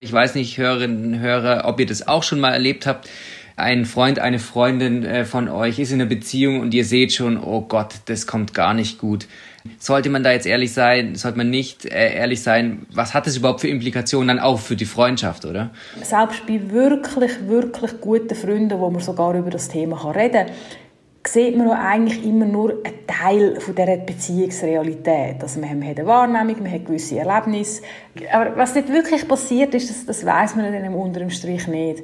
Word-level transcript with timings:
Ich 0.00 0.12
weiß 0.12 0.34
nicht, 0.34 0.58
Hörerinnen 0.58 1.14
und 1.14 1.20
Hörer, 1.20 1.62
ob 1.64 1.80
ihr 1.80 1.86
das 1.86 2.06
auch 2.06 2.22
schon 2.22 2.38
mal 2.38 2.52
erlebt 2.52 2.86
habt. 2.86 3.08
Ein 3.56 3.86
Freund, 3.86 4.18
eine 4.18 4.38
Freundin 4.38 5.02
äh, 5.06 5.24
von 5.24 5.48
euch 5.48 5.78
ist 5.78 5.90
in 5.90 6.02
einer 6.02 6.08
Beziehung 6.08 6.60
und 6.60 6.74
ihr 6.74 6.84
seht 6.84 7.14
schon, 7.14 7.42
oh 7.42 7.62
Gott, 7.62 7.94
das 8.04 8.26
kommt 8.26 8.52
gar 8.52 8.74
nicht 8.74 8.98
gut. 8.98 9.26
Sollte 9.78 10.10
man 10.10 10.22
da 10.22 10.32
jetzt 10.32 10.46
ehrlich 10.46 10.74
sein? 10.74 11.14
Sollte 11.14 11.38
man 11.38 11.48
nicht 11.48 11.86
äh, 11.86 12.14
ehrlich 12.14 12.42
sein? 12.42 12.84
Was 12.92 13.14
hat 13.14 13.26
das 13.26 13.38
überhaupt 13.38 13.62
für 13.62 13.68
Implikationen 13.68 14.28
dann 14.28 14.38
auch 14.38 14.60
für 14.60 14.76
die 14.76 14.84
Freundschaft, 14.84 15.46
oder? 15.46 15.70
Selbst 16.02 16.46
bei 16.46 16.60
wirklich, 16.70 17.48
wirklich 17.48 17.98
guten 17.98 18.34
Freunden, 18.34 18.78
wo 18.78 18.90
man 18.90 19.00
sogar 19.00 19.34
über 19.34 19.48
das 19.48 19.68
Thema 19.68 20.10
reden 20.10 20.46
kann, 20.46 20.54
sieht 21.28 21.56
man 21.56 21.70
eigentlich 21.70 22.24
immer 22.24 22.44
nur 22.44 22.70
einen 22.84 23.06
Teil 23.06 23.60
von 23.60 23.74
dieser 23.74 23.96
Beziehungsrealität. 23.96 25.42
Also 25.42 25.60
wir 25.60 25.68
haben 25.68 25.82
eine 25.82 26.06
Wahrnehmung, 26.06 26.64
wir 26.64 26.70
haben 26.70 26.84
gewisse 26.84 27.18
Erlebnisse. 27.18 27.82
Aber 28.32 28.56
was 28.56 28.74
dort 28.74 28.88
wirklich 28.88 29.26
passiert 29.26 29.74
ist, 29.74 29.90
das, 29.90 30.06
das 30.06 30.24
weiß 30.24 30.56
man 30.56 30.72
dann 30.72 30.84
im 30.84 30.94
unteren 30.94 31.30
Strich 31.30 31.66
nicht. 31.66 32.02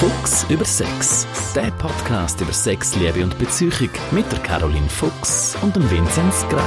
Fuchs 0.00 0.46
über 0.48 0.64
Sex. 0.64 1.26
Der 1.54 1.70
Podcast 1.72 2.40
über 2.40 2.52
Sex, 2.52 2.94
Liebe 2.96 3.22
und 3.24 3.38
Beziehung 3.38 3.90
mit 4.10 4.30
der 4.30 4.38
Caroline 4.40 4.88
Fuchs 4.88 5.56
und 5.62 5.74
dem 5.74 5.90
Vinzenz 5.90 6.46
Grein. 6.48 6.62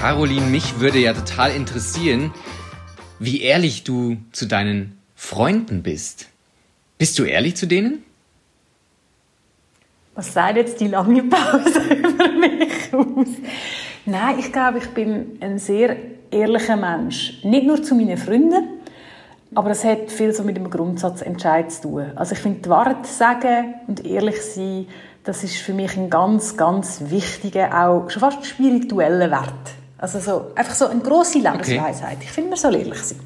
Caroline, 0.00 0.46
mich 0.46 0.78
würde 0.78 0.98
ja 0.98 1.14
total 1.14 1.52
interessieren, 1.52 2.32
wie 3.18 3.40
ehrlich 3.40 3.84
du 3.84 4.18
zu 4.32 4.46
deinen 4.46 4.98
Freunden 5.14 5.82
bist. 5.82 6.28
Bist 6.98 7.18
du 7.18 7.24
ehrlich 7.24 7.56
zu 7.56 7.66
denen? 7.66 8.05
Was 10.16 10.32
sagt 10.32 10.56
jetzt 10.56 10.80
die 10.80 10.88
lange 10.88 11.22
Pause 11.24 11.80
über 11.94 12.28
mich 12.30 12.92
aus? 12.92 13.28
Nein, 14.06 14.38
ich 14.38 14.50
glaube, 14.50 14.78
ich 14.78 14.88
bin 14.88 15.36
ein 15.40 15.58
sehr 15.58 15.94
ehrlicher 16.30 16.76
Mensch. 16.76 17.44
Nicht 17.44 17.66
nur 17.66 17.82
zu 17.82 17.94
meinen 17.94 18.16
Freunden, 18.16 18.64
aber 19.54 19.70
es 19.70 19.84
hat 19.84 20.10
viel 20.10 20.32
so 20.32 20.42
mit 20.42 20.56
dem 20.56 20.70
Grundsatzentscheid 20.70 21.70
zu 21.70 21.82
tun. 21.82 22.12
Also 22.16 22.32
ich 22.32 22.38
finde, 22.38 22.60
die 22.62 22.68
Wahrheit 22.70 23.06
sagen 23.06 23.74
und 23.86 24.06
ehrlich 24.06 24.40
sein, 24.40 24.86
das 25.22 25.44
ist 25.44 25.56
für 25.56 25.74
mich 25.74 25.94
ein 25.98 26.08
ganz, 26.08 26.56
ganz 26.56 27.02
wichtiger, 27.08 27.86
auch 27.86 28.08
schon 28.08 28.20
fast 28.20 28.46
spiritueller 28.46 29.30
Wert. 29.30 29.52
Also 29.98 30.18
so, 30.20 30.52
einfach 30.54 30.74
so 30.74 30.86
eine 30.86 31.00
grosse 31.00 31.38
Lebensweisheit. 31.38 32.16
Okay. 32.16 32.22
Ich 32.22 32.30
finde, 32.30 32.50
man 32.50 32.58
soll 32.58 32.76
ehrlich 32.76 33.02
sein. 33.02 33.20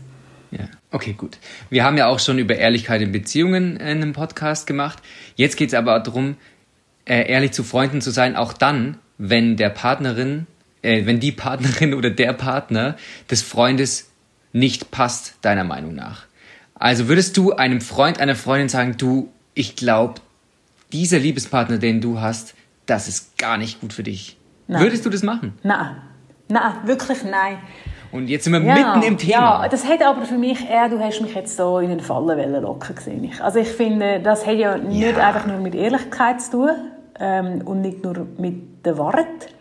Ja, 0.51 0.65
okay, 0.91 1.13
gut. 1.13 1.39
Wir 1.69 1.85
haben 1.85 1.97
ja 1.97 2.09
auch 2.09 2.19
schon 2.19 2.39
über 2.39 2.57
Ehrlichkeit 2.57 3.01
in 3.01 3.13
Beziehungen 3.13 3.77
in 3.77 3.87
einem 3.87 4.13
Podcast 4.13 4.67
gemacht. 4.67 5.01
Jetzt 5.37 5.57
geht 5.57 5.69
es 5.69 5.75
aber 5.75 6.01
darum, 6.01 6.37
äh, 7.11 7.29
ehrlich 7.29 7.51
zu 7.51 7.65
Freunden 7.65 8.01
zu 8.01 8.13
sein, 8.13 8.37
auch 8.37 8.53
dann, 8.53 8.99
wenn 9.19 9.57
der 9.57 9.69
Partnerin, 9.69 10.47
äh, 10.83 11.07
wenn 11.07 11.19
die 11.19 11.33
Partnerin 11.33 11.93
oder 11.99 12.09
der 12.09 12.33
Partner 12.33 12.97
des 13.29 13.43
Freundes 13.43 14.13
nicht 14.53 14.93
passt, 14.93 15.35
deiner 15.43 15.65
Meinung 15.65 15.95
nach. 15.97 16.27
Also 16.75 17.09
würdest 17.09 17.37
du 17.37 17.53
einem 17.53 17.81
Freund, 17.81 18.21
einer 18.21 18.37
Freundin 18.37 18.69
sagen, 18.69 18.95
du, 18.97 19.29
ich 19.55 19.75
glaube, 19.75 20.21
dieser 20.93 21.19
Liebespartner, 21.19 21.79
den 21.79 22.01
du 22.01 22.21
hast, 22.21 22.55
das 22.87 23.09
ist 23.09 23.37
gar 23.39 23.59
nicht 23.59 23.81
gut 23.81 23.93
für 23.93 24.05
dich. 24.05 24.37
Nein. 24.69 24.83
Würdest 24.83 25.05
du 25.05 25.11
das 25.11 25.25
machen? 25.25 25.55
Nein. 25.65 25.97
Nein, 26.49 26.73
wirklich 26.85 27.25
nein. 27.25 27.59
Und 28.13 28.29
jetzt 28.29 28.45
sind 28.45 28.53
wir 28.53 28.63
ja, 28.63 28.75
mitten 28.75 29.07
im 29.07 29.19
Thema. 29.19 29.63
Ja, 29.63 29.69
das 29.69 29.87
hat 29.87 30.03
aber 30.03 30.25
für 30.25 30.39
mich 30.39 30.69
eher, 30.69 30.89
du 30.89 30.99
hast 31.01 31.21
mich 31.21 31.35
jetzt 31.35 31.57
so 31.57 31.79
in 31.79 31.91
eine 31.91 32.03
Falle 32.03 32.61
locken 32.61 32.95
gesehen. 32.95 33.33
Also 33.41 33.59
ich 33.59 33.69
finde, 33.69 34.21
das 34.21 34.47
hat 34.47 34.57
ja 34.57 34.79
nicht 34.79 35.17
ja. 35.17 35.29
einfach 35.29 35.47
nur 35.47 35.59
mit 35.59 35.75
Ehrlichkeit 35.75 36.41
zu 36.41 36.53
tun, 36.53 36.71
ähm, 37.21 37.63
und 37.65 37.83
nicht 37.83 38.03
nur 38.03 38.27
mit 38.39 38.85
der 38.85 38.99
Wahrheit, 38.99 39.55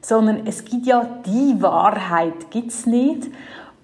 sondern 0.00 0.46
es 0.46 0.64
gibt 0.64 0.86
ja 0.86 1.06
die 1.26 1.60
Wahrheit, 1.60 2.50
gibt 2.50 2.70
es 2.70 2.86
nicht. 2.86 3.28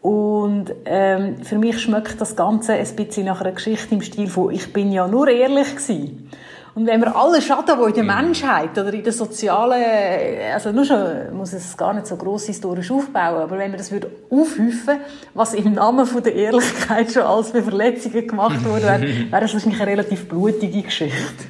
Und 0.00 0.72
ähm, 0.84 1.42
für 1.42 1.58
mich 1.58 1.80
schmeckt 1.80 2.20
das 2.20 2.36
Ganze 2.36 2.74
ein 2.74 2.96
bisschen 2.96 3.26
nach 3.26 3.40
einer 3.40 3.52
Geschichte 3.52 3.94
im 3.94 4.02
Stil 4.02 4.28
von 4.28 4.52
«Ich 4.52 4.72
bin 4.72 4.92
ja 4.92 5.08
nur 5.08 5.28
ehrlich 5.28 5.74
gewesen». 5.74 6.30
Und 6.76 6.86
wenn 6.86 7.00
wir 7.00 7.16
alle 7.16 7.40
Schaden, 7.40 7.74
die 7.78 7.88
in 7.88 7.94
der 7.94 8.04
Menschheit 8.04 8.72
oder 8.72 8.92
in 8.92 9.02
der 9.02 9.12
sozialen, 9.12 9.82
also 10.52 10.72
nur 10.72 10.84
schon 10.84 11.34
muss 11.34 11.54
es 11.54 11.74
gar 11.74 11.94
nicht 11.94 12.06
so 12.06 12.16
gross 12.16 12.44
historisch 12.44 12.90
aufbauen, 12.90 13.42
aber 13.42 13.56
wenn 13.56 13.70
wir 13.70 13.78
das 13.78 13.90
würde 13.90 14.10
aufhäufen, 14.28 15.00
was 15.32 15.54
im 15.54 15.72
Namen 15.72 16.04
von 16.04 16.22
der 16.22 16.34
Ehrlichkeit 16.34 17.10
schon 17.10 17.22
alles 17.22 17.50
für 17.50 17.62
Verletzungen 17.62 18.28
gemacht 18.28 18.62
wurde, 18.62 18.82
wäre, 18.82 19.00
wäre 19.30 19.40
das 19.40 19.54
wahrscheinlich 19.54 19.80
eine 19.80 19.90
relativ 19.90 20.28
blutige 20.28 20.82
Geschichte. 20.82 21.44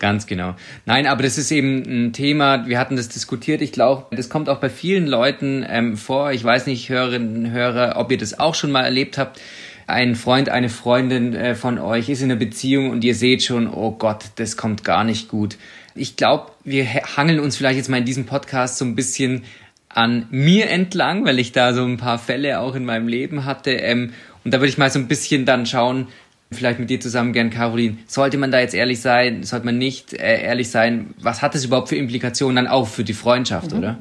Ganz 0.00 0.26
genau. 0.26 0.56
Nein, 0.86 1.06
aber 1.06 1.22
das 1.22 1.36
ist 1.36 1.50
eben 1.50 1.82
ein 1.82 2.12
Thema, 2.14 2.66
wir 2.66 2.78
hatten 2.78 2.96
das 2.96 3.10
diskutiert, 3.10 3.60
ich 3.60 3.70
glaube, 3.70 4.16
das 4.16 4.30
kommt 4.30 4.48
auch 4.48 4.58
bei 4.58 4.70
vielen 4.70 5.06
Leuten 5.06 5.64
ähm, 5.68 5.98
vor. 5.98 6.32
Ich 6.32 6.42
weiß 6.42 6.66
nicht, 6.66 6.88
Hörerinnen 6.88 7.44
und 7.44 7.50
Hörer, 7.50 7.96
ob 7.98 8.10
ihr 8.10 8.16
das 8.16 8.40
auch 8.40 8.54
schon 8.54 8.72
mal 8.72 8.82
erlebt 8.82 9.18
habt. 9.18 9.38
Ein 9.86 10.16
Freund, 10.16 10.48
eine 10.48 10.70
Freundin 10.70 11.34
äh, 11.34 11.54
von 11.54 11.78
euch 11.78 12.08
ist 12.08 12.22
in 12.22 12.30
einer 12.30 12.40
Beziehung 12.40 12.90
und 12.90 13.04
ihr 13.04 13.14
seht 13.14 13.42
schon, 13.42 13.68
oh 13.68 13.90
Gott, 13.90 14.24
das 14.36 14.56
kommt 14.56 14.84
gar 14.84 15.04
nicht 15.04 15.28
gut. 15.28 15.58
Ich 15.94 16.16
glaube, 16.16 16.52
wir 16.64 16.86
hangeln 16.86 17.38
uns 17.38 17.58
vielleicht 17.58 17.76
jetzt 17.76 17.90
mal 17.90 17.98
in 17.98 18.06
diesem 18.06 18.24
Podcast 18.24 18.78
so 18.78 18.86
ein 18.86 18.94
bisschen 18.94 19.42
an 19.90 20.26
mir 20.30 20.70
entlang, 20.70 21.26
weil 21.26 21.38
ich 21.38 21.52
da 21.52 21.74
so 21.74 21.84
ein 21.84 21.98
paar 21.98 22.18
Fälle 22.18 22.60
auch 22.60 22.74
in 22.74 22.86
meinem 22.86 23.06
Leben 23.06 23.44
hatte. 23.44 23.72
Ähm, 23.72 24.14
und 24.44 24.54
da 24.54 24.60
würde 24.60 24.68
ich 24.68 24.78
mal 24.78 24.90
so 24.90 24.98
ein 24.98 25.08
bisschen 25.08 25.44
dann 25.44 25.66
schauen, 25.66 26.08
vielleicht 26.52 26.80
mit 26.80 26.90
dir 26.90 27.00
zusammen 27.00 27.32
gern, 27.32 27.50
Caroline, 27.50 27.98
sollte 28.06 28.38
man 28.38 28.50
da 28.50 28.60
jetzt 28.60 28.74
ehrlich 28.74 29.00
sein, 29.00 29.44
sollte 29.44 29.66
man 29.66 29.78
nicht 29.78 30.12
äh, 30.12 30.42
ehrlich 30.42 30.70
sein, 30.70 31.14
was 31.20 31.42
hat 31.42 31.54
das 31.54 31.64
überhaupt 31.64 31.88
für 31.88 31.96
Implikationen 31.96 32.56
dann 32.56 32.66
auch 32.66 32.88
für 32.88 33.04
die 33.04 33.14
Freundschaft, 33.14 33.72
mhm. 33.72 33.78
oder? 33.78 33.98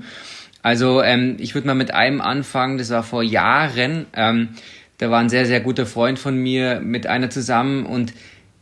Also 0.61 1.01
ähm, 1.01 1.37
ich 1.39 1.55
würde 1.55 1.67
mal 1.67 1.75
mit 1.75 1.93
einem 1.93 2.21
anfangen, 2.21 2.77
das 2.77 2.89
war 2.89 3.03
vor 3.03 3.23
Jahren, 3.23 4.07
ähm, 4.13 4.49
da 4.97 5.09
war 5.09 5.19
ein 5.19 5.29
sehr, 5.29 5.45
sehr 5.45 5.61
guter 5.61 5.85
Freund 5.85 6.19
von 6.19 6.35
mir 6.35 6.81
mit 6.81 7.07
einer 7.07 7.29
zusammen 7.29 7.85
und 7.85 8.13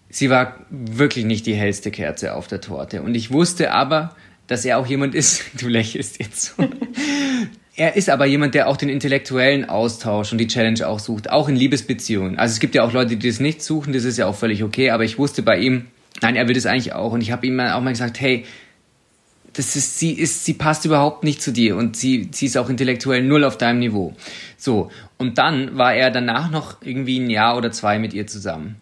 sie 0.10 0.30
war 0.30 0.58
wirklich 0.70 1.26
nicht 1.26 1.46
die 1.46 1.56
hellste 1.56 1.90
Kerze 1.90 2.36
auf 2.36 2.48
der 2.48 2.62
Torte. 2.62 3.02
Und 3.02 3.16
ich 3.16 3.32
wusste 3.32 3.72
aber, 3.72 4.16
dass 4.46 4.64
er 4.64 4.78
auch 4.78 4.86
jemand 4.86 5.16
ist, 5.16 5.44
du 5.62 5.68
lächelst 5.68 6.20
jetzt 6.20 6.56
so, 6.58 6.70
er 7.78 7.96
ist 7.96 8.10
aber 8.10 8.26
jemand, 8.26 8.56
der 8.56 8.68
auch 8.68 8.76
den 8.76 8.90
intellektuellen 8.90 9.70
Austausch 9.70 10.32
und 10.32 10.40
die 10.40 10.48
Challenge 10.48 10.86
auch 10.88 10.98
sucht, 10.98 11.30
auch 11.30 11.48
in 11.48 11.56
Liebesbeziehungen. 11.56 12.38
Also 12.40 12.54
es 12.54 12.60
gibt 12.60 12.74
ja 12.74 12.84
auch 12.84 12.92
Leute, 12.92 13.16
die 13.16 13.28
das 13.28 13.40
nicht 13.40 13.62
suchen, 13.62 13.94
das 13.94 14.04
ist 14.04 14.18
ja 14.18 14.26
auch 14.26 14.36
völlig 14.36 14.64
okay, 14.64 14.90
aber 14.90 15.04
ich 15.04 15.20
wusste 15.20 15.44
bei 15.44 15.60
ihm, 15.60 15.86
nein, 16.20 16.36
er 16.36 16.48
will 16.48 16.56
das 16.56 16.66
eigentlich 16.66 16.94
auch. 16.94 17.12
Und 17.12 17.22
ich 17.22 17.32
habe 17.32 17.46
ihm 17.46 17.60
auch 17.60 17.82
mal 17.82 17.92
gesagt, 17.92 18.20
hey, 18.20 18.46
das 19.54 19.76
ist, 19.76 20.00
sie 20.00 20.14
ist, 20.14 20.44
sie 20.44 20.56
passt 20.56 20.86
überhaupt 20.86 21.24
nicht 21.24 21.42
zu 21.42 21.54
dir 21.54 21.78
und 21.78 21.96
sie, 21.96 22.30
sie 22.32 22.48
ist 22.48 22.58
auch 22.58 22.70
intellektuell 22.70 23.24
null 23.24 23.44
auf 23.44 23.60
deinem 23.60 23.80
Niveau. 23.80 24.16
So. 24.58 24.90
Und 25.20 25.38
dann 25.38 25.78
war 25.78 25.94
er 25.94 26.10
danach 26.10 26.50
noch 26.50 26.82
irgendwie 26.82 27.20
ein 27.20 27.30
Jahr 27.30 27.58
oder 27.58 27.72
zwei 27.72 28.00
mit 28.00 28.14
ihr 28.14 28.26
zusammen. 28.26 28.78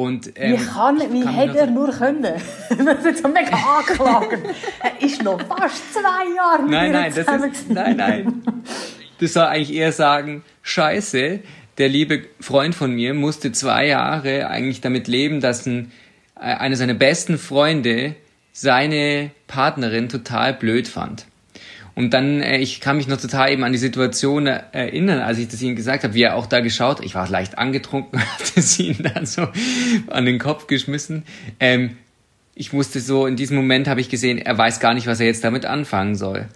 Und, 0.00 0.32
ähm, 0.36 0.58
wie 0.58 0.64
kann, 0.64 0.98
wie 1.12 1.26
hätte 1.26 1.58
er 1.58 1.66
nur 1.66 1.90
können? 1.90 2.22
das 2.70 3.04
ist 3.04 3.22
so 3.22 3.28
mega 3.28 3.54
angeklagt. 3.54 4.38
er 4.82 5.06
ist 5.06 5.22
noch 5.22 5.38
fast 5.42 5.92
zwei 5.92 6.34
Jahre 6.34 6.62
mit 6.62 6.70
nein, 6.70 6.92
nein, 6.92 7.12
das 7.14 7.28
ist, 7.28 7.68
nein, 7.68 7.96
nein. 7.98 8.42
Das 9.18 9.34
soll 9.34 9.44
eigentlich 9.44 9.74
eher 9.74 9.92
sagen, 9.92 10.42
scheiße, 10.62 11.40
der 11.76 11.88
liebe 11.90 12.24
Freund 12.40 12.74
von 12.74 12.92
mir 12.92 13.12
musste 13.12 13.52
zwei 13.52 13.88
Jahre 13.88 14.48
eigentlich 14.48 14.80
damit 14.80 15.06
leben, 15.06 15.42
dass 15.42 15.66
ein, 15.66 15.92
äh, 16.34 16.44
einer 16.44 16.76
seiner 16.76 16.94
besten 16.94 17.36
Freunde 17.36 18.16
seine 18.52 19.32
Partnerin 19.48 20.08
total 20.08 20.54
blöd 20.54 20.88
fand. 20.88 21.26
Und 21.94 22.14
dann, 22.14 22.40
äh, 22.40 22.58
ich 22.58 22.80
kann 22.80 22.96
mich 22.96 23.08
noch 23.08 23.20
total 23.20 23.50
eben 23.50 23.64
an 23.64 23.72
die 23.72 23.78
Situation 23.78 24.46
äh, 24.46 24.62
erinnern, 24.72 25.20
als 25.20 25.38
ich 25.38 25.48
das 25.48 25.60
ihm 25.62 25.76
gesagt 25.76 26.04
habe, 26.04 26.14
wie 26.14 26.22
er 26.22 26.36
auch 26.36 26.46
da 26.46 26.60
geschaut, 26.60 27.04
ich 27.04 27.14
war 27.14 27.28
leicht 27.28 27.58
angetrunken, 27.58 28.20
hatte 28.38 28.62
sie 28.62 28.88
ihn 28.88 29.10
dann 29.14 29.26
so 29.26 29.48
an 30.08 30.24
den 30.24 30.38
Kopf 30.38 30.66
geschmissen. 30.66 31.24
Ähm, 31.58 31.96
ich 32.54 32.72
musste 32.72 33.00
so, 33.00 33.26
in 33.26 33.36
diesem 33.36 33.56
Moment 33.56 33.88
habe 33.88 34.00
ich 34.00 34.08
gesehen, 34.08 34.38
er 34.38 34.56
weiß 34.56 34.80
gar 34.80 34.94
nicht, 34.94 35.06
was 35.06 35.20
er 35.20 35.26
jetzt 35.26 35.44
damit 35.44 35.64
anfangen 35.64 36.14
soll. 36.14 36.46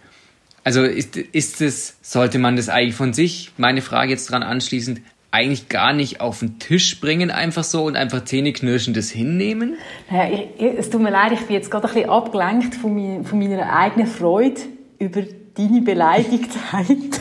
Also 0.63 0.83
ist, 0.83 1.17
ist 1.17 1.61
es, 1.61 1.97
sollte 2.01 2.39
man 2.39 2.57
das 2.57 2.69
eigentlich 2.69 2.95
von 2.95 3.13
sich, 3.13 3.53
meine 3.59 3.83
Frage 3.83 4.11
jetzt 4.11 4.31
dran 4.31 4.43
anschließend, 4.43 5.01
eigentlich 5.31 5.69
gar 5.69 5.93
nicht 5.93 6.21
auf 6.21 6.39
den 6.39 6.59
Tisch 6.61 7.01
bringen, 7.01 7.31
einfach 7.31 7.65
so 7.65 7.85
und 7.85 7.97
einfach 7.97 8.25
zähneknirschendes 8.25 9.11
hinnehmen? 9.11 9.77
Naja, 10.09 10.39
ich, 10.57 10.79
es 10.79 10.91
tut 10.91 11.03
mir 11.03 11.11
leid, 11.11 11.33
ich 11.33 11.41
bin 11.41 11.57
jetzt 11.57 11.71
gerade 11.71 11.89
ein 11.89 11.95
bisschen 11.95 12.09
abgelenkt 12.09 12.77
von, 12.77 12.95
mein, 12.95 13.25
von 13.25 13.39
meiner 13.41 13.71
eigenen 13.77 14.07
Freude 14.07 14.61
über 14.99 15.23
deine 15.57 15.81
Beleidigtheit. 15.83 16.89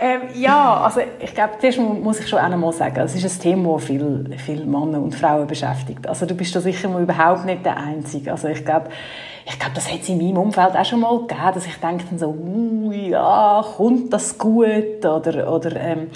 ähm, 0.00 0.20
ja, 0.34 0.80
also 0.82 1.00
ich 1.20 1.34
glaube, 1.34 1.54
zuerst 1.60 1.78
muss 1.78 2.20
ich 2.20 2.28
schon 2.28 2.38
einmal 2.38 2.72
sagen, 2.72 3.00
es 3.00 3.14
ist 3.14 3.38
ein 3.38 3.42
Thema, 3.42 3.74
das 3.74 3.84
viele 3.84 4.38
viel 4.38 4.64
Männer 4.64 5.00
und 5.00 5.14
Frauen 5.14 5.46
beschäftigt. 5.46 6.06
Also 6.06 6.26
du 6.26 6.34
bist 6.34 6.54
da 6.54 6.60
sicher 6.60 6.88
mal 6.88 7.02
überhaupt 7.02 7.44
nicht 7.44 7.64
der 7.64 7.76
Einzige. 7.76 8.32
Also 8.32 8.48
ich 8.48 8.64
glaube, 8.64 8.88
ich 9.46 9.58
glaube, 9.58 9.74
das 9.74 9.90
hat 9.90 10.02
es 10.02 10.08
in 10.08 10.18
meinem 10.18 10.36
Umfeld 10.36 10.76
auch 10.76 10.84
schon 10.84 11.00
mal 11.00 11.18
gegeben, 11.20 11.50
dass 11.54 11.66
ich 11.66 11.76
denke 11.76 12.04
dann 12.10 12.18
so, 12.18 12.28
uh, 12.28 12.92
ja, 12.92 13.64
kommt 13.76 14.12
das 14.12 14.36
gut? 14.36 15.04
Oder, 15.04 15.50
oder 15.50 15.76
ähm, 15.76 16.08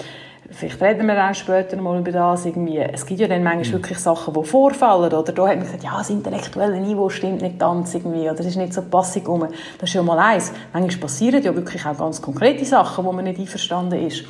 vielleicht 0.53 0.81
reden 0.81 1.07
wir 1.07 1.15
dann 1.15 1.35
später 1.35 1.77
mal 1.77 1.99
über 1.99 2.11
das, 2.11 2.45
irgendwie, 2.45 2.77
es 2.77 3.05
gibt 3.05 3.19
ja 3.19 3.27
dann 3.27 3.43
manchmal 3.43 3.67
mhm. 3.67 3.83
wirklich 3.83 3.99
Sachen, 3.99 4.33
die 4.33 4.43
vorfallen, 4.43 5.11
oder 5.11 5.23
da 5.23 5.47
hat 5.47 5.57
man 5.57 5.65
gesagt, 5.65 5.83
ja, 5.83 5.97
das 5.97 6.09
intellektuelle 6.09 6.79
Niveau 6.79 7.09
stimmt 7.09 7.41
nicht 7.41 7.59
ganz 7.59 7.93
irgendwie, 7.93 8.29
oder 8.29 8.39
es 8.39 8.47
ist 8.47 8.55
nicht 8.57 8.73
so 8.73 8.81
passig 8.81 9.27
um. 9.27 9.47
Das 9.79 9.89
ist 9.89 9.93
ja 9.93 10.03
mal 10.03 10.19
eins. 10.19 10.51
Manchmal 10.71 11.01
passieren 11.01 11.43
ja 11.43 11.55
wirklich 11.55 11.85
auch 11.85 11.97
ganz 11.97 12.21
konkrete 12.21 12.65
Sachen, 12.65 13.03
wo 13.05 13.11
man 13.11 13.25
nicht 13.25 13.39
einverstanden 13.39 14.05
ist. 14.05 14.23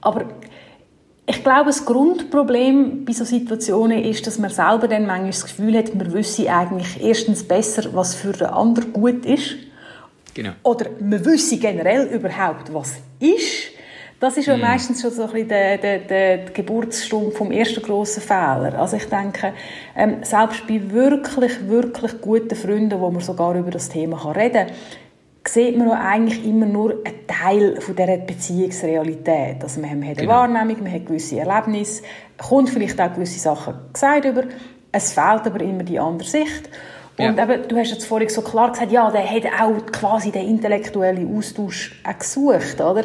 Aber 0.00 0.24
ich 1.26 1.44
glaube, 1.44 1.66
das 1.66 1.84
Grundproblem 1.84 3.04
bei 3.04 3.12
solchen 3.12 3.40
Situationen 3.40 4.02
ist, 4.02 4.26
dass 4.26 4.38
man 4.38 4.50
selber 4.50 4.88
dann 4.88 5.06
manchmal 5.06 5.30
das 5.30 5.44
Gefühl 5.44 5.76
hat, 5.76 5.94
man 5.94 6.12
wüsste 6.12 6.52
eigentlich 6.52 7.02
erstens 7.02 7.46
besser, 7.46 7.94
was 7.94 8.14
für 8.14 8.32
den 8.32 8.48
anderen 8.48 8.92
gut 8.92 9.24
ist. 9.24 9.54
Genau. 10.34 10.52
Oder 10.62 10.86
man 11.00 11.24
wüsste 11.24 11.58
generell 11.58 12.06
überhaupt, 12.06 12.72
was 12.72 12.94
ist. 13.20 13.79
Das 14.20 14.36
ist 14.36 14.46
ja 14.46 14.56
mm. 14.56 14.60
meistens 14.60 15.00
schon 15.00 15.10
so 15.10 15.22
ein 15.22 15.30
bisschen 15.32 15.48
der, 15.48 15.78
der, 15.78 15.98
der 16.00 16.38
Geburtsstunde 16.52 17.32
vom 17.32 17.50
ersten 17.50 17.82
grossen 17.82 18.22
Fehler. 18.22 18.78
Also 18.78 18.98
ich 18.98 19.06
denke, 19.06 19.54
ähm, 19.96 20.18
selbst 20.22 20.66
bei 20.66 20.80
wirklich, 20.90 21.66
wirklich 21.66 22.20
guten 22.20 22.54
Freunden, 22.54 23.00
wo 23.00 23.10
man 23.10 23.22
sogar 23.22 23.56
über 23.56 23.70
das 23.70 23.88
Thema 23.88 24.30
reden 24.32 24.66
kann, 24.66 24.76
sieht 25.48 25.76
man 25.78 25.90
eigentlich 25.92 26.44
immer 26.44 26.66
nur 26.66 27.02
einen 27.04 27.26
Teil 27.26 27.80
von 27.80 27.96
dieser 27.96 28.18
Beziehungsrealität. 28.18 29.62
Also 29.62 29.80
man 29.80 29.90
hat 29.90 29.96
eine 29.96 30.14
genau. 30.14 30.32
Wahrnehmung, 30.32 30.82
man 30.82 30.92
hat 30.92 31.06
gewisse 31.06 31.40
Erlebnisse, 31.40 32.02
kommt 32.36 32.68
vielleicht 32.68 33.00
auch 33.00 33.14
gewisse 33.14 33.40
Sachen 33.40 33.74
gesagt 33.90 34.26
über, 34.26 34.44
es 34.92 35.14
fehlt 35.14 35.46
aber 35.46 35.60
immer 35.62 35.82
die 35.82 35.98
andere 35.98 36.28
Sicht. 36.28 36.68
Und 37.16 37.36
ja. 37.36 37.44
eben, 37.44 37.68
du 37.68 37.76
hast 37.76 37.90
jetzt 37.90 38.06
vorhin 38.06 38.28
so 38.28 38.42
klar 38.42 38.72
gesagt, 38.72 38.92
ja, 38.92 39.10
der 39.10 39.28
hat 39.28 39.44
auch 39.60 39.86
quasi 39.92 40.30
den 40.30 40.46
intellektuellen 40.46 41.36
Austausch 41.36 42.00
auch 42.04 42.18
gesucht, 42.18 42.80
oder? 42.80 43.04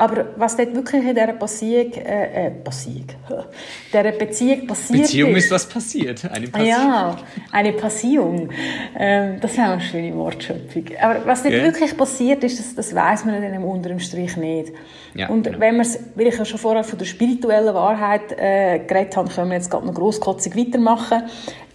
Aber 0.00 0.28
was 0.36 0.56
dort 0.56 0.74
wirklich 0.74 1.04
in 1.04 1.14
dieser 1.14 1.34
Beziehung, 1.34 1.92
äh, 1.92 2.46
äh, 2.46 2.50
Beziehung, 2.64 3.04
dieser 3.92 4.12
Beziehung 4.12 4.66
passiert 4.66 5.02
Beziehung 5.02 5.30
ist, 5.32 5.44
ist 5.44 5.50
was 5.50 5.68
passiert, 5.68 6.24
eine 6.24 6.48
Passion. 6.48 6.68
Ja, 6.68 7.16
eine 7.52 7.72
Passion. 7.74 8.50
Ähm, 8.98 9.38
das 9.42 9.52
ist 9.52 9.58
auch 9.58 9.64
eine 9.64 9.80
schöne 9.82 10.14
Wortschöpfung. 10.14 10.84
Aber 11.02 11.26
was 11.26 11.42
dort 11.42 11.54
yeah. 11.54 11.64
wirklich 11.64 11.94
passiert 11.94 12.42
ist, 12.44 12.58
das, 12.58 12.74
das 12.74 12.94
weiß 12.94 13.26
man 13.26 13.42
dann 13.42 13.52
im 13.52 13.62
unteren 13.62 14.00
Strich 14.00 14.38
nicht. 14.38 14.72
Ja, 15.14 15.28
und 15.28 15.42
genau. 15.42 15.60
wenn 15.60 15.76
wir 15.76 15.86
weil 16.14 16.28
ich 16.28 16.38
ja 16.38 16.46
schon 16.46 16.58
vorher 16.58 16.82
von 16.82 16.98
der 16.98 17.04
spirituellen 17.04 17.74
Wahrheit 17.74 18.32
äh, 18.38 18.78
geredet 18.78 19.18
habe, 19.18 19.28
können 19.28 19.50
wir 19.50 19.56
jetzt 19.56 19.70
gerade 19.70 19.84
noch 19.84 19.92
grosskotzig 19.92 20.56
weitermachen. 20.56 21.24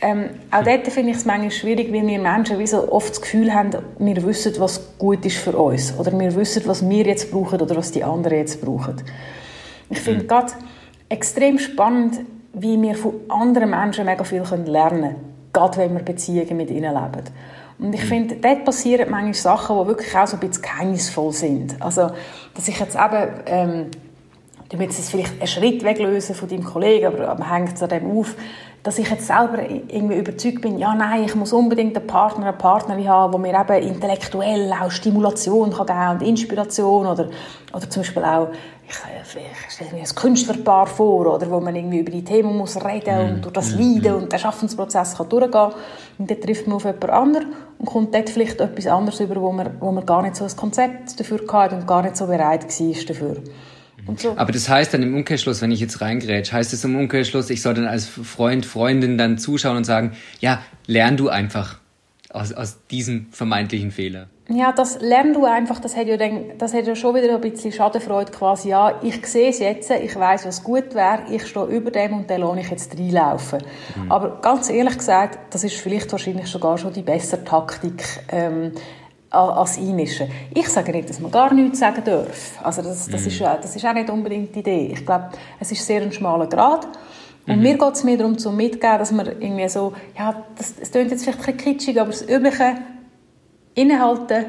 Ähm, 0.06 0.30
auch 0.52 0.60
hm. 0.60 0.66
dort 0.66 0.88
finde 0.90 1.12
ich 1.12 1.18
es 1.18 1.26
manchmal 1.26 1.50
schwierig, 1.50 1.92
weil 1.92 2.06
wir 2.06 2.20
Menschen 2.20 2.60
wie 2.60 2.68
so 2.68 2.92
oft 2.92 3.10
das 3.10 3.22
Gefühl 3.22 3.52
haben, 3.52 3.72
wir 3.98 4.24
wissen, 4.24 4.54
was 4.60 5.00
gut 5.00 5.26
ist 5.26 5.38
für 5.38 5.58
uns. 5.58 5.98
Oder 5.98 6.18
wir 6.18 6.36
wissen, 6.36 6.62
was 6.68 6.88
wir 6.88 7.06
jetzt 7.06 7.32
brauchen 7.32 7.60
oder 7.60 7.76
was 7.76 7.92
die 7.92 8.04
anderen 8.04 8.38
jetzt 8.38 8.64
brauchen. 8.64 9.02
Ich 9.90 10.00
finde 10.00 10.24
mhm. 10.24 10.28
gerade 10.28 10.54
extrem 11.10 11.58
spannend, 11.58 12.20
wie 12.54 12.80
wir 12.80 12.94
von 12.94 13.16
anderen 13.30 13.72
Menschen 13.72 14.06
mega 14.06 14.24
viel 14.24 14.44
lernen 14.66 15.02
können. 15.02 15.16
Gerade 15.52 15.78
wenn 15.78 15.94
wir 15.96 16.04
Beziehungen 16.04 16.56
mit 16.56 16.70
ihnen 16.70 16.94
leben. 16.94 17.24
Und 17.80 17.94
ich 17.94 18.02
hm. 18.02 18.08
finde, 18.08 18.36
dort 18.36 18.64
passieren 18.64 19.10
manchmal 19.10 19.34
Sachen, 19.34 19.80
die 19.80 19.88
wirklich 19.88 20.16
auch 20.16 20.28
so 20.28 20.38
ein 20.38 20.40
bisschen 20.40 20.62
geheimnisvoll 20.62 21.34
sind. 21.34 21.82
Also, 21.82 22.12
dass 22.54 22.68
ich 22.68 22.80
jetzt 22.80 22.96
eben, 22.96 23.28
ähm, 23.48 23.86
du 24.70 24.78
willst 24.78 25.00
es 25.00 25.10
vielleicht 25.10 25.34
einen 25.40 25.48
Schritt 25.48 25.84
weglösen 25.84 26.36
von 26.36 26.48
deinem 26.48 26.64
Kollegen, 26.64 27.08
aber 27.08 27.36
man 27.36 27.52
hängt 27.52 27.74
es 27.74 27.82
an 27.82 27.90
dem 27.90 28.12
auf, 28.12 28.36
dass 28.86 29.00
ich 29.00 29.10
jetzt 29.10 29.26
selber 29.26 29.68
irgendwie 29.68 30.20
überzeugt 30.20 30.62
bin, 30.62 30.78
ja, 30.78 30.94
nein, 30.94 31.24
ich 31.24 31.34
muss 31.34 31.52
unbedingt 31.54 31.98
einen 31.98 32.06
Partner, 32.06 32.46
eine 32.46 32.56
Partnerin 32.56 33.10
haben, 33.10 33.34
wo 33.34 33.40
mir 33.40 33.60
eben 33.60 33.88
intellektuell 33.88 34.72
auch 34.72 34.92
Stimulation 34.92 35.74
kann 35.74 35.88
geben 35.88 36.10
und 36.12 36.22
Inspiration 36.22 37.08
oder, 37.08 37.28
oder 37.74 37.90
zum 37.90 38.04
Beispiel 38.04 38.24
auch, 38.24 38.50
ich, 38.88 38.96
ich 39.36 39.74
stelle 39.74 39.92
mir 39.92 40.02
ein 40.02 40.16
Künstlerpaar 40.16 40.86
vor, 40.86 41.34
oder, 41.34 41.50
wo 41.50 41.60
man 41.60 41.76
irgendwie 41.76 41.98
über 41.98 42.12
die 42.12 42.24
Themen 42.24 42.56
muss 42.56 42.78
reden 42.86 43.18
mm. 43.18 43.34
und 43.34 43.46
durch 43.46 43.54
das 43.54 43.72
mm. 43.72 43.80
Leiden 43.80 44.14
mm. 44.14 44.18
und 44.18 44.32
den 44.32 44.38
Schaffensprozess 44.38 45.18
kann 45.18 45.30
durchgehen 45.30 45.72
und 46.20 46.30
dann 46.30 46.42
trifft 46.42 46.68
man 46.68 46.76
auf 46.76 46.86
jemand 46.86 47.10
anderen 47.10 47.54
und 47.80 47.86
kommt 47.88 48.14
dort 48.14 48.30
vielleicht 48.30 48.62
etwas 48.62 48.86
anderes 48.86 49.20
über, 49.20 49.42
wo 49.42 49.52
man, 49.52 49.78
wo 49.80 49.92
man 49.92 50.06
gar 50.06 50.22
nicht 50.22 50.36
so 50.36 50.46
ein 50.46 50.56
Konzept 50.56 51.20
dafür 51.20 51.40
hatte 51.52 51.76
und 51.76 51.88
gar 51.88 52.04
nicht 52.04 52.18
so 52.18 52.28
bereit 52.28 52.66
war 52.66 53.06
dafür. 53.08 53.38
So. 54.18 54.38
Aber 54.38 54.52
das 54.52 54.70
heißt 54.70 54.94
dann 54.94 55.04
im 55.04 55.16
Umkehrschluss, 55.16 55.62
wenn 55.62 55.72
ich 55.72 55.80
jetzt 55.80 56.02
reingrätsch, 56.02 56.52
heißt 56.52 56.74
es 56.74 56.84
im 56.84 56.96
Umkehrschluss, 56.96 57.50
ich 57.50 57.62
soll 57.62 57.74
dann 57.74 57.88
als 57.88 58.06
Freund, 58.08 58.66
Freundin 58.66 59.18
dann 59.18 59.38
zuschauen 59.38 59.78
und 59.78 59.84
sagen, 59.84 60.14
ja, 60.40 60.62
lern 60.88 61.18
du 61.18 61.30
einfach 61.30 61.80
aus, 62.30 62.54
aus 62.54 62.78
diesem 62.92 63.28
vermeintlichen 63.32 63.92
Fehler. 63.92 64.28
Ja, 64.48 64.72
das 64.72 65.02
lern 65.02 65.34
du 65.34 65.46
einfach, 65.46 65.80
das 65.80 65.98
hat 65.98 66.06
ja, 66.06 66.18
dann, 66.18 66.58
das 66.60 66.74
hat 66.74 66.86
ja 66.86 66.96
schon 66.96 67.16
wieder 67.16 67.34
ein 67.34 67.42
bisschen 67.42 67.72
Schadenfreude 67.72 68.32
quasi. 68.32 68.70
Ja, 68.70 69.00
ich 69.02 69.26
sehe 69.26 69.50
es 69.50 69.58
jetzt, 69.58 69.90
ich 69.90 70.16
weiß, 70.16 70.46
was 70.46 70.64
gut 70.64 70.94
wäre, 70.94 71.24
ich 71.32 71.48
stehe 71.48 71.66
über 71.66 71.90
dem 71.90 72.14
und 72.14 72.30
dann 72.30 72.42
lohne 72.42 72.62
ich 72.62 72.70
jetzt 72.70 72.96
reinlaufen. 72.96 73.64
Mhm. 73.96 74.12
Aber 74.12 74.42
ganz 74.42 74.70
ehrlich 74.70 75.00
gesagt, 75.00 75.40
das 75.52 75.64
ist 75.64 75.78
vielleicht 75.78 76.12
wahrscheinlich 76.12 76.46
sogar 76.46 76.78
schon 76.78 76.94
die 76.94 77.02
bessere 77.02 77.44
Taktik, 77.44 78.04
ähm, 78.32 78.74
als 79.36 79.78
Einmischen. 79.78 80.28
Ich 80.54 80.68
sage 80.70 80.92
nicht, 80.92 81.10
dass 81.10 81.20
man 81.20 81.32
gar 81.32 81.54
nichts 81.54 81.80
sagen 81.80 82.04
darf. 82.04 82.60
Also 82.64 82.82
das, 82.82 83.08
das, 83.08 83.22
mhm. 83.22 83.28
ist, 83.28 83.42
das 83.42 83.76
ist 83.76 83.86
auch 83.86 83.94
nicht 83.94 84.10
unbedingt 84.10 84.56
die 84.56 84.60
Idee. 84.60 84.92
Ich 84.94 85.06
glaube, 85.06 85.30
es 85.60 85.72
ist 85.72 85.86
sehr 85.86 86.02
ein 86.02 86.12
schmaler 86.12 86.48
Grad. 86.48 86.88
Und 87.48 87.58
mhm. 87.58 87.62
mir 87.62 87.78
geht 87.78 87.94
es 87.94 88.04
mehr 88.04 88.18
darum, 88.18 88.38
zu 88.38 88.52
mitgeben, 88.52 88.98
dass 88.98 89.12
man 89.12 89.28
irgendwie 89.28 89.70
so, 89.70 89.94
ja, 90.18 90.44
das, 90.58 90.76
das 90.76 90.92
klingt 90.92 91.12
jetzt 91.12 91.24
vielleicht 91.24 91.48
ein 91.48 91.58
kitschig, 91.58 92.00
aber 92.00 92.10
das 92.10 92.24
Übliche 92.24 92.76
innehalten, 93.76 94.46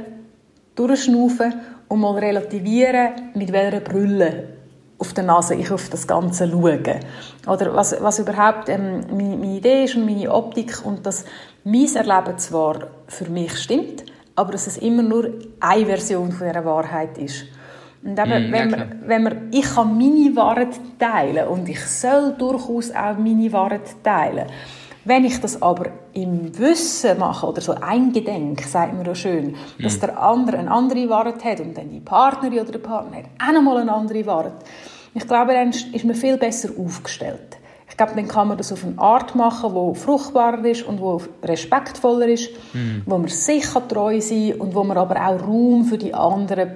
durchschnaufen 0.74 1.54
und 1.88 2.00
mal 2.00 2.18
relativieren, 2.18 3.32
mit 3.34 3.52
welcher 3.52 3.80
Brille 3.80 4.56
auf 4.98 5.12
der 5.12 5.24
Nase 5.24 5.54
ich 5.54 5.70
auf 5.70 5.88
das 5.90 6.06
Ganze 6.06 6.48
schaue. 6.48 7.00
Oder 7.46 7.74
was, 7.74 8.00
was 8.00 8.18
überhaupt 8.18 8.68
ähm, 8.68 9.04
meine, 9.10 9.36
meine 9.36 9.56
Idee 9.58 9.84
ist 9.84 9.96
und 9.96 10.06
meine 10.06 10.32
Optik 10.32 10.84
und 10.84 11.04
dass 11.04 11.24
mein 11.64 11.94
Erleben 11.94 12.38
zwar 12.38 12.88
für 13.08 13.28
mich 13.28 13.58
stimmt, 13.58 14.04
aber 14.36 14.52
dass 14.52 14.66
es 14.66 14.76
immer 14.76 15.02
nur 15.02 15.30
eine 15.60 15.86
Version 15.86 16.30
von 16.30 16.46
dieser 16.46 16.64
Wahrheit 16.64 17.18
ist. 17.18 17.46
Und 18.04 18.18
eben, 18.18 18.50
mm, 18.50 18.52
wenn, 18.52 18.70
ja, 18.70 18.76
man, 18.76 19.02
wenn 19.06 19.22
man, 19.22 19.48
ich 19.50 19.64
kann 19.64 19.98
meine 19.98 20.36
Wahrheit 20.36 20.78
teilen 20.98 21.48
und 21.48 21.68
ich 21.68 21.80
soll 21.80 22.34
durchaus 22.38 22.92
auch 22.92 23.18
meine 23.18 23.52
Wahrheit 23.52 23.96
teilen. 24.04 24.46
Wenn 25.04 25.24
ich 25.24 25.40
das 25.40 25.60
aber 25.62 25.86
im 26.12 26.56
Wissen 26.58 27.18
mache 27.18 27.46
oder 27.46 27.60
so 27.60 27.72
eingedenk, 27.74 28.60
sagt 28.62 28.94
man 28.94 29.06
ja 29.06 29.14
schön, 29.14 29.54
dass 29.80 29.98
mm. 29.98 30.00
der 30.00 30.22
andere 30.22 30.58
eine 30.58 30.70
andere 30.70 31.08
Wahrheit 31.08 31.44
hat 31.44 31.60
und 31.60 31.76
dann 31.76 31.90
die 31.90 32.00
Partnerin 32.00 32.60
oder 32.60 32.72
der 32.72 32.78
Partner 32.80 33.18
hat 33.18 33.24
auch 33.42 33.52
nochmal 33.52 33.78
eine 33.78 33.92
andere 33.92 34.26
Wahrheit. 34.26 34.54
Ich 35.14 35.26
glaube, 35.26 35.54
dann 35.54 35.70
ist 35.70 36.04
man 36.04 36.14
viel 36.14 36.36
besser 36.36 36.70
aufgestellt. 36.78 37.58
Ich 37.96 37.98
glaube, 37.98 38.12
dann 38.14 38.28
kann 38.28 38.48
man 38.48 38.58
das 38.58 38.70
auf 38.74 38.84
eine 38.84 38.98
Art 38.98 39.34
machen, 39.34 39.72
die 39.72 39.98
fruchtbarer 39.98 40.62
ist 40.66 40.82
und 40.82 41.00
wo 41.00 41.18
respektvoller 41.42 42.28
ist, 42.28 42.50
mhm. 42.74 43.02
wo 43.06 43.16
man 43.16 43.28
sich 43.28 43.64
treu 43.88 44.20
sein 44.20 44.50
kann 44.50 44.60
und 44.60 44.74
wo 44.74 44.84
man 44.84 44.98
aber 44.98 45.16
auch 45.16 45.40
Raum 45.40 45.82
für 45.86 45.96
die 45.96 46.12
anderen 46.12 46.72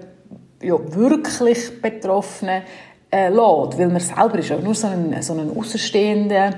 ja, 0.63 0.79
wirklich 0.95 1.83
Betroffenen 1.83 2.63
äh, 3.13 3.29
lässt. 3.29 3.79
Weil 3.79 3.89
man 3.89 4.01
selber 4.01 4.39
ist 4.39 4.49
ja 4.49 4.57
nur 4.57 4.75
so 4.75 4.87
ein, 4.87 5.21
so 5.21 5.35
ein 5.35 5.55
Außenstehender 5.55 6.55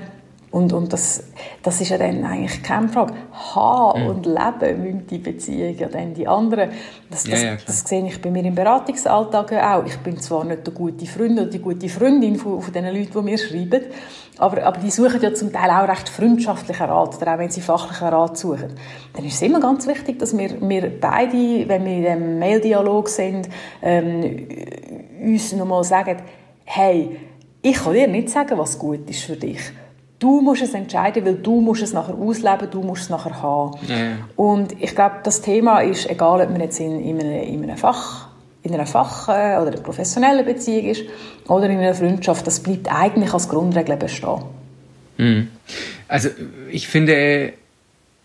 und, 0.53 0.71
und 0.71 0.93
das, 0.93 1.23
das 1.63 1.81
ist 1.81 1.89
ja 1.89 1.97
dann 1.97 2.23
eigentlich 2.23 2.61
keine 2.61 2.87
Frage. 2.87 3.15
Haben 3.33 4.03
mhm. 4.03 4.07
und 4.07 4.25
leben 4.27 4.83
müssen 4.83 5.07
die 5.07 5.17
Beziehungen 5.17 5.77
ja 5.77 5.87
dann 5.89 6.13
die 6.13 6.27
anderen. 6.27 6.69
Das, 7.09 7.23
das, 7.23 7.41
ja, 7.41 7.49
ja, 7.49 7.57
das 7.65 7.81
sehe 7.81 8.05
ich 8.05 8.21
bei 8.21 8.29
mir 8.29 8.45
im 8.45 8.55
Beratungsalltag 8.55 9.51
auch. 9.53 9.83
Ich 9.85 9.97
bin 9.97 10.19
zwar 10.19 10.45
nicht 10.45 10.65
der 10.65 10.73
gute 10.73 11.07
Freund 11.07 11.39
oder 11.39 11.49
die 11.49 11.59
gute 11.59 11.89
Freundin 11.89 12.35
von, 12.35 12.61
von 12.61 12.71
den 12.71 12.85
Leuten, 12.85 13.11
die 13.11 13.21
mir 13.23 13.37
schreiben, 13.39 13.81
aber, 14.37 14.63
aber 14.63 14.79
die 14.79 14.89
suchen 14.89 15.21
ja 15.21 15.33
zum 15.33 15.51
Teil 15.51 15.69
auch 15.69 15.87
recht 15.87 16.09
freundschaftlichen 16.09 16.85
Rat 16.85 17.21
oder 17.21 17.33
auch 17.33 17.37
wenn 17.37 17.49
sie 17.49 17.61
fachlichen 17.61 18.07
Rat 18.07 18.37
suchen. 18.37 18.75
Dann 19.13 19.25
ist 19.25 19.35
es 19.35 19.41
immer 19.41 19.59
ganz 19.59 19.87
wichtig, 19.87 20.19
dass 20.19 20.37
wir, 20.37 20.61
wir 20.61 20.99
beide, 20.99 21.67
wenn 21.67 21.85
wir 21.85 21.97
in 21.97 22.07
einem 22.07 22.39
Maildialog 22.39 23.09
sind, 23.09 23.49
ähm, 23.81 24.47
uns 25.21 25.53
nochmal 25.53 25.83
sagen, 25.83 26.17
hey, 26.65 27.19
ich 27.61 27.77
kann 27.77 27.93
dir 27.93 28.07
nicht 28.07 28.29
sagen, 28.29 28.57
was 28.57 28.77
gut 28.77 29.09
ist 29.09 29.23
für 29.23 29.35
dich 29.35 29.71
Du 30.23 30.39
musst 30.39 30.61
es 30.61 30.73
entscheiden, 30.73 31.25
weil 31.25 31.35
du 31.35 31.59
musst 31.59 31.83
es 31.83 31.91
nachher 31.91 32.15
ausleben, 32.15 32.69
du 32.71 32.81
musst 32.81 33.03
es 33.03 33.09
nachher 33.09 33.41
haben. 33.41 33.77
Ja. 33.89 33.95
Und 34.37 34.71
ich 34.81 34.95
glaube, 34.95 35.15
das 35.21 35.41
Thema 35.41 35.81
ist, 35.81 36.09
egal 36.09 36.39
ob 36.39 36.49
man 36.49 36.61
jetzt 36.61 36.79
in, 36.79 36.97
in, 37.03 37.19
einem, 37.19 37.43
in 37.43 37.63
einem 37.63 37.75
Fach 37.75 38.29
in 38.63 38.73
einer 38.73 38.85
Fach- 38.85 39.29
äh, 39.29 39.61
oder 39.61 39.71
professionellen 39.71 40.45
Beziehung 40.45 40.85
ist 40.85 41.03
oder 41.47 41.69
in 41.69 41.77
einer 41.77 41.93
Freundschaft, 41.93 42.47
das 42.47 42.61
bleibt 42.61 42.91
eigentlich 42.91 43.33
als 43.33 43.49
Grundregel 43.49 43.97
bestehen. 43.97 44.43
Mhm. 45.17 45.49
Also 46.07 46.29
ich 46.71 46.87
finde, 46.87 47.53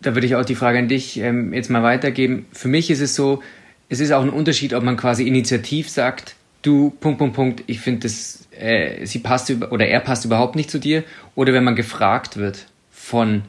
da 0.00 0.14
würde 0.14 0.26
ich 0.26 0.36
auch 0.36 0.44
die 0.44 0.54
Frage 0.54 0.78
an 0.78 0.88
dich 0.88 1.18
ähm, 1.18 1.52
jetzt 1.52 1.70
mal 1.70 1.82
weitergeben. 1.82 2.46
Für 2.52 2.68
mich 2.68 2.90
ist 2.90 3.00
es 3.00 3.14
so, 3.14 3.42
es 3.88 4.00
ist 4.00 4.12
auch 4.12 4.22
ein 4.22 4.30
Unterschied, 4.30 4.74
ob 4.74 4.84
man 4.84 4.96
quasi 4.96 5.26
initiativ 5.26 5.90
sagt, 5.90 6.36
du, 6.62 6.90
Punkt, 7.00 7.18
Punkt, 7.18 7.34
Punkt, 7.34 7.64
ich 7.66 7.80
finde 7.80 8.00
das 8.00 8.48
äh, 8.58 9.06
sie 9.06 9.20
passt 9.20 9.50
oder 9.50 9.86
er 9.86 10.00
passt 10.00 10.24
überhaupt 10.24 10.56
nicht 10.56 10.70
zu 10.70 10.78
dir 10.78 11.04
oder 11.34 11.52
wenn 11.52 11.64
man 11.64 11.76
gefragt 11.76 12.36
wird 12.36 12.66
von 12.90 13.42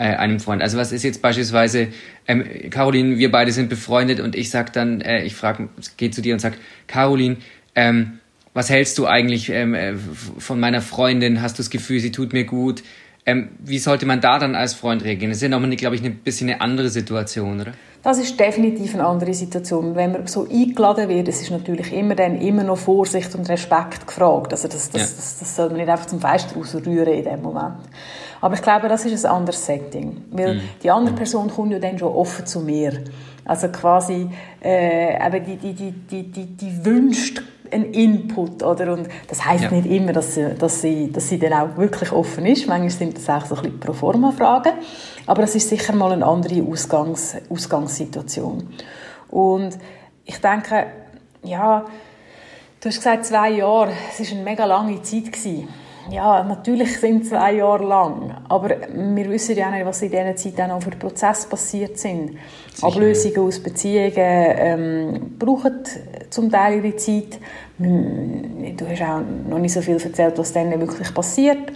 einem 0.00 0.40
Freund. 0.40 0.62
Also 0.62 0.78
was 0.78 0.92
ist 0.92 1.02
jetzt 1.02 1.22
beispielsweise, 1.22 1.88
ähm, 2.28 2.44
Caroline, 2.70 3.18
wir 3.18 3.30
beide 3.30 3.52
sind 3.52 3.68
befreundet 3.68 4.20
und 4.20 4.34
ich 4.34 4.50
sag 4.50 4.72
dann, 4.72 5.00
äh, 5.00 5.24
ich 5.24 5.34
frage, 5.34 5.68
gehe 5.96 6.10
zu 6.10 6.22
dir 6.22 6.34
und 6.34 6.40
sag, 6.40 6.54
Caroline, 6.86 7.36
ähm, 7.74 8.18
was 8.52 8.70
hältst 8.70 8.96
du 8.98 9.06
eigentlich 9.06 9.50
ähm, 9.50 9.74
äh, 9.74 9.94
von 10.38 10.58
meiner 10.58 10.80
Freundin? 10.80 11.42
Hast 11.42 11.58
du 11.58 11.62
das 11.62 11.70
Gefühl, 11.70 12.00
sie 12.00 12.12
tut 12.12 12.32
mir 12.32 12.44
gut? 12.44 12.82
Ähm, 13.28 13.48
wie 13.58 13.80
sollte 13.80 14.06
man 14.06 14.20
da 14.20 14.38
dann 14.38 14.54
als 14.54 14.74
Freund 14.74 15.02
reagieren? 15.02 15.32
Das 15.32 15.38
ist 15.38 15.42
ja 15.42 15.48
nochmal, 15.48 15.74
glaube 15.74 15.96
ich, 15.96 16.04
ein 16.04 16.18
bisschen 16.18 16.48
eine 16.48 16.60
andere 16.60 16.88
Situation, 16.88 17.60
oder? 17.60 17.72
Das 18.04 18.18
ist 18.18 18.38
definitiv 18.38 18.94
eine 18.94 19.04
andere 19.04 19.34
Situation. 19.34 19.96
Wenn 19.96 20.12
man 20.12 20.28
so 20.28 20.48
eingeladen 20.48 21.08
wird, 21.08 21.26
es 21.26 21.42
ist 21.42 21.50
natürlich 21.50 21.92
immer 21.92 22.14
dann 22.14 22.40
immer 22.40 22.62
noch 22.62 22.78
Vorsicht 22.78 23.34
und 23.34 23.48
Respekt 23.48 24.06
gefragt. 24.06 24.52
Also 24.52 24.68
das, 24.68 24.90
das, 24.90 25.00
ja. 25.00 25.16
das, 25.16 25.38
das 25.40 25.56
soll 25.56 25.70
man 25.70 25.78
nicht 25.78 25.88
einfach 25.88 26.06
zum 26.06 26.20
Fenster 26.20 26.54
rausrühren 26.54 27.12
in 27.12 27.24
dem 27.24 27.42
Moment. 27.42 27.78
Aber 28.40 28.54
ich 28.54 28.62
glaube, 28.62 28.88
das 28.88 29.04
ist 29.06 29.26
ein 29.26 29.32
anderes 29.32 29.66
Setting. 29.66 30.22
Weil 30.30 30.54
mhm. 30.54 30.60
die 30.84 30.90
andere. 30.90 31.16
Person 31.16 31.50
kommt 31.50 31.72
ja 31.72 31.80
dann 31.80 31.98
schon 31.98 32.14
offen 32.14 32.46
zu 32.46 32.60
mir. 32.60 33.02
Also 33.44 33.68
quasi, 33.68 34.28
äh, 34.62 35.26
eben 35.26 35.44
die, 35.44 35.56
die, 35.56 35.72
die, 35.72 35.90
die, 35.90 36.22
die, 36.30 36.46
die 36.46 36.84
wünscht 36.84 37.42
einen 37.72 37.92
Input, 37.92 38.62
oder? 38.62 38.92
Und 38.92 39.08
das 39.28 39.44
heißt 39.44 39.64
ja. 39.64 39.70
nicht 39.70 39.86
immer, 39.86 40.12
dass 40.12 40.34
sie, 40.34 40.54
dass, 40.54 40.80
sie, 40.80 41.10
dass 41.12 41.28
sie 41.28 41.38
dann 41.38 41.52
auch 41.52 41.76
wirklich 41.76 42.12
offen 42.12 42.46
ist. 42.46 42.66
Manchmal 42.66 42.90
sind 42.90 43.16
das 43.16 43.28
auch 43.28 43.46
so 43.46 43.56
ein 43.56 43.62
bisschen 43.62 43.80
Proforma-Fragen. 43.80 44.72
Aber 45.26 45.42
es 45.42 45.54
ist 45.54 45.68
sicher 45.68 45.94
mal 45.94 46.12
eine 46.12 46.26
andere 46.26 46.62
Ausgangs 46.62 47.36
Ausgangssituation. 47.48 48.68
Und 49.28 49.78
ich 50.24 50.40
denke, 50.40 50.86
ja, 51.42 51.84
du 52.80 52.88
hast 52.88 52.96
gesagt 52.96 53.24
zwei 53.24 53.50
Jahre, 53.50 53.92
es 54.10 54.20
war 54.20 54.36
eine 54.36 54.44
mega 54.44 54.64
lange 54.64 55.02
Zeit. 55.02 55.32
Gewesen. 55.32 55.68
Ja, 56.10 56.44
natürlich 56.44 57.00
sind 57.00 57.26
zwei 57.26 57.54
Jahre 57.54 57.84
lang, 57.84 58.36
aber 58.48 58.68
wir 58.68 59.28
wissen 59.28 59.56
ja 59.56 59.70
nicht, 59.70 59.84
was 59.84 60.02
in 60.02 60.10
dieser 60.10 60.36
Zeit 60.36 60.60
auch 60.60 60.68
noch 60.68 60.82
für 60.82 60.90
Prozesse 60.90 61.48
passiert 61.48 61.98
sind. 61.98 62.38
Sicher. 62.72 62.86
Ablösungen 62.86 63.38
aus 63.40 63.60
Beziehungen 63.60 64.12
ähm, 64.14 65.34
brauchen 65.36 65.82
zum 66.30 66.50
Teil 66.50 66.84
ihre 66.84 66.96
Zeit. 66.96 67.38
Du 67.78 68.88
hast 68.88 69.02
auch 69.02 69.20
noch 69.48 69.58
nicht 69.58 69.72
so 69.72 69.80
viel 69.80 70.00
erzählt, 70.00 70.38
was 70.38 70.52
dann 70.52 70.78
wirklich 70.80 71.12
passiert. 71.12 71.72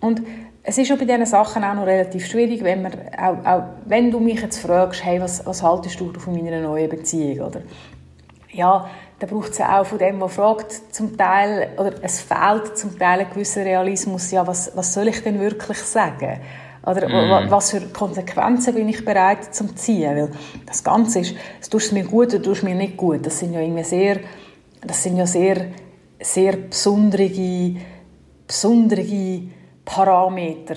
Und 0.00 0.22
es 0.62 0.78
ist 0.78 0.90
auch 0.90 0.98
bei 0.98 1.04
diesen 1.04 1.26
Sachen 1.26 1.62
auch 1.62 1.74
noch 1.74 1.86
relativ 1.86 2.26
schwierig, 2.26 2.64
wenn, 2.64 2.82
man, 2.82 2.92
auch, 3.16 3.46
auch 3.46 3.62
wenn 3.84 4.10
du 4.10 4.18
mich 4.18 4.40
jetzt 4.40 4.58
fragst, 4.58 5.04
hey, 5.04 5.20
was, 5.20 5.46
was 5.46 5.62
haltest 5.62 6.00
du 6.00 6.12
von 6.14 6.34
meiner 6.34 6.60
neuen 6.60 6.88
Beziehung, 6.88 7.46
oder? 7.46 7.62
Ja, 8.50 8.88
dann 9.18 9.30
braucht 9.30 9.52
es 9.52 9.60
auch 9.60 9.86
von 9.86 9.98
dem, 9.98 10.18
der 10.18 10.28
fragt, 10.28 10.72
zum 10.92 11.16
Teil, 11.16 11.68
oder 11.78 11.92
es 12.02 12.20
fehlt 12.20 12.76
zum 12.76 12.98
Teil 12.98 13.20
ein 13.20 13.30
gewisser 13.30 13.64
Realismus, 13.64 14.30
ja, 14.32 14.46
was, 14.46 14.72
was 14.74 14.92
soll 14.92 15.08
ich 15.08 15.22
denn 15.22 15.38
wirklich 15.38 15.78
sagen? 15.78 16.40
Oder 16.86 17.08
mm. 17.08 17.50
was 17.50 17.72
für 17.72 17.80
Konsequenzen 17.80 18.72
bin 18.74 18.88
ich 18.88 19.04
bereit 19.04 19.52
zum 19.52 19.76
ziehen? 19.76 20.16
Weil 20.16 20.30
das 20.64 20.84
Ganze 20.84 21.18
ist, 21.20 21.34
es 21.60 21.68
tut 21.68 21.90
mir 21.90 22.04
gut 22.04 22.32
oder 22.32 22.42
tut 22.42 22.62
mir 22.62 22.76
nicht 22.76 22.96
gut. 22.96 23.26
Das 23.26 23.40
sind 23.40 23.54
ja 23.54 23.60
irgendwie 23.60 23.82
sehr, 23.82 24.20
das 24.86 25.02
sind 25.02 25.16
ja 25.16 25.26
sehr, 25.26 25.66
sehr 26.20 26.56
besondere, 26.56 27.74
besondere 28.46 29.42
Parameter. 29.84 30.76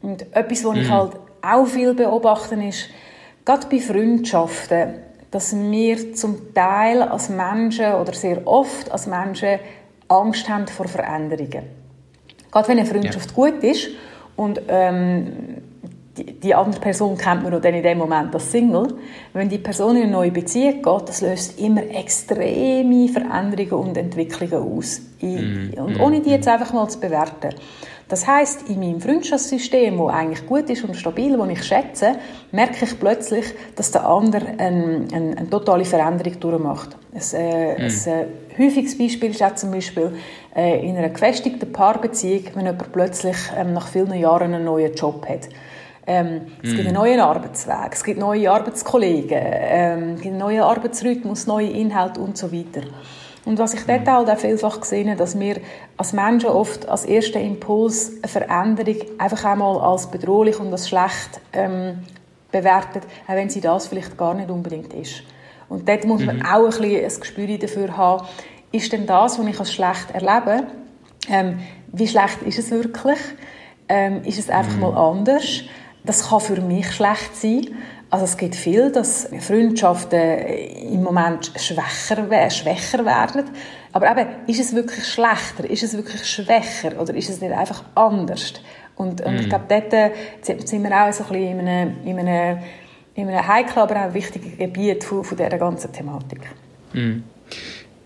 Und 0.00 0.34
etwas, 0.34 0.64
was 0.64 0.76
mm. 0.76 0.80
ich 0.80 0.90
halt 0.90 1.12
auch 1.42 1.66
viel 1.66 1.92
beobachte, 1.92 2.54
ist, 2.54 2.88
gerade 3.44 3.66
bei 3.66 3.80
Freundschaften, 3.80 4.94
dass 5.30 5.54
wir 5.54 6.14
zum 6.14 6.54
Teil 6.54 7.02
als 7.02 7.28
Menschen 7.28 7.94
oder 7.94 8.14
sehr 8.14 8.46
oft 8.46 8.90
als 8.90 9.06
Menschen 9.06 9.58
Angst 10.08 10.48
haben 10.48 10.66
vor 10.66 10.88
Veränderungen. 10.88 11.64
Gerade 12.50 12.68
wenn 12.68 12.78
eine 12.78 12.86
Freundschaft 12.86 13.30
ja. 13.30 13.34
gut 13.34 13.62
ist 13.62 13.90
und 14.40 14.58
ähm, 14.68 15.26
die, 16.16 16.24
die, 16.24 16.54
andere 16.54 16.80
Person 16.80 17.18
kennt 17.18 17.42
man 17.42 17.60
dann 17.60 17.74
in 17.74 17.82
dem 17.82 17.98
Moment 17.98 18.34
als 18.34 18.50
Single. 18.50 18.94
Wenn 19.34 19.50
die 19.50 19.58
Person 19.58 19.96
in 19.96 20.04
eine 20.04 20.12
neue 20.12 20.30
Beziehung 20.30 20.80
geht, 20.80 21.08
das 21.08 21.20
löst 21.20 21.60
immer 21.60 21.82
extreme 21.82 23.08
Veränderungen 23.08 23.88
und 23.90 23.98
Entwicklungen 23.98 24.54
aus. 24.54 25.02
Mm. 25.20 25.78
Und 25.78 26.00
ohne 26.00 26.22
die 26.22 26.30
jetzt 26.30 26.48
einfach 26.48 26.72
mal 26.72 26.88
zu 26.88 26.98
bewerten. 27.00 27.50
Das 28.10 28.26
heißt, 28.26 28.68
in 28.68 28.80
meinem 28.80 29.00
Freundschaftssystem, 29.00 29.96
wo 29.96 30.08
eigentlich 30.08 30.44
gut 30.44 30.68
ist 30.68 30.82
und 30.82 30.96
stabil, 30.96 31.38
wo 31.38 31.44
ich 31.44 31.62
schätze, 31.62 32.16
merke 32.50 32.84
ich 32.84 32.98
plötzlich, 32.98 33.46
dass 33.76 33.92
der 33.92 34.04
andere 34.04 34.46
eine, 34.58 35.06
eine, 35.12 35.38
eine 35.38 35.48
totale 35.48 35.84
Veränderung 35.84 36.40
durchmacht. 36.40 36.96
Ein, 37.14 37.40
äh, 37.40 37.74
mhm. 37.74 37.84
ein 37.84 38.12
äh, 38.12 38.26
häufiges 38.58 38.98
Beispiel 38.98 39.30
ist 39.30 39.42
auch 39.44 39.54
zum 39.54 39.70
Beispiel 39.70 40.12
äh, 40.56 40.84
in 40.84 40.96
einer 40.96 41.10
gefestigten 41.10 41.72
Paarbeziehung, 41.72 42.46
wenn 42.54 42.66
jemand 42.66 42.90
plötzlich 42.92 43.36
ähm, 43.56 43.74
nach 43.74 43.86
vielen 43.86 44.12
Jahren 44.14 44.54
einen 44.54 44.64
neuen 44.64 44.92
Job 44.92 45.24
hat. 45.28 45.48
Ähm, 46.06 46.46
es 46.62 46.72
mm. 46.72 46.76
gibt 46.76 46.78
einen 46.80 46.88
mhm. 46.88 46.94
neuen 46.94 47.20
Arbeitsweg, 47.20 47.92
es 47.92 48.02
gibt 48.02 48.18
neue 48.18 48.50
Arbeitskollegen, 48.50 49.38
ähm, 49.40 50.14
es 50.14 50.22
gibt 50.22 50.32
einen 50.32 50.38
neuen 50.38 50.62
Arbeitsrhythmus, 50.62 51.46
neue 51.46 51.68
Inhalte 51.68 52.20
und 52.20 52.36
so 52.36 52.50
weiter. 52.50 52.80
Und 53.44 53.58
was 53.58 53.74
ich 53.74 53.84
dort 53.84 54.06
halt 54.06 54.28
auch 54.28 54.38
vielfach 54.38 54.80
gesehen 54.80 55.16
dass 55.16 55.38
wir 55.38 55.60
als 55.96 56.12
Menschen 56.12 56.50
oft 56.50 56.88
als 56.88 57.06
ersten 57.06 57.40
Impuls 57.40 58.12
eine 58.22 58.28
Veränderung 58.28 58.96
einfach 59.18 59.44
einmal 59.44 59.78
als 59.78 60.10
bedrohlich 60.10 60.60
und 60.60 60.70
als 60.72 60.88
schlecht 60.88 61.40
ähm, 61.52 62.00
bewertet, 62.52 63.04
auch 63.26 63.34
wenn 63.34 63.48
sie 63.48 63.60
das 63.60 63.86
vielleicht 63.86 64.18
gar 64.18 64.34
nicht 64.34 64.50
unbedingt 64.50 64.92
ist. 64.92 65.22
Und 65.68 65.88
dort 65.88 66.04
muss 66.04 66.24
man 66.24 66.38
mhm. 66.38 66.46
auch 66.46 66.64
ein 66.64 66.70
bisschen 66.70 67.04
ein 67.04 67.20
Gespür 67.20 67.58
dafür 67.58 67.96
haben, 67.96 68.26
ist 68.72 68.92
denn 68.92 69.06
das, 69.06 69.38
was 69.38 69.46
ich 69.46 69.58
als 69.58 69.72
schlecht 69.72 70.10
erlebe, 70.12 70.66
ähm, 71.28 71.60
wie 71.92 72.08
schlecht 72.08 72.42
ist 72.42 72.58
es 72.58 72.70
wirklich? 72.70 73.18
Ähm, 73.88 74.22
ist 74.24 74.38
es 74.38 74.50
einfach 74.50 74.74
mhm. 74.74 74.80
mal 74.80 74.96
anders? 74.96 75.62
Das 76.04 76.28
kann 76.28 76.40
für 76.40 76.60
mich 76.60 76.90
schlecht 76.92 77.36
sein. 77.36 77.68
Also 78.10 78.24
es 78.24 78.36
gibt 78.36 78.56
viel, 78.56 78.90
dass 78.90 79.28
Freundschaften 79.40 80.20
im 80.92 81.02
Moment 81.02 81.52
schwächer, 81.56 82.50
schwächer 82.50 83.04
werden. 83.04 83.44
Aber 83.92 84.10
eben, 84.10 84.28
ist 84.48 84.60
es 84.60 84.74
wirklich 84.74 85.06
schlechter? 85.06 85.68
Ist 85.68 85.84
es 85.84 85.96
wirklich 85.96 86.24
schwächer? 86.24 87.00
Oder 87.00 87.14
ist 87.14 87.30
es 87.30 87.40
nicht 87.40 87.52
einfach 87.52 87.84
anders? 87.94 88.54
Und, 88.96 89.20
und 89.20 89.36
ich 89.36 89.46
mm. 89.46 89.48
glaube, 89.48 89.64
dort 89.68 89.92
äh, 89.92 90.10
sind 90.42 90.82
wir 90.82 90.90
auch 90.90 91.12
so 91.12 91.24
ein 91.24 91.30
bisschen 91.30 91.60
in 91.60 91.68
einem, 91.68 91.96
in 92.04 92.18
einem, 92.18 92.58
in 93.14 93.28
einem 93.28 93.48
heiklen, 93.48 93.78
aber 93.78 94.06
auch 94.06 94.14
wichtigen 94.14 94.58
Gebiet 94.58 95.04
von, 95.04 95.24
von 95.24 95.36
dieser 95.36 95.56
ganzen 95.56 95.92
Thematik. 95.92 96.40
Mm. 96.92 97.22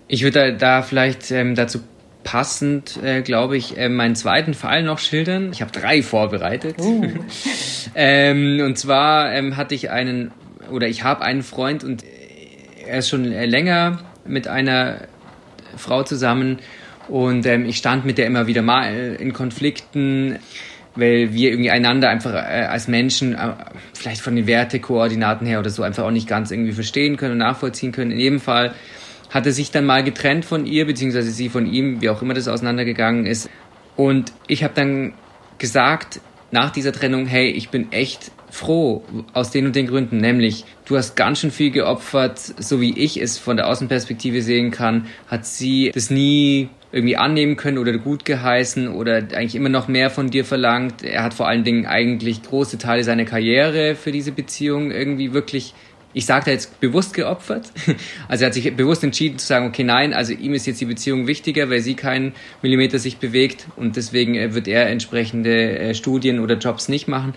Ich 0.07 0.23
würde 0.23 0.57
da 0.57 0.83
vielleicht 0.83 1.31
ähm, 1.31 1.55
dazu 1.55 1.81
passend, 2.25 2.99
äh, 3.03 3.23
glaube 3.23 3.57
ich, 3.57 3.79
äh, 3.79 3.89
meinen 3.89 4.17
zweiten 4.17 4.55
Fall 4.55 4.83
noch 4.83 4.99
schildern. 4.99 5.51
Ich 5.53 5.61
habe 5.61 5.71
drei 5.71 6.03
vorbereitet. 6.03 6.77
Uh. 6.81 7.07
ähm, 7.95 8.61
und 8.65 8.77
zwar 8.79 9.33
ähm, 9.33 9.57
hatte 9.57 9.75
ich 9.75 9.91
einen, 9.91 10.33
oder 10.71 10.89
ich 10.89 11.05
habe 11.05 11.23
einen 11.25 11.43
Freund 11.43 11.85
und 11.85 12.03
er 12.87 12.99
ist 12.99 13.09
schon 13.09 13.31
äh, 13.31 13.47
länger 13.47 14.01
mit 14.27 14.49
einer 14.49 15.03
Frau 15.77 16.03
zusammen 16.03 16.59
und 17.09 17.47
ähm, 17.47 17.67
ich 17.67 17.77
stand 17.77 18.05
mit 18.05 18.19
der 18.19 18.27
immer 18.27 18.47
wieder 18.47 18.63
mal 18.63 18.93
äh, 18.93 19.15
in 19.17 19.33
Konflikten, 19.33 20.39
weil 20.97 21.33
wir 21.33 21.51
irgendwie 21.51 21.71
einander 21.71 22.09
einfach 22.09 22.33
äh, 22.33 22.67
als 22.69 22.89
Menschen, 22.89 23.35
äh, 23.35 23.53
vielleicht 23.93 24.23
von 24.23 24.37
den 24.37 24.47
Wertekoordinaten 24.47 25.47
her 25.47 25.61
oder 25.61 25.71
so, 25.71 25.83
einfach 25.83 26.05
auch 26.05 26.11
nicht 26.11 26.29
ganz 26.29 26.51
irgendwie 26.51 26.73
verstehen 26.73 27.17
können 27.17 27.33
und 27.33 27.39
nachvollziehen 27.39 27.93
können. 27.93 28.11
In 28.13 28.21
jedem 28.21 28.41
Fall 28.41 28.75
hatte 29.35 29.53
sich 29.53 29.73
dann 29.73 29.85
mal 29.85 30.05
getrennt 30.05 30.45
von 30.45 30.65
ihr, 30.65 30.87
beziehungsweise 30.87 31.33
sie 31.33 31.49
von 31.49 31.67
ihm, 31.67 32.01
wie 32.01 32.09
auch 32.09 32.23
immer 32.23 32.35
das 32.35 32.47
auseinandergegangen 32.47 33.27
ist. 33.27 33.51
Und 33.97 34.33
ich 34.47 34.63
habe 34.63 34.75
dann 34.75 35.13
gesagt, 35.59 36.21
nach 36.53 36.71
dieser 36.71 36.93
Trennung, 36.93 37.27
hey, 37.27 37.51
ich 37.51 37.69
bin 37.69 37.91
echt 37.91 38.31
froh 38.49 39.03
aus 39.33 39.51
den 39.51 39.67
und 39.67 39.75
den 39.75 39.89
Gründen, 39.89 40.19
nämlich 40.19 40.65
du 40.85 40.97
hast 40.97 41.17
ganz 41.17 41.41
schön 41.41 41.51
viel 41.51 41.73
geopfert, 41.73 42.39
so 42.39 42.81
wie 42.81 42.97
ich 42.97 43.21
es 43.21 43.37
von 43.37 43.57
der 43.57 43.67
Außenperspektive 43.67 44.41
sehen 44.41 44.71
kann, 44.71 45.07
hat 45.27 45.45
sie 45.45 45.91
das 45.93 46.11
nie 46.11 46.69
irgendwie 46.93 47.17
annehmen 47.17 47.57
können 47.57 47.79
oder 47.79 47.99
gut 47.99 48.25
geheißen 48.25 48.87
oder 48.87 49.17
eigentlich 49.17 49.57
immer 49.57 49.69
noch 49.69 49.89
mehr 49.89 50.11
von 50.11 50.31
dir 50.31 50.45
verlangt. 50.45 51.03
Er 51.03 51.25
hat 51.25 51.35
vor 51.35 51.49
allen 51.49 51.65
Dingen 51.65 51.87
eigentlich 51.87 52.45
große 52.45 52.79
Teile 52.79 53.03
seiner 53.03 53.25
Karriere 53.25 53.97
für 53.97 54.13
diese 54.13 54.31
Beziehung 54.31 54.93
irgendwie 54.93 55.33
wirklich 55.33 55.75
ich 56.15 56.27
sage 56.27 56.47
da 56.47 56.51
jetzt 56.53 56.81
bewusst 56.81 57.13
geopfert. 57.15 57.71
Also 58.29 58.45
er 58.45 58.47
hat 58.47 58.55
sich 58.55 58.75
bewusst 58.75 59.05
entschieden 59.05 59.39
zu 59.39 59.47
sagen, 59.47 59.67
okay, 59.67 59.85
nein, 59.85 60.15
also 60.15 60.33
ihm 60.33 60.55
ist 60.55 60.67
jetzt 60.67 60.81
die 60.81 60.87
Beziehung 60.87 61.27
wichtiger, 61.27 61.69
weil 61.69 61.81
sie 61.81 61.95
keinen 61.95 62.33
Millimeter 62.63 62.99
sich 62.99 63.19
bewegt 63.19 63.67
und 63.77 63.97
deswegen 63.97 64.35
äh, 64.35 64.55
wird 64.55 64.67
er 64.67 64.89
entsprechende 64.89 65.79
äh, 65.79 65.95
Studien 65.95 66.41
oder 66.41 66.57
Jobs 66.57 66.89
nicht 66.89 67.09
machen. 67.09 67.35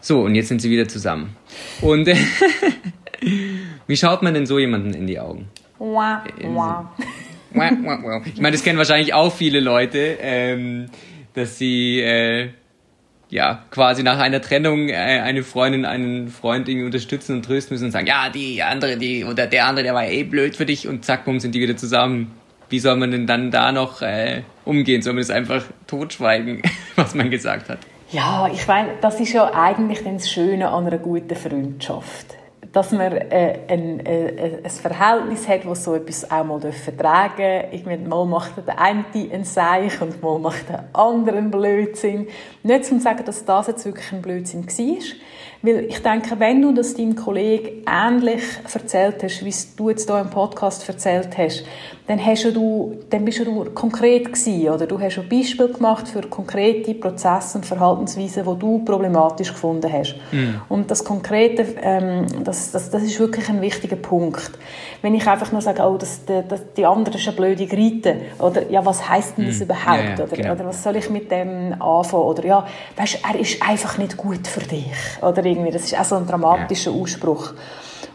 So, 0.00 0.20
und 0.22 0.34
jetzt 0.34 0.48
sind 0.48 0.60
sie 0.60 0.70
wieder 0.70 0.88
zusammen. 0.88 1.36
Und 1.80 2.08
wie 3.86 3.96
schaut 3.96 4.22
man 4.22 4.34
denn 4.34 4.46
so 4.46 4.58
jemanden 4.58 4.94
in 4.94 5.06
die 5.06 5.18
Augen? 5.18 5.48
Wow, 5.78 6.20
wow. 6.42 8.22
Ich 8.24 8.40
meine, 8.40 8.52
das 8.52 8.64
kennen 8.64 8.78
wahrscheinlich 8.78 9.14
auch 9.14 9.32
viele 9.32 9.60
Leute, 9.60 10.18
ähm, 10.20 10.86
dass 11.34 11.58
sie 11.58 12.00
äh, 12.00 12.50
ja, 13.28 13.64
quasi 13.70 14.02
nach 14.02 14.18
einer 14.18 14.40
Trennung 14.40 14.88
äh, 14.88 14.94
eine 14.94 15.42
Freundin, 15.42 15.84
einen 15.84 16.28
Freund 16.28 16.68
irgendwie 16.68 16.86
unterstützen 16.86 17.36
und 17.36 17.44
trösten 17.44 17.74
müssen 17.74 17.86
und 17.86 17.90
sagen, 17.90 18.06
ja, 18.06 18.28
die 18.30 18.62
andere, 18.62 18.96
die, 18.96 19.24
oder 19.24 19.46
der 19.46 19.66
andere, 19.66 19.84
der 19.84 19.94
war 19.94 20.06
eh 20.06 20.22
blöd 20.22 20.56
für 20.56 20.66
dich 20.66 20.86
und 20.86 21.04
zack, 21.04 21.24
bumm, 21.24 21.40
sind 21.40 21.54
die 21.54 21.60
wieder 21.60 21.76
zusammen. 21.76 22.32
Wie 22.68 22.78
soll 22.78 22.96
man 22.96 23.10
denn 23.10 23.26
dann 23.26 23.50
da 23.50 23.72
noch 23.72 24.02
äh, 24.02 24.42
umgehen? 24.64 25.02
Soll 25.02 25.14
man 25.14 25.22
das 25.22 25.30
einfach 25.30 25.64
totschweigen, 25.86 26.62
was 26.96 27.14
man 27.14 27.30
gesagt 27.30 27.68
hat? 27.68 27.78
Ja, 28.10 28.48
ich 28.52 28.66
meine, 28.68 28.90
das 29.00 29.18
ist 29.18 29.32
ja 29.32 29.52
eigentlich 29.52 30.02
das 30.04 30.30
Schöne 30.30 30.68
an 30.68 30.86
einer 30.86 30.98
guten 30.98 31.34
Freundschaft. 31.34 32.35
Dass 32.76 32.92
man 32.92 33.10
äh, 33.10 33.58
ein, 33.68 34.04
äh, 34.04 34.60
ein 34.62 34.70
Verhältnis 34.70 35.48
hat, 35.48 35.64
das 35.64 35.82
so 35.82 35.94
etwas 35.94 36.30
auch 36.30 36.44
mal 36.44 36.60
vertragen 36.60 37.64
darf. 37.72 38.06
Mal 38.06 38.26
macht 38.26 38.66
der 38.66 38.78
eine 38.78 39.02
ein 39.32 39.44
Seich 39.44 39.98
und 40.02 40.22
mal 40.22 40.38
macht 40.38 40.68
der 40.68 40.84
andere 40.92 41.38
einen 41.38 41.50
Blödsinn. 41.50 42.28
Nicht 42.62 42.84
zum 42.84 43.00
sagen, 43.00 43.24
dass 43.24 43.46
das 43.46 43.68
jetzt 43.68 43.86
wirklich 43.86 44.12
ein 44.12 44.20
Blödsinn 44.20 44.66
war, 44.66 44.98
weil 45.66 45.86
ich 45.88 46.00
denke, 46.00 46.38
wenn 46.38 46.62
du 46.62 46.72
das 46.72 46.94
deinem 46.94 47.16
Kollegen 47.16 47.82
ähnlich 47.86 48.42
erzählt 48.72 49.22
hast, 49.22 49.44
wie 49.44 49.54
du 49.76 49.90
jetzt 49.90 50.08
hier 50.08 50.20
im 50.20 50.30
Podcast 50.30 50.88
erzählt 50.88 51.36
hast, 51.36 51.64
dann, 52.06 52.24
hast 52.24 52.44
du, 52.44 52.98
dann 53.10 53.24
bist 53.24 53.40
du 53.40 53.64
konkret 53.70 54.26
gewesen, 54.26 54.68
oder 54.68 54.86
du 54.86 55.00
hast 55.00 55.18
ein 55.18 55.28
Beispiel 55.28 55.68
gemacht 55.68 56.06
für 56.06 56.22
konkrete 56.22 56.94
Prozesse 56.94 57.58
und 57.58 57.66
Verhaltensweisen, 57.66 58.44
die 58.44 58.58
du 58.58 58.84
problematisch 58.84 59.52
gefunden 59.52 59.92
hast. 59.92 60.14
Mm. 60.30 60.54
Und 60.68 60.90
das 60.90 61.02
Konkrete, 61.02 61.66
ähm, 61.82 62.26
das, 62.44 62.70
das, 62.70 62.90
das 62.90 63.02
ist 63.02 63.18
wirklich 63.18 63.48
ein 63.48 63.60
wichtiger 63.60 63.96
Punkt. 63.96 64.52
Wenn 65.02 65.14
ich 65.14 65.26
einfach 65.26 65.50
nur 65.50 65.60
sage, 65.60 65.82
oh, 65.82 65.96
das, 65.96 66.20
das, 66.26 66.60
die 66.76 66.86
andere 66.86 67.16
ist 67.18 67.26
eine 67.26 67.36
blöde 67.36 67.66
Grite, 67.66 68.16
oder 68.38 68.70
ja, 68.70 68.84
was 68.86 69.08
heißt 69.08 69.38
denn 69.38 69.46
das 69.46 69.58
mm. 69.58 69.62
überhaupt, 69.62 69.98
ja, 69.98 70.14
ja, 70.16 70.24
oder, 70.24 70.36
genau. 70.36 70.52
oder 70.52 70.66
was 70.66 70.82
soll 70.84 70.96
ich 70.96 71.10
mit 71.10 71.30
dem 71.32 71.74
anfangen, 71.82 72.22
oder 72.22 72.46
ja, 72.46 72.66
weißt, 72.96 73.18
er 73.28 73.40
ist 73.40 73.60
einfach 73.60 73.98
nicht 73.98 74.16
gut 74.16 74.46
für 74.46 74.60
dich, 74.60 74.86
oder 75.22 75.44
irgendwie, 75.56 75.72
das 75.72 75.84
ist 75.84 75.98
auch 75.98 76.04
so 76.04 76.16
ein 76.16 76.26
dramatischer. 76.26 76.92
Ausspruch. 76.92 77.52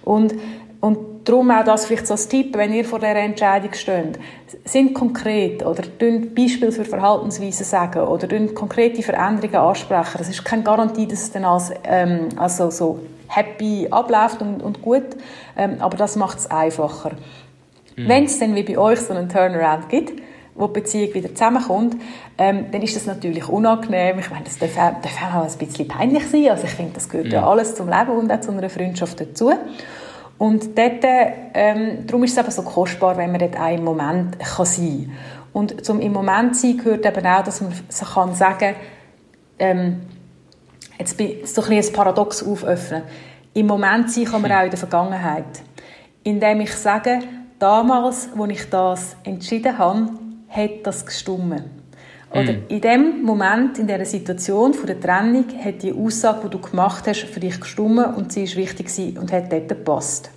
Und 0.04 0.34
und 0.82 1.30
darum 1.30 1.52
auch 1.52 1.64
das 1.64 1.86
vielleicht 1.86 2.08
so 2.08 2.16
als 2.16 2.28
Tipp, 2.28 2.58
wenn 2.58 2.74
ihr 2.74 2.84
vor 2.84 3.00
dieser 3.00 3.16
Entscheidung 3.16 3.72
steht. 3.74 4.20
Sind 4.66 4.96
konkret 4.96 5.64
oder 5.64 5.84
Beispiele 6.36 6.72
für 6.72 6.84
Verhaltensweisen 6.84 7.66
sagen 7.66 8.02
oder 8.02 8.28
konkrete 8.48 9.04
Veränderungen 9.04 9.56
ansprechen. 9.56 10.18
Das 10.18 10.28
ist 10.28 10.44
keine 10.44 10.64
Garantie, 10.64 11.08
dass 11.08 11.22
es 11.22 11.32
dann 11.32 11.46
als, 11.46 11.72
ähm, 11.84 12.30
also 12.36 12.72
so 12.72 13.00
happy 13.28 13.88
abläuft 13.92 14.42
und, 14.42 14.62
und 14.62 14.82
gut, 14.82 15.04
ähm, 15.56 15.76
aber 15.80 15.96
das 15.96 16.16
macht 16.16 16.40
es 16.40 16.50
einfacher. 16.50 17.12
Mhm. 17.96 18.08
Wenn 18.10 18.24
es 18.26 18.40
dann 18.40 18.56
wie 18.56 18.64
bei 18.64 18.78
euch 18.78 19.00
so 19.00 19.14
einen 19.14 19.30
Turnaround 19.30 19.88
gibt, 19.88 20.20
wo 20.56 20.68
die 20.68 20.80
Beziehung 20.82 21.14
wieder 21.14 21.30
zusammenkommt, 21.30 21.96
ähm, 22.38 22.66
dann 22.72 22.82
ist 22.82 22.96
das 22.96 23.06
natürlich 23.06 23.48
unangenehm. 23.48 24.20
Ich 24.20 24.30
meine, 24.30 24.44
das 24.44 24.58
darf, 24.58 24.76
darf 24.76 25.36
auch 25.36 25.44
ein 25.44 25.58
bisschen 25.58 25.88
peinlich 25.88 26.28
sein. 26.28 26.50
Also 26.50 26.66
ich 26.66 26.72
finde, 26.72 26.94
das 26.94 27.10
gehört 27.10 27.28
mhm. 27.28 27.34
ja 27.34 27.48
alles 27.48 27.76
zum 27.76 27.88
Leben 27.88 28.12
und 28.12 28.32
auch 28.32 28.42
zu 28.42 28.52
einer 28.52 28.70
Freundschaft 28.70 29.20
dazu. 29.20 29.52
Und 30.38 30.78
dort, 30.78 31.06
ähm, 31.54 32.06
darum 32.08 32.24
ist 32.24 32.32
es 32.32 32.38
eben 32.38 32.52
so 32.52 32.64
kostbar, 32.64 33.16
wenn 33.18 33.32
man 33.32 33.40
dort 33.40 33.60
auch 33.60 33.74
im 33.74 33.84
Moment 33.84 34.40
kann 34.40 34.66
sein 34.66 35.06
kann. 35.06 35.18
Und 35.54 35.86
zum 35.86 36.00
im 36.00 36.14
Moment 36.14 36.56
sein 36.56 36.78
gehört 36.78 37.06
eben 37.06 37.26
auch, 37.28 37.44
dass 37.44 37.62
man 37.62 37.74
sich 37.90 38.08
kann 38.08 38.34
sagen 38.34 38.76
ähm, 39.60 40.02
jetzt 40.98 41.18
bin 41.18 41.46
so 41.46 41.62
ein, 41.62 41.74
ein 41.74 41.94
Paradox 41.94 42.44
auföffnen. 42.44 43.04
Im 43.54 43.68
Moment 43.68 44.12
sein 44.12 44.26
kann 44.26 44.42
man 44.42 44.52
auch 44.52 44.64
in 44.64 44.70
der 44.70 44.80
Vergangenheit. 44.80 45.62
Indem 46.24 46.62
ich 46.62 46.74
sage, 46.74 47.20
damals, 47.60 48.30
als 48.38 48.52
ich 48.52 48.70
das 48.70 49.16
entschieden 49.24 49.78
habe, 49.78 50.10
hat 50.52 50.86
das 50.86 51.06
gestummen. 51.06 51.64
Oder 52.32 52.54
mm. 52.54 52.64
in 52.70 52.82
dem 52.82 53.24
Moment, 53.24 53.78
in 53.80 53.88
dieser 53.88 54.06
Situation 54.06 54.74
von 54.74 54.88
der 54.88 55.00
Trennung, 55.00 55.46
hat 55.64 55.82
die 55.82 55.94
Aussage, 55.94 56.42
die 56.44 56.50
du 56.50 56.60
gemacht 56.60 57.06
hast, 57.08 57.22
für 57.22 57.40
dich 57.40 57.60
gestummen 57.60 58.14
und 58.14 58.32
sie 58.32 58.44
ist 58.44 58.56
wichtig 58.56 59.18
und 59.18 59.32
hat 59.32 59.52
dort 59.52 59.68
gepasst. 59.68 60.32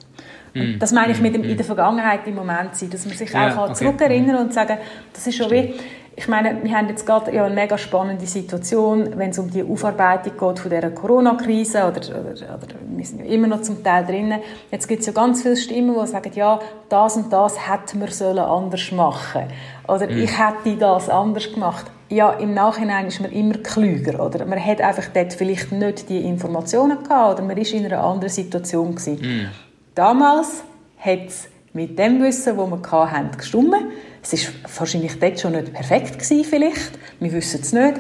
Mm. 0.55 0.79
Das 0.79 0.93
meine 0.93 1.13
ich 1.13 1.21
mit 1.21 1.35
dem 1.35 1.43
mm. 1.43 1.51
in 1.51 1.57
der 1.57 1.67
Vergangenheit 1.67 2.27
im 2.27 2.35
Moment 2.35 2.75
sein, 2.75 2.91
dass 2.91 3.07
man 3.07 3.17
sich 3.17 3.33
ja, 3.33 3.57
auch 3.57 3.65
okay. 3.71 3.75
zurückerinnern 3.75 4.45
und 4.45 4.53
sagen, 4.53 4.79
das 5.13 5.27
ist 5.27 5.37
schon 5.37 5.51
wie, 5.51 5.75
ich 6.17 6.29
meine, 6.29 6.63
wir 6.63 6.77
haben 6.77 6.89
jetzt 6.89 7.07
gerade 7.07 7.35
ja 7.35 7.45
eine 7.45 7.55
mega 7.55 7.77
spannende 7.77 8.27
Situation, 8.27 9.19
wenn 9.19 9.31
es 9.31 9.39
um 9.39 9.51
die 9.51 9.63
Aufarbeitung 9.63 10.33
geht 10.33 10.59
von 10.59 10.71
dieser 10.71 10.91
Corona-Krise 10.91 11.79
oder, 11.79 12.01
oder, 12.01 12.31
oder, 12.31 12.75
wir 12.89 13.05
sind 13.05 13.21
ja 13.21 13.27
immer 13.27 13.49
noch 13.49 13.63
zum 13.63 13.83
Teil 13.83 14.05
drinnen. 14.07 14.41
Jetzt 14.71 14.87
gibt 14.87 15.01
es 15.01 15.07
ja 15.07 15.13
ganz 15.13 15.43
viele 15.43 15.57
Stimmen, 15.57 15.97
die 16.01 16.07
sagen, 16.07 16.31
ja, 16.35 16.61
das 16.89 17.17
und 17.17 17.33
das 17.33 17.57
hätten 17.69 18.01
wir 18.01 18.49
anders 18.49 18.93
machen 18.93 19.45
oder 19.89 20.09
mhm. 20.09 20.19
ich 20.19 20.39
hätte 20.39 20.77
das 20.77 21.09
anders 21.09 21.53
gemacht. 21.53 21.87
Ja, 22.09 22.33
im 22.33 22.55
Nachhinein 22.55 23.07
ist 23.07 23.21
man 23.21 23.33
immer 23.33 23.55
klüger, 23.55 24.25
oder? 24.25 24.45
Man 24.45 24.65
hat 24.65 24.81
einfach 24.81 25.07
dort 25.13 25.33
vielleicht 25.33 25.73
nicht 25.73 26.09
die 26.09 26.21
Informationen 26.21 27.03
gehabt, 27.03 27.39
oder 27.39 27.47
man 27.47 27.57
ist 27.57 27.73
in 27.73 27.85
einer 27.85 28.05
anderen 28.05 28.33
Situation 28.33 28.95
gewesen. 28.95 29.19
Mhm. 29.21 29.49
Damals 29.95 30.63
hat 30.99 31.27
es 31.27 31.49
mit 31.73 31.99
dem 31.99 32.23
Wissen, 32.23 32.57
das 32.57 32.71
wir 32.71 33.11
hatten, 33.11 33.37
gestimmt. 33.37 33.75
Es 34.31 34.47
war 34.47 34.55
wahrscheinlich 34.79 35.19
dort 35.19 35.39
schon 35.39 35.53
nicht 35.53 35.73
perfekt 35.73 36.19
gewesen, 36.19 36.45
vielleicht. 36.45 36.93
Wir 37.21 37.33
wissen 37.33 37.61
es 37.61 37.73
nicht. 37.73 37.95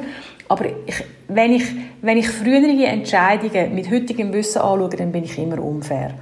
Aber 0.48 0.66
ich, 0.86 1.04
wenn, 1.28 1.52
ich, 1.52 1.64
wenn 2.02 2.18
ich 2.18 2.28
frühere 2.28 2.86
Entscheidungen 2.86 3.74
mit 3.74 3.90
heutigem 3.90 4.32
Wissen 4.32 4.60
anschaue, 4.60 4.88
dann 4.90 5.12
bin 5.12 5.24
ich 5.24 5.38
immer 5.38 5.62
unfair. 5.62 6.14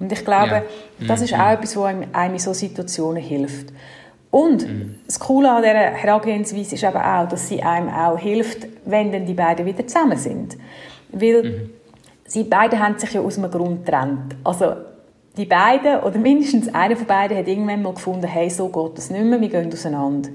Und 0.00 0.12
ich 0.12 0.24
glaube, 0.24 0.62
ja. 0.98 1.06
das 1.06 1.20
ist 1.22 1.32
mhm. 1.32 1.40
auch 1.40 1.50
etwas, 1.52 1.76
was 1.76 1.94
einem 2.12 2.32
in 2.32 2.38
solchen 2.38 2.68
Situationen 2.68 3.22
hilft. 3.22 3.72
Und 4.30 4.68
mhm. 4.68 4.96
das 5.06 5.18
Coole 5.18 5.50
an 5.50 5.62
dieser 5.62 5.74
Herangehensweise 5.74 6.74
ist 6.74 6.84
aber 6.84 7.20
auch, 7.20 7.28
dass 7.28 7.48
sie 7.48 7.62
einem 7.62 7.88
auch 7.88 8.18
hilft, 8.18 8.66
wenn 8.84 9.10
dann 9.10 9.26
die 9.26 9.34
beiden 9.34 9.64
wieder 9.64 9.86
zusammen 9.86 10.18
sind. 10.18 10.56
Weil 11.10 11.42
mhm. 11.42 11.70
sie 12.26 12.44
beide 12.44 12.78
haben 12.78 12.98
sich 12.98 13.12
ja 13.12 13.20
aus 13.20 13.38
einem 13.38 13.50
Grund 13.50 13.84
getrennt. 13.86 14.36
Also 14.44 14.74
die 15.36 15.44
beiden, 15.44 16.00
oder 16.00 16.18
mindestens 16.18 16.74
einer 16.74 16.96
von 16.96 17.06
beiden, 17.06 17.36
hat 17.36 17.46
irgendwann 17.46 17.82
mal 17.82 17.94
gefunden, 17.94 18.26
hey, 18.26 18.50
so 18.50 18.68
geht 18.68 18.98
das 18.98 19.10
nicht 19.10 19.24
mehr, 19.24 19.40
wir 19.40 19.48
gehen 19.48 19.72
auseinander. 19.72 20.30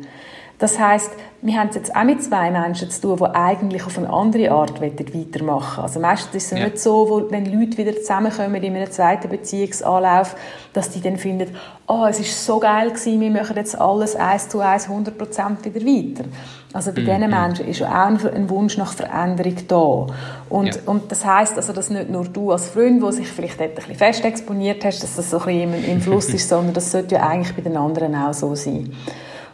Das 0.60 0.80
heißt, 0.80 1.12
wir 1.42 1.60
haben 1.60 1.70
es 1.70 1.76
jetzt 1.76 1.94
auch 1.94 2.06
mit 2.06 2.24
zwei 2.24 2.50
Menschen 2.50 2.90
zu 2.90 3.02
tun, 3.02 3.18
die 3.18 3.36
eigentlich 3.36 3.86
auf 3.86 3.98
eine 3.98 4.10
andere 4.10 4.50
Art 4.52 4.80
weitermachen 4.80 5.78
wollen. 5.78 5.84
Also 5.84 6.00
meistens 6.00 6.36
ist 6.36 6.52
es 6.54 6.58
ja. 6.58 6.64
nicht 6.64 6.80
so, 6.80 7.10
wo, 7.10 7.30
wenn 7.30 7.46
Leute 7.46 7.78
wieder 7.78 7.94
zusammenkommen 7.94 8.64
in 8.64 8.76
einem 8.76 8.90
zweiten 8.90 9.28
Beziehungsanlauf, 9.28 10.38
dass 10.72 10.90
die 10.92 11.02
dann 11.02 11.18
finden, 11.18 11.54
oh, 11.88 12.06
es 12.10 12.22
ist 12.22 12.46
so 12.46 12.60
geil 12.60 12.92
gewesen, 12.92 13.20
wir 13.20 13.32
machen 13.32 13.58
jetzt 13.58 13.78
alles 13.78 14.16
eins 14.16 14.48
zu 14.48 14.62
eins, 14.62 14.88
100 14.88 15.18
Prozent 15.18 15.66
wieder 15.66 15.86
weiter. 15.86 16.30
Also 16.74 16.92
bei 16.92 17.02
mm, 17.02 17.06
diesen 17.06 17.30
Menschen 17.30 17.68
ist 17.68 17.84
auch 17.84 17.88
ein 17.88 18.50
Wunsch 18.50 18.78
nach 18.78 18.94
Veränderung 18.94 19.56
da. 19.68 20.08
Und, 20.50 20.76
ja. 20.76 20.82
und 20.88 21.12
das 21.12 21.24
heißt 21.24 21.56
also, 21.56 21.72
dass 21.72 21.92
nicht 21.92 22.10
nur 22.10 22.26
du 22.26 22.52
als 22.52 22.70
Freund, 22.70 23.02
der 23.02 23.12
sich 23.12 23.28
vielleicht 23.28 23.62
ein 23.62 23.76
bisschen 23.76 23.96
fest 23.96 24.26
exponiert 24.26 24.84
hast, 24.84 25.04
dass 25.04 25.16
das 25.16 25.30
so 25.30 25.38
ein 25.40 25.46
bisschen 25.46 25.74
im, 25.74 25.92
im 25.92 26.02
Fluss 26.02 26.30
ist, 26.34 26.50
sondern 26.50 26.74
das 26.74 26.92
sollte 26.92 27.16
ja 27.16 27.28
eigentlich 27.28 27.56
bei 27.56 27.62
den 27.62 27.78
anderen 27.78 28.16
auch 28.16 28.34
so 28.34 28.56
sein. 28.56 28.92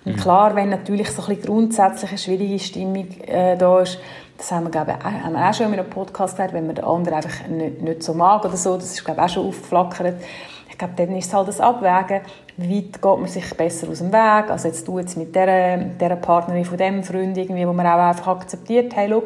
Und 0.05 0.17
klar, 0.17 0.55
wenn 0.55 0.69
natürlich 0.69 1.11
so 1.11 1.21
ein 1.21 1.27
bisschen 1.27 1.43
grundsätzlich 1.43 2.09
eine 2.09 2.17
schwierige 2.17 2.59
Stimmung 2.59 3.07
äh, 3.27 3.57
da 3.57 3.81
ist, 3.81 3.99
das 4.37 4.51
haben 4.51 4.63
wir, 4.63 4.71
glaube 4.71 4.95
ich, 4.97 5.03
haben 5.03 5.33
wir 5.33 5.49
auch 5.49 5.53
schon 5.53 5.73
in 5.73 5.79
einem 5.79 5.89
Podcast 5.89 6.37
gehört, 6.37 6.53
wenn 6.53 6.65
man 6.65 6.75
den 6.75 6.85
anderen 6.85 7.17
einfach 7.17 7.47
nicht, 7.47 7.81
nicht 7.81 8.03
so 8.03 8.13
mag 8.13 8.45
oder 8.45 8.55
so, 8.55 8.75
das 8.75 8.93
ist, 8.93 9.03
glaube 9.03 9.19
ich, 9.19 9.25
auch 9.25 9.29
schon 9.29 9.47
aufgeflackert. 9.47 10.15
Ich 10.79 10.85
glaube, 10.85 10.93
dann 10.95 11.17
ist 11.17 11.25
es 11.25 11.33
halt 11.33 11.49
das 11.49 11.59
Abwägen, 11.59 12.21
wie 12.55 12.77
weit 12.77 12.93
geht 12.93 13.03
man 13.03 13.27
sich 13.27 13.53
besser 13.57 13.89
aus 13.89 13.97
dem 13.97 14.13
Weg. 14.13 14.49
Also 14.49 14.69
jetzt 14.69 14.87
du 14.87 14.97
jetzt 14.97 15.17
mit 15.17 15.35
dieser, 15.35 15.75
dieser 15.75 16.15
Partnerin 16.15 16.63
von 16.63 16.77
dem 16.77 17.03
Freund, 17.03 17.37
irgendwie, 17.37 17.67
wo 17.67 17.73
man 17.73 17.85
auch 17.85 17.99
einfach 17.99 18.27
akzeptiert, 18.27 18.95
hey, 18.95 19.09
schau, 19.09 19.23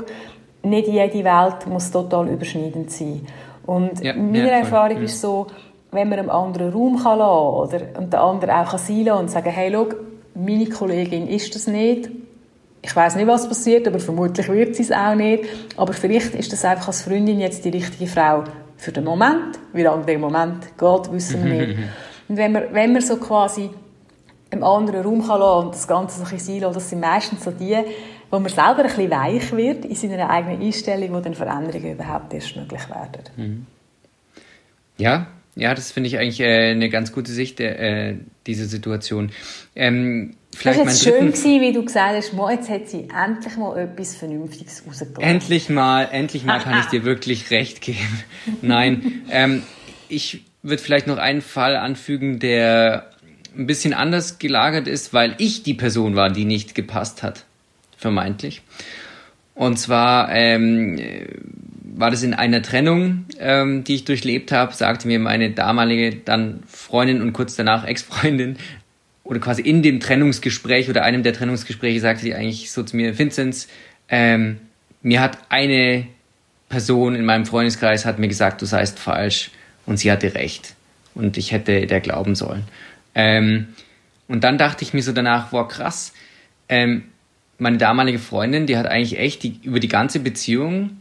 nicht 0.64 0.88
jede 0.88 1.24
Welt 1.24 1.68
muss 1.68 1.92
total 1.92 2.28
überschneidend 2.30 2.90
sein. 2.90 3.28
Und 3.68 4.04
ja, 4.04 4.16
meine 4.16 4.48
ja, 4.48 4.58
Erfahrung 4.58 4.98
ja. 4.98 5.04
ist 5.04 5.22
so, 5.22 5.46
wenn 5.92 6.10
man 6.10 6.18
einem 6.18 6.32
anderen 6.32 6.74
Raum 6.74 6.98
kann 6.98 7.20
lassen, 7.20 7.78
oder, 7.78 8.00
und 8.00 8.12
der 8.12 8.22
andere 8.24 8.60
auch 8.60 8.70
kann 8.72 8.80
sein 8.80 9.12
und 9.12 9.30
sagen, 9.30 9.52
hey, 9.52 9.72
schau, 9.72 9.90
meine 10.34 10.68
Kollegin 10.70 11.28
ist 11.28 11.54
das 11.54 11.68
nicht. 11.68 12.10
Ich 12.82 12.96
weiß 12.96 13.16
nicht, 13.16 13.28
was 13.28 13.48
passiert, 13.48 13.88
aber 13.88 14.00
vermutlich 14.00 14.50
wird 14.50 14.76
sie 14.76 14.82
es 14.82 14.92
auch 14.92 15.14
nicht. 15.14 15.44
Aber 15.78 15.94
vielleicht 15.94 16.34
ist 16.34 16.52
das 16.52 16.66
einfach 16.66 16.88
als 16.88 17.04
Freundin 17.04 17.40
jetzt 17.40 17.64
die 17.64 17.70
richtige 17.70 18.08
Frau 18.08 18.44
für 18.84 18.92
den 18.92 19.06
Moment. 19.06 19.60
Wie 19.72 19.82
lange 19.82 20.06
der 20.06 20.20
Moment 20.20 20.78
geht, 20.78 21.12
wissen 21.12 21.46
wir 21.46 21.68
nicht. 21.68 21.80
Und 22.28 22.38
wenn 22.38 22.52
man, 22.52 22.64
wenn 22.74 22.94
man 22.94 23.02
so 23.02 23.18
quasi 23.18 23.70
im 24.50 24.64
anderen 24.64 25.02
Raum 25.02 25.26
kann 25.26 25.40
lassen 25.40 25.66
und 25.66 25.76
das 25.76 25.88
Ganze 25.88 26.18
so 26.20 26.24
ein 26.26 26.30
bisschen 26.30 26.62
sein 26.62 26.74
das 26.74 26.90
sind 26.90 27.00
meistens 27.00 27.44
so 27.44 27.52
die, 27.52 27.78
wo 28.30 28.40
man 28.40 28.50
selber 28.50 28.80
ein 28.80 28.84
bisschen 28.84 29.12
weich 29.12 29.52
wird 29.52 29.86
in 29.86 29.96
seiner 29.96 30.30
eigenen 30.30 30.62
Einstellung, 30.62 31.14
wo 31.14 31.20
dann 31.20 31.34
Veränderungen 31.34 31.94
überhaupt 31.94 32.34
erst 32.34 32.56
möglich 32.56 32.82
werden. 32.90 33.24
Mhm. 33.36 33.66
Ja, 34.98 35.28
ja, 35.56 35.74
das 35.74 35.92
finde 35.92 36.08
ich 36.08 36.18
eigentlich 36.18 36.40
äh, 36.40 36.72
eine 36.72 36.90
ganz 36.90 37.12
gute 37.12 37.32
Sicht, 37.32 37.60
äh, 37.60 38.16
diese 38.46 38.66
Situation. 38.66 39.32
Ähm, 39.76 40.36
vielleicht 40.58 40.80
das 40.80 40.86
war 40.86 40.94
jetzt 40.94 41.04
schön, 41.04 41.28
gewesen, 41.28 41.62
wie 41.62 41.74
du 41.74 41.84
gesagt 41.84 42.16
hast, 42.16 42.34
Mo, 42.34 42.50
jetzt 42.50 42.70
hat 42.70 42.88
sie 42.88 43.08
endlich 43.10 43.58
mal 43.58 43.78
etwas 43.78 44.16
Vernünftiges 44.16 44.84
rausgebracht. 44.88 45.26
Endlich 45.26 45.70
mal, 45.70 46.08
endlich 46.12 46.44
mal 46.44 46.60
kann 46.64 46.80
ich 46.80 46.86
dir 46.86 47.04
wirklich 47.04 47.52
recht 47.52 47.82
geben. 47.82 48.24
Nein, 48.62 49.24
ähm, 49.30 49.64
ich 50.10 50.44
würde 50.62 50.82
vielleicht 50.82 51.08
noch 51.08 51.18
einen 51.18 51.42
Fall 51.42 51.76
anfügen, 51.76 52.40
der 52.40 53.10
ein 53.56 53.68
bisschen 53.68 53.94
anders 53.94 54.40
gelagert 54.40 54.88
ist, 54.88 55.14
weil 55.14 55.36
ich 55.38 55.64
die 55.64 55.74
Person 55.74 56.16
war, 56.16 56.30
die 56.30 56.46
nicht 56.46 56.76
gepasst 56.76 57.24
hat, 57.24 57.46
vermeintlich. 57.98 58.62
Und 59.56 59.78
zwar 59.78 60.32
ähm, 60.32 61.00
war 61.96 62.10
das 62.10 62.24
in 62.24 62.34
einer 62.34 62.62
Trennung, 62.62 63.26
ähm, 63.40 63.84
die 63.84 63.96
ich 63.96 64.06
durchlebt 64.06 64.52
habe, 64.52 64.74
sagte 64.74 65.08
mir 65.08 65.20
meine 65.20 65.52
damalige 65.52 66.16
dann 66.16 66.64
Freundin 66.68 67.22
und 67.22 67.34
kurz 67.34 67.56
danach 67.56 67.86
Ex-Freundin, 67.86 68.58
oder 69.24 69.40
quasi 69.40 69.62
in 69.62 69.82
dem 69.82 70.00
Trennungsgespräch 70.00 70.90
oder 70.90 71.04
einem 71.04 71.24
der 71.24 71.34
Trennungsgespräche 71.34 72.00
sagte 72.00 72.24
sie 72.24 72.36
eigentlich 72.36 72.72
so 72.72 72.84
zu 72.84 72.96
mir, 72.96 73.18
Vinzenz, 73.18 73.68
ähm, 74.10 74.60
mir 75.02 75.22
hat 75.22 75.38
eine 75.50 76.08
Person 76.70 77.16
in 77.16 77.26
meinem 77.26 77.46
Freundeskreis 77.46 78.06
hat 78.06 78.20
mir 78.20 78.28
gesagt, 78.28 78.62
du 78.62 78.66
seist 78.66 79.00
falsch 79.00 79.52
und 79.86 79.98
sie 79.98 80.12
hatte 80.12 80.34
recht 80.34 80.76
und 81.14 81.38
ich 81.38 81.52
hätte 81.52 81.86
der 81.86 82.02
glauben 82.02 82.36
sollen. 82.36 82.64
Ähm, 83.16 83.68
und 84.28 84.44
dann 84.44 84.58
dachte 84.58 84.84
ich 84.84 84.94
mir 84.94 85.04
so 85.04 85.12
danach, 85.12 85.52
wow, 85.52 85.68
krass, 85.68 86.14
ähm, 86.70 87.04
meine 87.60 87.78
damalige 87.78 88.20
Freundin, 88.20 88.66
die 88.66 88.78
hat 88.78 88.88
eigentlich 88.88 89.20
echt 89.20 89.44
die, 89.44 89.60
über 89.64 89.80
die 89.80 89.88
ganze 89.88 90.20
Beziehung 90.20 90.98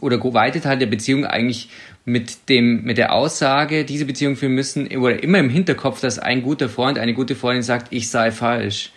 oder 0.00 0.22
weite 0.34 0.60
Teil 0.60 0.78
der 0.78 0.86
Beziehung 0.86 1.24
eigentlich 1.24 1.70
mit 2.08 2.48
dem, 2.48 2.84
mit 2.84 2.98
der 2.98 3.12
Aussage, 3.12 3.84
diese 3.84 4.06
Beziehung 4.06 4.36
führen 4.36 4.54
müssen, 4.54 4.88
oder 4.96 5.22
immer 5.22 5.38
im 5.38 5.50
Hinterkopf, 5.50 6.00
dass 6.00 6.18
ein 6.18 6.42
guter 6.42 6.68
Freund, 6.68 6.98
eine 6.98 7.14
gute 7.14 7.34
Freundin 7.34 7.62
sagt, 7.62 7.88
ich 7.90 8.08
sei 8.08 8.30
falsch. 8.30 8.92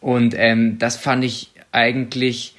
Und 0.00 0.34
ähm, 0.36 0.78
das 0.78 0.96
fand 0.96 1.24
ich 1.24 1.50
eigentlich 1.72 2.54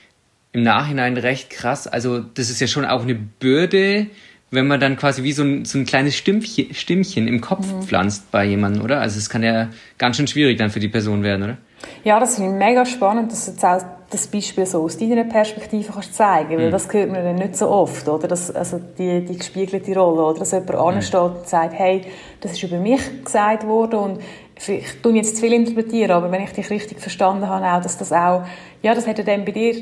im 0.51 0.63
Nachhinein 0.63 1.17
recht 1.17 1.51
krass. 1.51 1.85
Also 1.87 2.19
das 2.19 2.49
ist 2.49 2.59
ja 2.59 2.67
schon 2.67 2.85
auch 2.85 3.03
eine 3.03 3.15
Bürde, 3.15 4.07
wenn 4.49 4.67
man 4.67 4.79
dann 4.79 4.97
quasi 4.97 5.23
wie 5.23 5.33
so 5.33 5.43
ein, 5.43 5.65
so 5.65 5.77
ein 5.77 5.85
kleines 5.85 6.15
Stimmchen, 6.15 6.73
Stimmchen 6.73 7.27
im 7.27 7.41
Kopf 7.41 7.71
mhm. 7.71 7.83
pflanzt 7.83 8.31
bei 8.31 8.45
jemandem, 8.45 8.81
oder? 8.81 9.01
Also 9.01 9.19
es 9.19 9.29
kann 9.29 9.43
ja 9.43 9.69
ganz 9.97 10.17
schön 10.17 10.27
schwierig 10.27 10.57
dann 10.57 10.71
für 10.71 10.79
die 10.79 10.87
Person 10.87 11.21
werden, 11.21 11.43
oder? 11.43 11.57
Ja, 12.03 12.19
das 12.19 12.35
finde 12.35 12.51
ich 12.51 12.55
mega 12.55 12.85
spannend, 12.85 13.31
dass 13.31 13.45
du 13.45 13.51
jetzt 13.51 13.65
auch 13.65 13.81
das 14.09 14.27
Beispiel 14.27 14.65
so 14.65 14.83
aus 14.83 14.97
deiner 14.97 15.23
Perspektive 15.23 15.91
kannst 15.91 16.13
zeigen, 16.13 16.57
weil 16.57 16.67
mhm. 16.67 16.71
das 16.71 16.91
hört 16.91 17.11
man 17.11 17.23
dann 17.23 17.35
nicht 17.35 17.57
so 17.57 17.69
oft, 17.69 18.07
oder? 18.07 18.27
Das, 18.27 18.53
also 18.53 18.79
die, 18.97 19.25
die 19.25 19.37
gespiegelte 19.37 19.93
Rolle, 19.97 20.23
oder? 20.23 20.39
Dass 20.39 20.51
jemand 20.51 20.71
mhm. 20.71 20.79
ansteht 20.79 21.19
und 21.19 21.47
sagt, 21.47 21.73
hey, 21.73 22.01
das 22.41 22.53
ist 22.53 22.63
über 22.63 22.77
mich 22.77 23.23
gesagt 23.23 23.65
worden 23.65 23.99
und 23.99 24.19
ich 24.67 25.01
tue 25.01 25.13
jetzt 25.13 25.35
zu 25.35 25.41
viel 25.41 25.53
interpretieren, 25.53 26.11
aber 26.11 26.31
wenn 26.31 26.43
ich 26.43 26.53
dich 26.53 26.69
richtig 26.69 27.01
verstanden 27.01 27.49
habe, 27.49 27.65
auch, 27.65 27.81
dass 27.81 27.97
das 27.97 28.13
auch, 28.13 28.43
ja, 28.81 28.95
das 28.95 29.05
hätte 29.05 29.23
dann 29.23 29.43
bei 29.43 29.51
dir, 29.51 29.75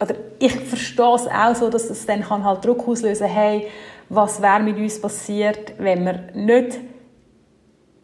oder 0.00 0.14
ich 0.38 0.52
verstehe 0.52 1.14
es 1.14 1.26
auch 1.28 1.54
so, 1.54 1.68
dass 1.68 1.88
das 1.88 2.06
dann 2.06 2.22
kann 2.22 2.44
halt 2.44 2.64
Druck 2.64 2.88
auslösen, 2.88 3.28
hey, 3.28 3.66
was 4.08 4.42
wäre 4.42 4.60
mit 4.60 4.76
uns 4.76 5.00
passiert, 5.00 5.74
wenn 5.78 6.04
wir 6.04 6.20
nicht 6.34 6.78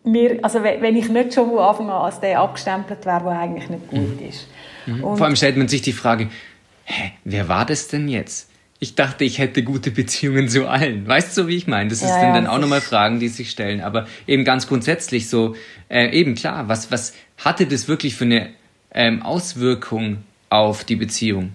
mir, 0.07 0.39
also 0.43 0.63
wenn 0.63 0.97
ich 0.97 1.09
nicht 1.09 1.35
schon 1.35 1.51
von 1.51 1.59
Anfang 1.59 1.91
an 1.91 2.03
als 2.03 2.21
der 2.21 2.41
abgestempelt 2.41 3.05
wäre, 3.05 3.25
der 3.25 3.33
eigentlich 3.33 3.69
nicht 3.69 3.89
gut 3.89 4.21
mhm. 4.21 4.29
ist. 4.29 4.49
Mhm. 4.87 5.01
Vor 5.01 5.23
allem 5.23 5.37
stellt 5.37 5.57
man 5.57 5.69
sich 5.69 5.83
die 5.83 5.93
Frage, 5.93 6.29
hä, 6.85 7.13
wer 7.25 7.49
war 7.49 7.67
das 7.67 7.89
denn 7.89 8.09
jetzt? 8.09 8.51
Ich 8.79 8.95
dachte, 8.95 9.25
ich 9.25 9.39
hätte 9.39 9.63
gute 9.63 9.91
Beziehungen 9.91 10.49
zu 10.49 10.69
allen. 10.69 11.09
Weißt 11.09 11.37
du, 11.37 11.47
wie 11.47 11.57
ich 11.57 11.67
meine? 11.67 11.89
Das 11.89 12.03
ja, 12.03 12.09
ist 12.09 12.15
dann, 12.15 12.29
ja, 12.29 12.35
dann 12.35 12.47
auch 12.47 12.59
nochmal 12.59 12.83
Fragen, 12.83 13.21
die 13.21 13.29
sich 13.29 13.51
stellen. 13.51 13.81
Aber 13.81 14.07
eben 14.27 14.45
ganz 14.45 14.67
grundsätzlich 14.67 15.29
so, 15.29 15.57
äh, 15.89 16.11
eben 16.11 16.35
klar, 16.35 16.69
was, 16.69 16.93
was 16.93 17.15
hatte 17.39 17.67
das 17.67 17.89
wirklich 17.89 18.15
für 18.15 18.25
eine 18.25 18.51
ähm, 18.93 19.23
Auswirkung 19.23 20.19
auf 20.51 20.85
die 20.85 20.97
Beziehung? 20.97 21.53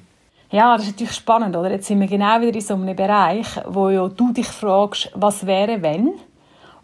Ja, 0.49 0.75
das 0.75 0.87
ist 0.87 0.93
natürlich 0.93 1.13
spannend, 1.13 1.55
oder? 1.55 1.71
Jetzt 1.71 1.87
sind 1.87 1.99
wir 2.01 2.07
genau 2.07 2.41
wieder 2.41 2.55
in 2.55 2.61
so 2.61 2.73
einem 2.73 2.95
Bereich, 2.95 3.47
wo 3.67 3.89
ja 3.89 4.07
du 4.09 4.33
dich 4.33 4.47
fragst, 4.47 5.11
was 5.13 5.45
wäre, 5.45 5.81
wenn? 5.81 6.13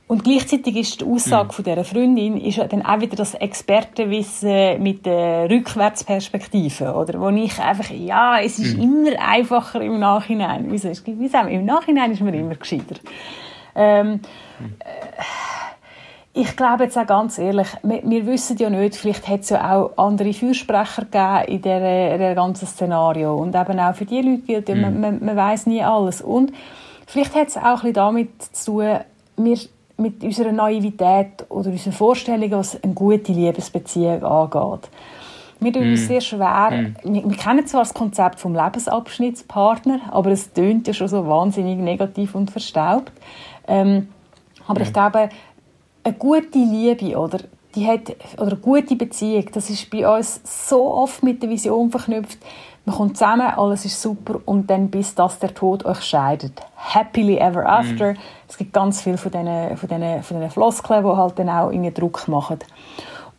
Und 0.07 0.23
gleichzeitig 0.23 0.77
ist 0.77 1.01
die 1.01 1.05
Aussage 1.05 1.49
mhm. 1.49 1.51
von 1.51 1.65
dieser 1.65 1.83
Freundin 1.83 2.37
ist 2.37 2.57
dann 2.57 2.81
auch 2.81 3.01
wieder 3.01 3.17
das 3.17 3.33
Expertenwissen 3.33 4.81
mit 4.81 5.05
der 5.05 5.49
Rückwärtsperspektive, 5.49 6.93
oder? 6.93 7.19
Wo 7.19 7.27
ich 7.29 7.59
einfach, 7.59 7.89
ja, 7.89 8.39
es 8.39 8.57
ist 8.57 8.77
mhm. 8.77 8.83
immer 8.83 9.21
einfacher 9.21 9.81
im 9.81 9.99
Nachhinein. 9.99 10.67
Wieso 10.69 10.89
wir, 10.89 11.47
im 11.49 11.65
Nachhinein 11.65 12.11
ist 12.11 12.21
man 12.21 12.33
immer 12.33 12.55
gescheiter. 12.55 12.95
Ähm, 13.75 14.21
mhm. 14.59 14.75
ich 16.33 16.55
glaube 16.55 16.85
jetzt 16.85 16.97
auch 16.97 17.05
ganz 17.05 17.37
ehrlich, 17.37 17.67
wir, 17.83 18.01
wir, 18.03 18.25
wissen 18.27 18.57
ja 18.57 18.69
nicht, 18.69 18.95
vielleicht 18.95 19.27
hat 19.27 19.41
es 19.41 19.49
ja 19.49 19.75
auch 19.75 19.91
andere 19.97 20.31
Fürsprecher 20.31 21.03
gegeben 21.03 21.43
in 21.47 21.61
diesem 21.61 22.35
ganzen 22.35 22.65
Szenario. 22.65 23.35
Und 23.35 23.53
eben 23.55 23.77
auch 23.77 23.93
für 23.93 24.05
die 24.05 24.21
Leute 24.21 24.43
gilt 24.43 24.69
mhm. 24.69 24.81
man, 24.81 25.01
man, 25.01 25.25
man 25.25 25.35
weiß 25.35 25.65
nie 25.65 25.83
alles. 25.83 26.21
Und 26.21 26.53
vielleicht 27.05 27.35
hat 27.35 27.49
es 27.49 27.57
auch 27.57 27.63
ein 27.63 27.73
bisschen 27.73 27.93
damit 27.93 28.41
zu 28.55 28.71
tun, 28.71 28.99
wir 29.35 29.57
mit 29.97 30.23
unserer 30.23 30.51
Naivität 30.51 31.45
oder 31.49 31.71
unseren 31.71 31.93
Vorstellungen, 31.93 32.51
was 32.51 32.81
eine 32.81 32.93
gute 32.93 33.31
Liebesbeziehung 33.31 34.23
angeht. 34.23 34.89
Wir 35.59 35.73
tun 35.73 35.89
uns 35.89 36.03
mm. 36.03 36.07
sehr 36.07 36.21
schwer. 36.21 36.69
Mm. 36.71 37.13
Wir, 37.15 37.29
wir, 37.29 37.37
kennen 37.37 37.65
zwar 37.65 37.81
das 37.81 37.93
Konzept 37.93 38.39
vom 38.39 38.53
Lebensabschnittspartner, 38.53 40.01
aber 40.11 40.31
es 40.31 40.53
tönt 40.53 40.87
ja 40.87 40.93
schon 40.93 41.07
so 41.07 41.27
wahnsinnig 41.27 41.79
negativ 41.79 42.35
und 42.35 42.51
verstaubt. 42.51 43.11
Ähm, 43.67 44.09
aber 44.67 44.81
mm. 44.81 44.83
ich 44.83 44.93
glaube, 44.93 45.29
eine 46.03 46.13
gute 46.13 46.59
Liebe 46.59 47.17
oder 47.17 47.39
die 47.75 47.87
hat, 47.87 48.15
oder 48.37 48.51
eine 48.51 48.57
gute 48.57 48.95
Beziehung, 48.95 49.45
das 49.51 49.69
ist 49.69 49.89
bei 49.89 50.07
uns 50.07 50.41
so 50.43 50.93
oft 50.93 51.23
mit 51.23 51.41
der 51.41 51.49
Vision 51.49 51.89
verknüpft, 51.89 52.37
man 52.87 52.95
kommt 52.95 53.17
zusammen, 53.17 53.47
alles 53.47 53.83
ist 53.83 54.01
super 54.01 54.39
und 54.45 54.69
dann 54.69 54.89
bis 54.89 55.13
das 55.13 55.39
der 55.39 55.53
Tod 55.53 55.83
euch 55.83 56.01
scheidet. 56.01 56.61
Happily 56.77 57.37
ever 57.37 57.67
after. 57.67 58.13
Mhm. 58.13 58.17
Es 58.47 58.57
gibt 58.57 58.71
ganz 58.71 59.01
viele 59.01 59.17
von 59.17 59.29
diesen, 59.29 59.75
von 59.75 59.89
diesen, 59.89 60.23
von 60.23 60.37
diesen 60.37 60.51
Floskeln, 60.51 61.03
die 61.03 61.09
halt 61.09 61.37
dann 61.37 61.49
auch 61.49 61.69
irgendwie 61.69 61.91
Druck 61.91 62.29
machen. 62.29 62.59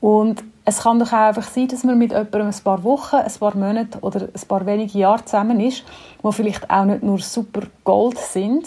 Und 0.02 0.44
es 0.66 0.82
kann 0.82 0.98
doch 0.98 1.14
auch 1.14 1.28
einfach 1.28 1.44
sein, 1.44 1.66
dass 1.66 1.82
man 1.82 1.96
mit 1.96 2.10
jemandem 2.12 2.48
ein 2.48 2.62
paar 2.62 2.84
Wochen, 2.84 3.16
ein 3.16 3.32
paar 3.40 3.56
Monate 3.56 3.98
oder 4.00 4.20
ein 4.20 4.48
paar 4.48 4.66
wenige 4.66 4.98
Jahre 4.98 5.24
zusammen 5.24 5.60
ist, 5.60 5.82
wo 6.20 6.30
vielleicht 6.30 6.68
auch 6.68 6.84
nicht 6.84 7.02
nur 7.02 7.18
super 7.18 7.62
Gold 7.84 8.18
sind, 8.18 8.66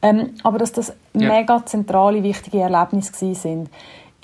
ähm, 0.00 0.30
aber 0.42 0.56
dass 0.56 0.72
das 0.72 0.94
ja. 1.12 1.28
mega 1.28 1.62
zentrale, 1.66 2.22
wichtige 2.22 2.60
Erlebnisse 2.60 3.34
sind 3.34 3.68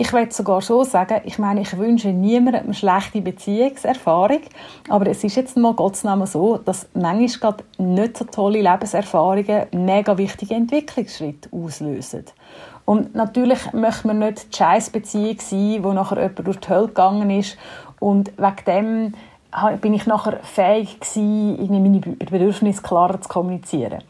ich 0.01 0.13
würde 0.13 0.33
sogar 0.33 0.61
so 0.61 0.85
sagen, 0.85 1.23
ich 1.25 1.41
meine, 1.41 1.61
ich 1.61 1.77
wünsche 1.77 2.11
niemandem 2.11 2.63
eine 2.67 2.75
schlechte 2.75 3.21
Beziehungserfahrung, 3.21 4.43
aber 4.89 5.09
es 5.09 5.25
ist 5.25 5.35
jetzt 5.35 5.57
mal 5.57 5.75
Gottes 5.75 6.05
Namen 6.05 6.25
so, 6.25 6.57
dass 6.57 6.89
manchmal 6.95 7.57
nicht 7.79 8.17
so 8.17 8.25
tolle 8.25 8.63
Lebenserfahrungen 8.63 9.67
mega 9.73 10.17
wichtige 10.17 10.55
Entwicklungsschritte 10.55 11.49
auslösen. 11.53 12.27
Und 12.85 13.17
natürlich 13.17 13.73
möchte 13.73 14.07
man 14.07 14.21
nicht 14.21 14.53
die 14.53 14.57
Scheiß-Beziehung 14.57 15.41
sein, 15.41 15.83
wo 15.83 15.93
nachher 15.93 16.23
jemand 16.23 16.47
durch 16.47 16.61
die 16.61 16.69
Hölle 16.69 16.87
gegangen 16.87 17.31
ist 17.31 17.59
und 17.99 18.31
wegen 18.39 18.65
dem 18.67 19.15
bin 19.81 19.95
ich 19.95 20.07
nachher 20.07 20.39
fähig 20.45 21.01
gewesen, 21.01 21.83
meine 21.83 21.99
Bedürfnisse 21.99 22.83
klarer 22.83 23.21
zu 23.21 23.29
kommunizieren. 23.29 24.05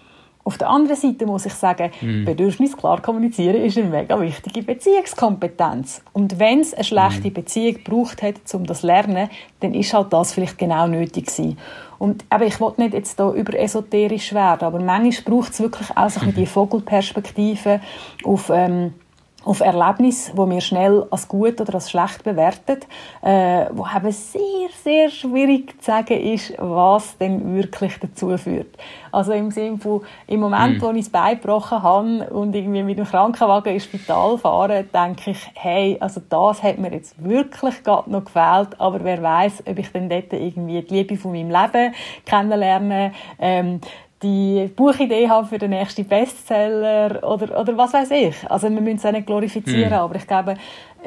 Auf 0.49 0.57
der 0.57 0.71
anderen 0.71 0.97
Seite 0.97 1.27
muss 1.27 1.45
ich 1.45 1.53
sagen, 1.53 1.91
mm. 2.01 2.25
Bedürfnis 2.25 2.75
klar 2.75 3.03
kommunizieren 3.03 3.57
ist 3.57 3.77
eine 3.77 3.89
mega 3.89 4.19
wichtige 4.19 4.63
Beziehungskompetenz. 4.63 6.01
Und 6.15 6.39
wenn 6.39 6.61
es 6.61 6.73
eine 6.73 6.85
schlechte 6.85 7.29
mm. 7.29 7.35
Beziehung 7.35 7.77
braucht 7.85 8.23
hat, 8.23 8.37
um 8.55 8.65
das 8.65 8.81
zu 8.81 8.87
lernen, 8.87 9.29
dann 9.61 9.75
ist 9.75 9.93
halt 9.93 10.11
das 10.11 10.33
vielleicht 10.33 10.57
genau 10.57 10.87
nötig 10.87 11.27
gewesen. 11.27 11.59
Und 11.99 12.25
aber 12.31 12.47
ich 12.47 12.59
will 12.63 12.73
nicht 12.79 12.95
jetzt 12.95 13.19
hier 13.19 13.31
über 13.33 13.59
esoterisch 13.59 14.33
werden, 14.33 14.65
aber 14.65 14.81
manchmal 14.81 15.37
braucht 15.37 15.53
es 15.53 15.61
wirklich 15.61 15.95
auch 15.95 16.09
so 16.09 16.25
die 16.25 16.47
Vogelperspektive 16.47 17.83
auf 18.25 18.49
ähm, 18.49 18.95
auf 19.44 19.61
Erlebnisse, 19.61 20.33
wo 20.35 20.48
wir 20.51 20.61
schnell 20.61 21.07
als 21.11 21.29
gut 21.29 21.61
oder 21.61 21.74
als 21.74 21.90
schlecht 21.90 22.24
bewerten, 22.24 22.81
äh, 23.22 23.66
wo 23.72 23.87
eben 23.87 24.11
sehr, 24.11 24.68
sehr 24.83 25.11
schwierig 25.11 25.81
zu 25.81 25.87
sagen 25.87 26.20
ist, 26.20 26.55
was 26.59 27.16
denn 27.18 27.55
wirklich 27.55 27.98
dazu 28.01 28.37
führt. 28.37 28.77
Also 29.12 29.33
im 29.33 29.51
Sinne 29.51 29.79
von, 29.79 30.03
im 30.27 30.40
Moment, 30.40 30.79
mm. 30.79 30.83
wo 30.83 30.90
ich 30.90 31.05
das 31.05 31.11
Bein 31.11 31.40
gebrochen 31.40 31.83
habe 31.83 32.29
und 32.31 32.55
irgendwie 32.55 32.83
mit 32.83 32.98
dem 32.98 33.07
Krankenwagen 33.07 33.72
ins 33.72 33.85
Spital 33.85 34.38
fahre, 34.38 34.85
denke 34.85 35.31
ich, 35.31 35.51
hey, 35.55 35.96
also 36.01 36.20
das 36.29 36.62
hat 36.62 36.79
mir 36.79 36.92
jetzt 36.92 37.14
wirklich 37.22 37.83
gerade 37.85 38.11
noch 38.11 38.24
gefehlt, 38.24 38.79
aber 38.79 39.03
wer 39.05 39.22
weiß, 39.22 39.62
ob 39.66 39.79
ich 39.79 39.90
dann 39.92 40.09
dort 40.09 40.33
irgendwie 40.33 40.83
die 40.83 40.94
Liebe 40.94 41.16
von 41.16 41.33
meinem 41.33 41.51
Leben 41.51 41.94
kennenlerne, 42.27 43.12
ähm, 43.38 43.81
die 44.23 44.71
Buchidee 44.75 45.29
haben 45.29 45.47
für 45.47 45.59
den 45.59 45.71
nächsten 45.71 46.05
Bestseller 46.05 47.23
oder, 47.23 47.61
oder 47.61 47.77
was 47.77 47.93
weiß 47.93 48.11
ich. 48.11 48.35
Also 48.51 48.69
wir 48.69 48.81
müssen 48.81 48.97
es 48.97 49.07
auch 49.07 49.13
nicht 49.13 49.27
glorifizieren, 49.27 49.91
mhm. 49.91 49.99
aber 49.99 50.17
ich 50.17 50.27
glaube, 50.27 50.57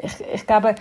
ich, 0.02 0.12
ich 0.34 0.46
glaube, 0.46 0.74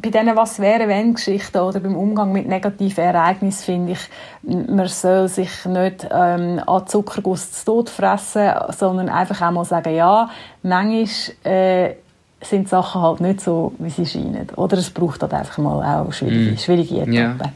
bei 0.00 0.10
diesen 0.10 0.36
«Was 0.36 0.60
wäre, 0.60 0.86
wenn» 0.86 1.14
Geschichten 1.14 1.58
oder 1.58 1.80
beim 1.80 1.96
Umgang 1.96 2.32
mit 2.32 2.46
negativen 2.46 3.02
Ereignissen 3.02 3.64
finde 3.64 3.92
ich, 3.92 4.00
man 4.42 4.86
soll 4.86 5.28
sich 5.28 5.64
nicht 5.64 6.06
ähm, 6.10 6.60
an 6.64 6.86
Zuckerguss 6.86 7.50
zu 7.52 7.64
Tod 7.64 7.90
fressen, 7.90 8.50
sondern 8.76 9.08
einfach 9.08 9.42
auch 9.42 9.50
mal 9.50 9.64
sagen, 9.64 9.94
ja, 9.94 10.30
manchmal 10.62 11.08
äh, 11.52 11.94
sind 12.40 12.68
Sachen 12.68 13.02
halt 13.02 13.20
nicht 13.20 13.40
so, 13.40 13.72
wie 13.78 13.90
sie 13.90 14.06
scheinen. 14.06 14.48
Oder 14.54 14.78
es 14.78 14.90
braucht 14.90 15.22
halt 15.22 15.34
einfach 15.34 15.58
mal 15.58 16.02
auch 16.02 16.12
schwierige, 16.12 16.52
mm. 16.52 16.58
schwierige 16.58 16.94
Etappen. 16.98 17.12
Ja. 17.14 17.52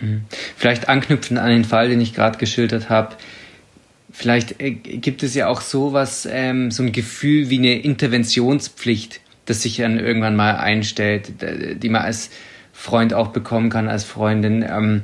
Mhm. 0.00 0.24
Vielleicht 0.56 0.88
anknüpfen 0.88 1.38
an 1.38 1.50
den 1.50 1.64
Fall, 1.64 1.88
den 1.88 2.00
ich 2.00 2.14
gerade 2.14 2.38
geschildert 2.38 2.88
habe. 2.88 3.16
Vielleicht 4.12 4.60
äh, 4.60 4.72
gibt 4.72 5.22
es 5.22 5.34
ja 5.34 5.48
auch 5.48 5.60
sowas, 5.60 6.28
ähm, 6.30 6.70
so 6.70 6.82
ein 6.82 6.92
Gefühl 6.92 7.50
wie 7.50 7.58
eine 7.58 7.80
Interventionspflicht, 7.80 9.20
das 9.46 9.62
sich 9.62 9.76
dann 9.76 9.98
irgendwann 9.98 10.36
mal 10.36 10.56
einstellt, 10.56 11.32
die 11.82 11.88
man 11.88 12.02
als 12.02 12.30
Freund 12.72 13.14
auch 13.14 13.28
bekommen 13.28 13.70
kann, 13.70 13.88
als 13.88 14.04
Freundin. 14.04 14.62
Ähm, 14.62 15.02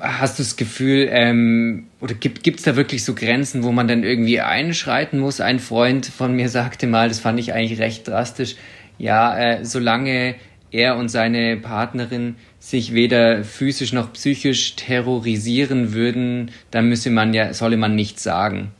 hast 0.00 0.38
du 0.38 0.42
das 0.42 0.56
Gefühl, 0.56 1.08
ähm, 1.10 1.86
oder 2.00 2.14
gibt 2.14 2.58
es 2.58 2.62
da 2.62 2.76
wirklich 2.76 3.04
so 3.04 3.14
Grenzen, 3.14 3.62
wo 3.62 3.72
man 3.72 3.88
dann 3.88 4.02
irgendwie 4.02 4.40
einschreiten 4.40 5.20
muss? 5.20 5.40
Ein 5.40 5.60
Freund 5.60 6.06
von 6.06 6.34
mir 6.34 6.48
sagte 6.50 6.86
mal, 6.86 7.08
das 7.08 7.20
fand 7.20 7.38
ich 7.38 7.52
eigentlich 7.52 7.78
recht 7.78 8.08
drastisch, 8.08 8.56
ja, 8.98 9.38
äh, 9.38 9.64
solange 9.64 10.34
er 10.70 10.96
und 10.96 11.08
seine 11.08 11.56
Partnerin 11.56 12.36
sich 12.66 12.94
weder 12.94 13.44
physisch 13.44 13.92
noch 13.92 14.12
psychisch 14.12 14.74
terrorisieren 14.74 15.92
würden, 15.92 16.50
dann 16.72 16.88
müsse 16.88 17.10
man 17.10 17.32
ja, 17.32 17.54
solle 17.54 17.76
man 17.76 17.94
nichts 17.94 18.24
sagen. 18.24 18.72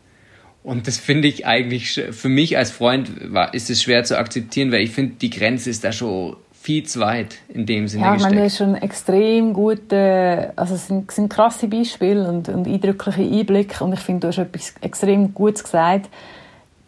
Und 0.65 0.89
das 0.89 0.99
finde 0.99 1.29
ich 1.29 1.47
eigentlich, 1.47 2.03
für 2.11 2.29
mich 2.29 2.59
als 2.59 2.73
Freund 2.73 3.33
war, 3.33 3.55
ist 3.55 3.71
es 3.71 3.81
schwer 3.81 4.03
zu 4.03 4.19
akzeptieren, 4.19 4.73
weil 4.73 4.81
ich 4.81 4.91
finde, 4.91 5.15
die 5.15 5.31
Grenze 5.31 5.71
ist 5.71 5.85
da 5.85 5.93
schon 5.93 6.35
viel 6.61 6.83
zu 6.83 6.99
weit 6.99 7.37
in 7.47 7.65
dem 7.65 7.87
Sinne 7.87 8.07
ja, 8.07 8.15
gesteckt. 8.15 8.35
Ja, 8.35 8.45
ist 8.45 8.57
schon 8.57 8.75
extrem 8.75 9.53
gut, 9.53 9.93
also 9.93 10.75
es 10.75 10.89
sind, 10.89 11.13
sind 11.13 11.29
krasse 11.29 11.69
Beispiele 11.69 12.29
und, 12.29 12.49
und 12.49 12.67
eindrückliche 12.67 13.23
Einblicke 13.23 13.85
und 13.85 13.93
ich 13.93 14.01
finde, 14.01 14.23
du 14.23 14.29
hast 14.29 14.39
etwas 14.39 14.75
extrem 14.81 15.33
Gutes 15.33 15.63
gesagt. 15.63 16.09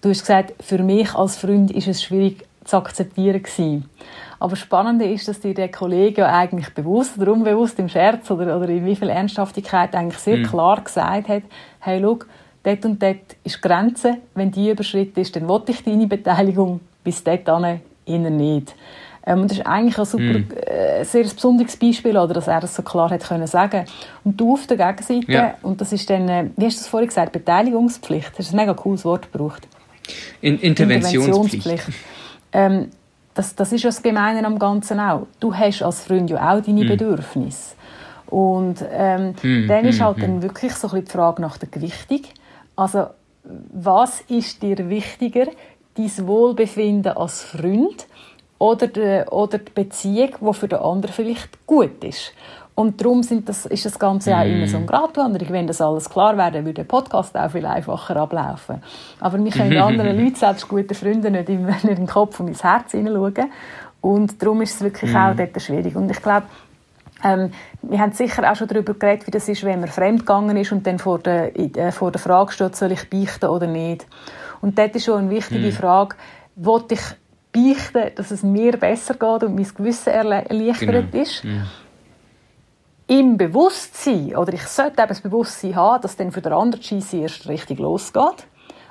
Du 0.00 0.08
hast 0.08 0.22
gesagt, 0.22 0.52
für 0.60 0.82
mich 0.82 1.14
als 1.14 1.36
Freund 1.36 1.70
ist 1.70 1.86
es 1.86 2.02
schwierig 2.02 2.44
zu 2.64 2.76
akzeptieren 2.76 3.40
gewesen. 3.40 3.84
Aber 4.40 4.56
spannend 4.56 5.02
ist, 5.02 5.26
dass 5.26 5.40
dir 5.40 5.54
der 5.54 5.70
Kollege 5.70 6.22
ja 6.22 6.36
eigentlich 6.36 6.72
bewusst 6.74 7.18
oder 7.18 7.32
unbewusst 7.32 7.78
im 7.78 7.88
Scherz 7.88 8.30
oder, 8.30 8.56
oder 8.56 8.68
in 8.68 8.86
wie 8.86 8.96
viel 8.96 9.08
Ernsthaftigkeit 9.08 9.94
eigentlich 9.94 10.18
sehr 10.18 10.38
mhm. 10.38 10.44
klar 10.44 10.80
gesagt 10.80 11.28
hat, 11.28 11.42
hey, 11.80 12.00
schau, 12.00 12.18
dort 12.62 12.84
und 12.84 13.02
dort 13.02 13.36
ist 13.44 13.56
die 13.56 13.60
Grenze, 13.60 14.18
wenn 14.34 14.50
die 14.50 14.70
überschritten 14.70 15.20
ist, 15.20 15.34
dann 15.34 15.48
will 15.48 15.62
ich 15.66 15.82
deine 15.82 16.06
Beteiligung, 16.06 16.80
bis 17.02 17.24
dort 17.24 17.48
eher 17.48 18.30
nicht. 18.30 18.74
Ähm, 19.26 19.46
das 19.46 19.58
ist 19.58 19.66
eigentlich 19.66 19.98
ein 19.98 20.04
super, 20.06 20.38
mm. 20.38 20.46
äh, 20.66 21.04
sehr 21.04 21.22
besonderes 21.22 21.76
Beispiel, 21.76 22.16
oder, 22.16 22.32
dass 22.32 22.48
er 22.48 22.60
das 22.60 22.74
so 22.74 22.82
klar 22.82 23.10
hat 23.10 23.22
können 23.22 23.46
sagen. 23.46 23.84
Und 24.24 24.40
du 24.40 24.54
auf 24.54 24.66
der 24.66 24.78
Gegenseite, 24.78 25.30
ja. 25.30 25.54
und 25.62 25.80
das 25.80 25.92
ist 25.92 26.08
dann, 26.08 26.28
äh, 26.28 26.46
wie 26.56 26.64
hast 26.64 26.78
du 26.78 26.80
das 26.80 26.88
vorhin 26.88 27.08
gesagt, 27.08 27.32
Beteiligungspflicht, 27.32 28.30
das 28.38 28.46
ist 28.46 28.54
ein 28.54 28.56
mega 28.56 28.72
cooles 28.72 29.04
Wort 29.04 29.30
gebraucht. 29.30 29.68
In 30.40 30.58
Interventionspflicht. 30.58 31.88
Interventionspflicht. 31.88 31.88
Ähm, 32.52 32.88
das, 33.38 33.54
das 33.54 33.72
ist 33.72 33.84
ja 33.84 33.88
das 33.90 34.02
Gemeine 34.02 34.44
am 34.44 34.58
Ganzen 34.58 34.98
auch. 34.98 35.28
Du 35.38 35.54
hast 35.54 35.80
als 35.82 36.02
Freund 36.02 36.28
ja 36.28 36.38
auch 36.38 36.60
deine 36.60 36.84
mm. 36.84 36.88
Bedürfnisse. 36.88 37.76
Und 38.26 38.84
ähm, 38.90 39.34
mm, 39.40 39.68
dann 39.68 39.84
ist 39.84 40.00
halt 40.00 40.20
dann 40.20 40.42
wirklich 40.42 40.74
so 40.74 40.88
ein 40.88 40.90
bisschen 40.90 41.04
die 41.04 41.10
Frage 41.12 41.40
nach 41.40 41.56
der 41.56 41.68
Gewichtung. 41.68 42.22
Also, 42.74 43.06
was 43.44 44.22
ist 44.22 44.60
dir 44.60 44.90
wichtiger, 44.90 45.46
dein 45.94 46.26
Wohlbefinden 46.26 47.16
als 47.16 47.44
Freund 47.44 48.08
oder 48.58 48.88
die, 48.88 49.24
oder 49.30 49.58
die 49.58 49.70
Beziehung, 49.72 50.30
die 50.40 50.54
für 50.54 50.66
den 50.66 50.80
anderen 50.80 51.14
vielleicht 51.14 51.64
gut 51.64 52.02
ist. 52.02 52.32
Und 52.78 53.00
darum 53.00 53.24
sind 53.24 53.48
das, 53.48 53.66
ist 53.66 53.84
das 53.86 53.98
Ganze 53.98 54.36
auch 54.36 54.44
immer 54.44 54.68
so 54.68 54.76
ein 54.76 54.86
Gratwanderung. 54.86 55.48
Wenn 55.50 55.66
das 55.66 55.80
alles 55.80 56.08
klar 56.08 56.36
wäre, 56.36 56.64
würde 56.64 56.74
der 56.74 56.84
Podcast 56.84 57.36
auch 57.36 57.50
viel 57.50 57.66
einfacher 57.66 58.14
ablaufen. 58.14 58.80
Aber 59.18 59.42
wir 59.42 59.50
können 59.50 59.76
anderen 59.82 60.16
Leuten, 60.16 60.36
selbst 60.36 60.68
guten 60.68 60.94
Freunden, 60.94 61.32
nicht 61.32 61.48
in, 61.48 61.66
nicht 61.66 61.82
in 61.82 61.96
den 61.96 62.06
Kopf 62.06 62.38
und 62.38 62.46
ins 62.46 62.62
Herz 62.62 62.92
hineinschauen. 62.92 63.50
Und 64.00 64.40
darum 64.40 64.62
ist 64.62 64.76
es 64.76 64.80
wirklich 64.82 65.12
auch 65.12 65.34
dort 65.34 65.60
schwierig. 65.60 65.96
Und 65.96 66.08
ich 66.08 66.22
glaube, 66.22 66.46
ähm, 67.24 67.50
wir 67.82 67.98
haben 67.98 68.12
sicher 68.12 68.48
auch 68.48 68.54
schon 68.54 68.68
darüber 68.68 68.94
geredet, 68.94 69.26
wie 69.26 69.32
das 69.32 69.48
ist, 69.48 69.64
wenn 69.64 69.80
man 69.80 69.88
fremdgegangen 69.88 70.56
ist 70.56 70.70
und 70.70 70.86
dann 70.86 71.00
vor 71.00 71.18
der, 71.18 71.58
äh, 71.58 71.90
vor 71.90 72.12
der 72.12 72.20
Frage 72.20 72.52
steht, 72.52 72.76
soll 72.76 72.92
ich 72.92 73.10
beichten 73.10 73.46
oder 73.46 73.66
nicht. 73.66 74.06
Und 74.60 74.78
dort 74.78 74.94
ist 74.94 75.04
schon 75.04 75.18
eine 75.18 75.30
wichtige 75.30 75.66
mhm. 75.66 75.72
Frage, 75.72 76.14
wollte 76.54 76.94
ich 76.94 77.00
beichten, 77.50 78.14
dass 78.14 78.30
es 78.30 78.44
mir 78.44 78.76
besser 78.76 79.14
geht 79.14 79.42
und 79.42 79.56
mein 79.56 79.66
Gewissen 79.66 80.10
erleichtert 80.10 81.10
genau. 81.10 81.22
ist. 81.24 81.42
Ja. 81.42 81.66
Im 83.08 83.38
Bewusstsein, 83.38 84.36
oder 84.36 84.52
ich 84.52 84.64
sollte 84.64 85.00
eben 85.00 85.08
das 85.08 85.22
Bewusstsein 85.22 85.74
haben, 85.74 86.02
dass 86.02 86.16
dann 86.16 86.30
für 86.30 86.42
den 86.42 86.52
anderen 86.52 86.82
Scheisse 86.82 87.16
erst 87.16 87.48
richtig 87.48 87.78
losgeht. 87.78 88.46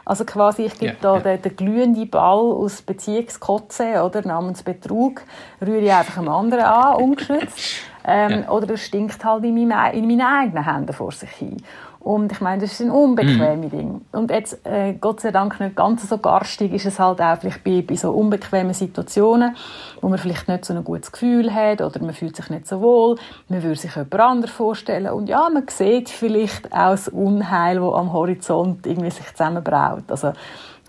Also 0.06 0.26
quasi, 0.26 0.64
ich 0.64 0.80
gebe 0.80 0.94
ja, 0.94 0.98
da 1.00 1.16
ja. 1.18 1.20
Den, 1.20 1.42
den 1.44 1.56
glühenden 1.56 2.10
Ball 2.10 2.52
aus 2.52 2.82
Beziehungskotze 2.82 4.02
oder 4.04 4.26
namens 4.26 4.64
Betrug, 4.64 5.22
rühre 5.62 5.82
ich 5.82 5.92
einfach 5.92 6.18
einem 6.18 6.30
anderen 6.30 6.66
an, 6.66 6.96
ungeschützt. 6.96 7.60
Ähm, 8.10 8.44
ja. 8.44 8.52
Oder 8.52 8.70
er 8.70 8.78
stinkt 8.78 9.26
halt 9.26 9.44
in, 9.44 9.68
meinem, 9.68 9.94
in 9.94 10.08
meinen 10.08 10.22
eigenen 10.22 10.64
Händen 10.64 10.94
vor 10.94 11.12
sich 11.12 11.30
hin. 11.30 11.58
Und 12.08 12.32
ich 12.32 12.40
meine, 12.40 12.62
das 12.62 12.72
ist 12.72 12.80
ein 12.80 12.90
unbequemes 12.90 13.66
mhm. 13.66 13.78
Ding. 13.78 14.02
Und 14.14 14.32
jetzt, 14.32 14.66
äh, 14.66 14.94
Gott 14.94 15.20
sei 15.20 15.32
Dank 15.32 15.60
nicht 15.60 15.76
ganz 15.76 16.08
so 16.08 16.18
garstig, 16.18 16.72
ist 16.72 16.86
es 16.86 17.00
halt 17.00 17.20
auch 17.20 17.38
vielleicht 17.38 17.66
bei, 17.66 17.84
bei 17.86 17.98
so 17.98 18.12
unbequemen 18.12 18.74
Situationen, 18.74 19.58
wo 20.00 20.08
man 20.08 20.18
vielleicht 20.18 20.48
nicht 20.48 20.64
so 20.64 20.74
ein 20.74 20.86
gutes 20.86 21.12
Gefühl 21.12 21.54
hat 21.54 21.82
oder 21.82 22.00
man 22.00 22.14
fühlt 22.14 22.38
sich 22.38 22.50
nicht 22.50 22.66
so 22.66 22.80
wohl, 22.80 23.18
man 23.50 23.62
würde 23.62 23.76
sich 23.76 23.94
jemand 23.94 24.16
anderes 24.22 24.56
vorstellen 24.56 25.12
und 25.12 25.28
ja, 25.28 25.50
man 25.54 25.68
sieht 25.68 26.08
vielleicht 26.08 26.72
auch 26.72 26.92
das 26.92 27.10
Unheil, 27.10 27.76
das 27.76 27.94
am 27.94 28.14
Horizont 28.14 28.88
irgendwie 28.88 29.12
sich 29.12 29.30
zusammenbraut. 29.32 30.06
Also, 30.08 30.32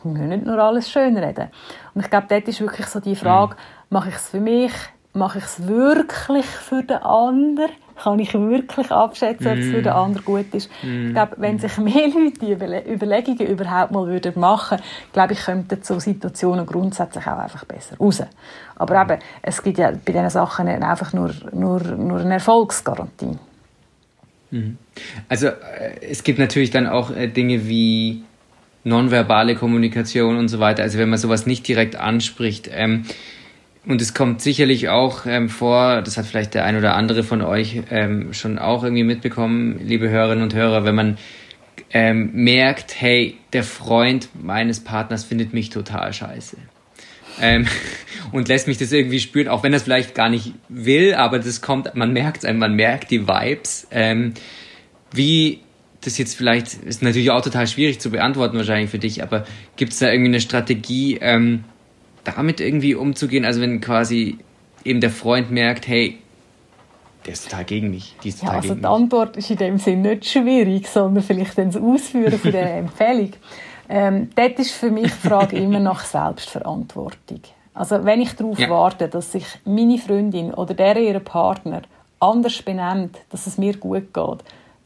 wir 0.04 0.12
müssen 0.12 0.28
nicht 0.28 0.46
nur 0.46 0.61
alles 0.61 0.88
schön 0.88 1.16
reden. 1.16 1.48
Und 1.94 2.02
ich 2.02 2.11
glaube, 2.11 2.26
dort 2.28 2.46
ist 2.46 2.61
wirklich 2.61 2.87
so 2.87 3.00
die 3.00 3.16
Frage, 3.16 3.54
mhm. 3.54 3.59
mache 3.90 4.11
ich 4.11 4.14
es 4.14 4.28
für 4.28 4.38
mich, 4.38 4.72
mache 5.14 5.38
ich 5.38 5.44
es 5.44 5.66
wirklich 5.66 6.46
für 6.46 6.85
den 6.85 6.98
anderen? 6.98 7.72
Kann 8.02 8.18
ich 8.20 8.32
wirklich 8.32 8.90
abschätzen, 8.92 9.46
ob 9.48 9.58
es 9.58 9.66
für 9.66 9.82
den 9.82 9.92
mm. 9.92 9.96
anderen 9.96 10.24
gut 10.24 10.54
ist? 10.54 10.70
Mm. 10.82 11.08
Ich 11.08 11.14
glaube, 11.14 11.34
wenn 11.38 11.58
sich 11.58 11.76
mehr 11.78 12.08
Leute 12.08 12.38
die 12.40 12.92
Überlegungen 12.92 13.46
überhaupt 13.46 13.90
mal 13.90 14.06
würden 14.06 14.38
machen, 14.38 14.78
glaube 15.12 15.32
ich, 15.32 15.40
könnten 15.40 15.82
so 15.82 15.98
Situationen 15.98 16.64
grundsätzlich 16.64 17.26
auch 17.26 17.38
einfach 17.38 17.64
besser 17.64 17.96
raus. 17.98 18.22
Aber 18.76 19.02
eben, 19.02 19.20
es 19.42 19.62
gibt 19.62 19.78
ja 19.78 19.90
bei 19.90 20.12
diesen 20.12 20.30
Sachen 20.30 20.68
einfach 20.68 21.12
nur, 21.12 21.32
nur, 21.52 21.80
nur 21.80 22.20
eine 22.20 22.34
Erfolgsgarantie. 22.34 23.37
Mhm. 24.50 24.78
Also 25.28 25.48
äh, 25.48 26.00
es 26.00 26.22
gibt 26.22 26.38
natürlich 26.38 26.70
dann 26.70 26.87
auch 26.87 27.11
äh, 27.11 27.28
Dinge 27.28 27.68
wie 27.68 28.22
nonverbale 28.84 29.54
Kommunikation 29.54 30.37
und 30.37 30.48
so 30.48 30.61
weiter. 30.61 30.82
Also 30.82 30.98
wenn 30.98 31.08
man 31.08 31.18
sowas 31.18 31.46
nicht 31.46 31.66
direkt 31.66 31.96
anspricht, 31.96 32.70
ähm, 32.72 33.04
und 33.88 34.03
es 34.03 34.12
kommt 34.12 34.42
sicherlich 34.42 34.90
auch 34.90 35.24
ähm, 35.24 35.48
vor, 35.48 36.03
das 36.03 36.18
hat 36.18 36.27
vielleicht 36.27 36.53
der 36.53 36.66
ein 36.66 36.77
oder 36.77 36.94
andere 36.94 37.22
von 37.22 37.40
euch 37.40 37.83
ähm, 37.90 38.35
schon 38.35 38.59
auch 38.59 38.85
irgendwie 38.85 39.03
mitbekommen, 39.03 39.81
liebe 39.83 40.11
Hörerinnen 40.11 40.44
und 40.44 40.55
Hörer, 40.55 40.85
wenn 40.85 40.94
man 40.94 41.16
ähm, 41.90 42.31
merkt, 42.35 43.01
hey, 43.01 43.38
der 43.55 43.64
Freund 43.64 44.29
meines 44.35 44.81
Partners 44.81 45.24
findet 45.24 45.55
mich 45.55 45.70
total 45.70 46.12
scheiße. 46.12 46.59
Ähm, 47.40 47.66
und 48.33 48.48
lässt 48.48 48.68
mich 48.68 48.77
das 48.77 48.92
irgendwie 48.92 49.20
spüren, 49.20 49.48
auch 49.48 49.62
wenn 49.62 49.72
es 49.72 49.85
vielleicht 49.85 50.14
gar 50.14 50.29
nicht 50.29 50.53
will, 50.68 51.14
aber 51.14 51.38
das 51.38 51.62
kommt, 51.62 51.94
man 51.94 52.12
merkt 52.12 52.44
es, 52.44 52.53
man 52.53 52.74
merkt 52.74 53.11
die 53.11 53.27
Vibes. 53.27 53.88
Ähm, 53.90 54.35
wie 55.14 55.61
das 56.03 56.18
jetzt 56.18 56.37
vielleicht, 56.37 56.74
ist 56.74 57.03
natürlich 57.03 57.31
auch 57.31 57.40
total 57.40 57.66
schwierig 57.66 58.01
zu 58.01 58.11
beantworten 58.11 58.59
wahrscheinlich 58.59 58.90
für 58.90 58.98
dich, 58.98 59.22
aber 59.22 59.46
gibt 59.77 59.94
es 59.94 59.98
da 59.98 60.11
irgendwie 60.11 60.29
eine 60.29 60.42
Strategie, 60.42 61.16
ähm, 61.22 61.64
damit 62.24 62.61
irgendwie 62.61 62.94
umzugehen? 62.94 63.44
Also 63.44 63.61
wenn 63.61 63.81
quasi 63.81 64.38
eben 64.85 65.00
der 65.00 65.11
Freund 65.11 65.50
merkt, 65.50 65.88
hey, 65.88 66.18
der 67.26 67.33
ist 67.33 67.50
total 67.50 67.64
gegen 67.64 67.90
mich. 67.90 68.14
Die 68.22 68.31
ist 68.31 68.42
ja, 68.42 68.50
also 68.50 68.74
die 68.74 68.85
Antwort 68.85 69.37
ist 69.37 69.50
in 69.50 69.57
dem 69.59 69.78
Sinne 69.78 70.11
nicht 70.11 70.26
schwierig, 70.26 70.87
sondern 70.88 71.22
vielleicht 71.22 71.59
dann 71.59 71.70
das 71.70 71.81
Ausführen 71.81 72.38
von 72.38 72.52
der 72.52 72.76
Empfehlung. 72.78 73.33
Ähm, 73.88 74.31
dort 74.35 74.59
ist 74.59 74.72
für 74.72 74.90
mich 74.90 75.04
die 75.04 75.28
Frage 75.28 75.57
immer 75.57 75.81
nach 75.81 76.04
Selbstverantwortung. 76.04 77.40
Also 77.74 78.04
wenn 78.04 78.20
ich 78.20 78.33
darauf 78.35 78.59
ja. 78.59 78.68
warte, 78.70 79.09
dass 79.09 79.33
sich 79.33 79.44
meine 79.64 79.98
Freundin 79.98 80.52
oder 80.52 80.74
der 80.74 80.96
ihre 80.96 81.20
Partner 81.20 81.83
anders 82.20 82.62
benennt, 82.62 83.18
dass 83.31 83.46
es 83.46 83.59
mir 83.59 83.76
gut 83.76 84.12
geht, 84.12 84.38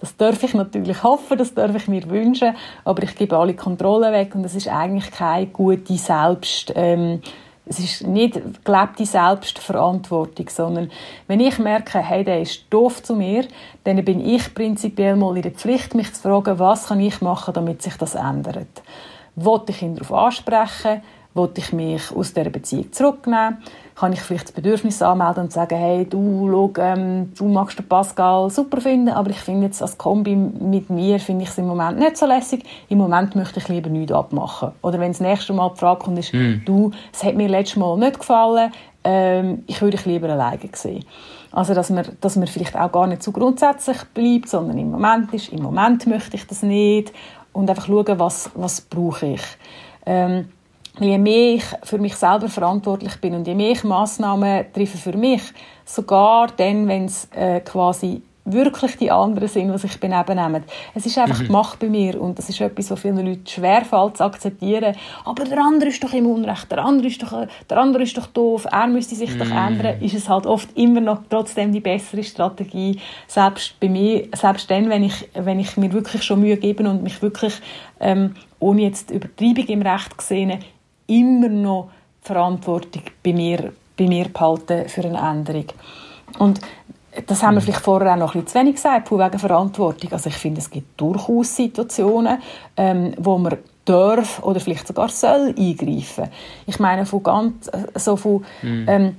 das 0.03 0.17
darf 0.17 0.43
ich 0.43 0.53
natürlich 0.53 1.05
hoffen, 1.05 1.39
das 1.39 1.55
darf 1.55 1.77
ich 1.77 1.87
mir 1.87 2.11
wünschen, 2.11 2.57
aber 2.85 3.05
ich 3.05 3.15
gebe 3.15 3.37
alle 3.37 3.55
Kontrolle 3.55 4.11
weg 4.11 4.35
und 4.35 4.45
es 4.45 4.57
ist 4.57 4.67
eigentlich 4.67 5.13
keine 5.13 5.47
gute 5.47 5.97
Selbst, 5.97 6.73
ähm, 6.75 7.23
es 7.67 7.79
ist 7.79 8.05
nicht 8.05 8.41
gelebte 8.65 9.07
Selbstverantwortung, 9.07 10.49
sondern 10.49 10.91
wenn 11.29 11.39
ich 11.39 11.61
merke, 11.61 12.01
hey, 12.01 12.25
der 12.25 12.41
ist 12.41 12.65
doof 12.69 13.01
zu 13.05 13.15
mir, 13.15 13.47
dann 13.85 14.05
bin 14.05 14.27
ich 14.27 14.53
prinzipiell 14.53 15.15
mal 15.15 15.37
in 15.37 15.43
der 15.43 15.53
Pflicht, 15.53 15.95
mich 15.95 16.13
zu 16.13 16.23
fragen, 16.23 16.59
was 16.59 16.89
kann 16.89 16.99
ich 16.99 17.21
machen, 17.21 17.55
damit 17.55 17.81
sich 17.81 17.95
das 17.95 18.17
ändert. 18.17 18.83
Wollte 19.37 19.71
ich 19.71 19.83
ihn 19.83 19.95
darauf 19.95 20.13
ansprechen? 20.13 21.03
Wollte 21.35 21.61
ich 21.61 21.73
mich 21.73 22.11
aus 22.11 22.35
dieser 22.35 22.51
Beziehung 22.51 22.93
zurücknehmen? 22.93 23.59
Kann 23.95 24.13
ich 24.13 24.21
vielleicht 24.21 24.47
das 24.49 24.53
Bedürfnis 24.53 25.03
anmelden 25.03 25.45
und 25.45 25.53
sagen, 25.53 25.77
hey, 25.77 26.07
du, 26.07 26.49
schau, 26.51 26.83
ähm, 26.83 27.33
du 27.37 27.45
magst 27.49 27.79
den 27.79 27.87
Pascal 27.87 28.51
super 28.51 28.81
finden, 28.81 29.11
aber 29.11 29.31
ich 29.31 29.39
finde 29.39 29.67
jetzt 29.67 29.83
als 29.83 29.99
Kombi 29.99 30.35
mit 30.35 30.91
mir 30.91 31.21
finde 31.21 31.45
ich 31.45 31.51
es 31.51 31.59
im 31.59 31.67
Moment 31.67 31.99
nicht 31.99 32.17
so 32.17 32.27
lässig. 32.27 32.65
Im 32.89 32.99
Moment 32.99 33.37
möchte 33.37 33.61
ich 33.61 33.69
lieber 33.69 33.91
nichts 33.91 34.13
abmachen. 34.13 34.73
Oder 34.83 34.99
wenn 34.99 35.13
das 35.13 35.21
nächste 35.21 35.53
Mal 35.53 35.71
die 35.75 35.79
Frage 35.79 36.05
kommt, 36.05 36.19
ist, 36.19 36.33
mm. 36.33 36.65
du, 36.65 36.91
es 37.13 37.23
hat 37.23 37.35
mir 37.35 37.49
letztes 37.49 37.77
Mal 37.77 37.99
nicht 37.99 38.19
gefallen, 38.19 38.73
ähm, 39.05 39.65
ich 39.67 39.81
würde 39.81 39.97
dich 39.97 40.07
lieber 40.07 40.29
alleine 40.29 40.61
sehen. 40.73 41.05
Also, 41.51 41.75
dass 41.75 41.91
man, 41.91 42.07
dass 42.21 42.37
man 42.37 42.47
vielleicht 42.47 42.77
auch 42.77 42.91
gar 42.91 43.07
nicht 43.07 43.23
so 43.23 43.31
grundsätzlich 43.31 43.99
bleibt, 44.15 44.49
sondern 44.49 44.79
im 44.79 44.91
Moment 44.91 45.35
ist, 45.35 45.53
im 45.53 45.63
Moment 45.63 46.07
möchte 46.07 46.37
ich 46.37 46.47
das 46.47 46.63
nicht 46.63 47.13
und 47.53 47.69
einfach 47.69 47.87
schauen, 47.87 48.19
was, 48.19 48.51
was 48.55 48.81
brauche 48.81 49.27
ich. 49.27 49.43
Ähm, 50.07 50.49
je 51.01 51.19
mehr 51.19 51.55
ich 51.55 51.65
für 51.83 51.99
mich 51.99 52.17
selber 52.17 52.49
verantwortlich 52.49 53.17
bin 53.21 53.35
und 53.35 53.47
je 53.47 53.55
mehr 53.55 53.73
ich 53.73 53.85
Massnahmen 53.85 54.67
treffe 54.73 54.99
für 54.99 55.17
mich, 55.17 55.43
sogar 55.85 56.49
dann, 56.57 56.89
wenn 56.89 57.07
es 57.07 57.29
äh, 57.35 57.61
quasi 57.61 58.23
wirklich 58.45 58.97
die 58.97 59.11
anderen 59.11 59.49
sind, 59.49 59.73
die 59.73 59.79
sich 59.79 59.99
daneben 60.01 60.37
nehmen. 60.37 60.65
Es 60.95 61.07
ist 61.07 61.17
einfach 61.17 61.39
mhm. 61.41 61.45
die 61.45 61.53
Macht 61.53 61.79
bei 61.79 61.89
mir 61.89 62.21
und 62.21 62.39
das 62.39 62.49
ist 62.49 62.61
etwas, 62.61 62.91
was 62.91 63.01
vielen 63.01 63.25
Leuten 63.25 63.47
schwerfällt 63.47 64.17
zu 64.17 64.25
akzeptieren. 64.25 64.97
Aber 65.25 65.45
der 65.45 65.59
andere 65.59 65.91
ist 65.91 66.03
doch 66.03 66.13
im 66.13 66.27
Unrecht, 66.27 66.71
der 66.71 66.79
andere 66.85 67.07
ist 67.07 67.23
doch, 67.23 67.47
der 67.71 67.79
andere 67.79 68.03
ist 68.03 68.17
doch 68.19 68.27
doof, 68.27 68.67
er 68.71 68.89
müsste 68.89 69.15
sich 69.15 69.33
mhm. 69.35 69.39
doch 69.39 69.51
ändern, 69.51 70.01
ist 70.01 70.15
es 70.15 70.29
halt 70.29 70.47
oft 70.47 70.77
immer 70.77 71.01
noch 71.01 71.21
trotzdem 71.31 71.73
die 71.73 71.81
bessere 71.81 72.25
Strategie, 72.25 72.99
selbst 73.29 73.79
bei 73.79 73.89
mir, 73.89 74.29
selbst 74.35 74.71
dann, 74.71 74.91
wenn 74.91 75.05
ich, 75.05 75.29
wenn 75.35 75.61
ich 75.61 75.77
mir 75.77 75.93
wirklich 75.93 76.25
schon 76.25 76.41
Mühe 76.41 76.57
gebe 76.57 76.89
und 76.89 77.03
mich 77.03 77.23
wirklich 77.23 77.55
ähm, 78.01 78.35
ohne 78.59 78.83
jetzt 78.83 79.11
Übertreibung 79.11 79.67
im 79.67 79.83
Recht 79.83 80.19
gesehen, 80.19 80.59
immer 81.21 81.49
noch 81.49 81.91
die 82.23 82.27
Verantwortung 82.27 83.03
bei 83.23 83.33
mir, 83.33 83.73
bei 83.97 84.07
mir 84.07 84.29
behalten 84.29 84.89
für 84.89 85.05
eine 85.05 85.19
Änderung. 85.19 85.67
Und 86.39 86.61
das 87.27 87.43
haben 87.43 87.55
wir 87.55 87.61
mhm. 87.61 87.65
vielleicht 87.65 87.85
vorher 87.85 88.13
auch 88.13 88.17
noch 88.17 88.35
ein 88.35 88.43
bisschen 88.43 88.55
zu 88.55 88.59
wenig 88.59 88.75
gesagt, 88.77 89.09
von 89.09 89.19
wegen 89.19 89.39
Verantwortung. 89.39 90.13
Also 90.13 90.31
ich 90.31 90.37
finde, 90.37 90.61
es 90.61 90.71
gibt 90.71 91.01
durchaus 91.01 91.57
Situationen, 91.57 92.39
ähm, 92.77 93.13
wo 93.19 93.37
man 93.39 93.59
darf 93.85 94.43
oder 94.43 94.61
vielleicht 94.61 94.87
sogar 94.87 95.09
soll 95.09 95.55
eingreifen. 95.59 96.29
Ich 96.67 96.79
meine 96.79 97.05
von 97.05 97.23
ganz 97.23 97.69
äh, 97.69 97.99
so 97.99 98.17
von 98.17 98.45
mhm. 98.63 98.85
ähm, 98.89 99.17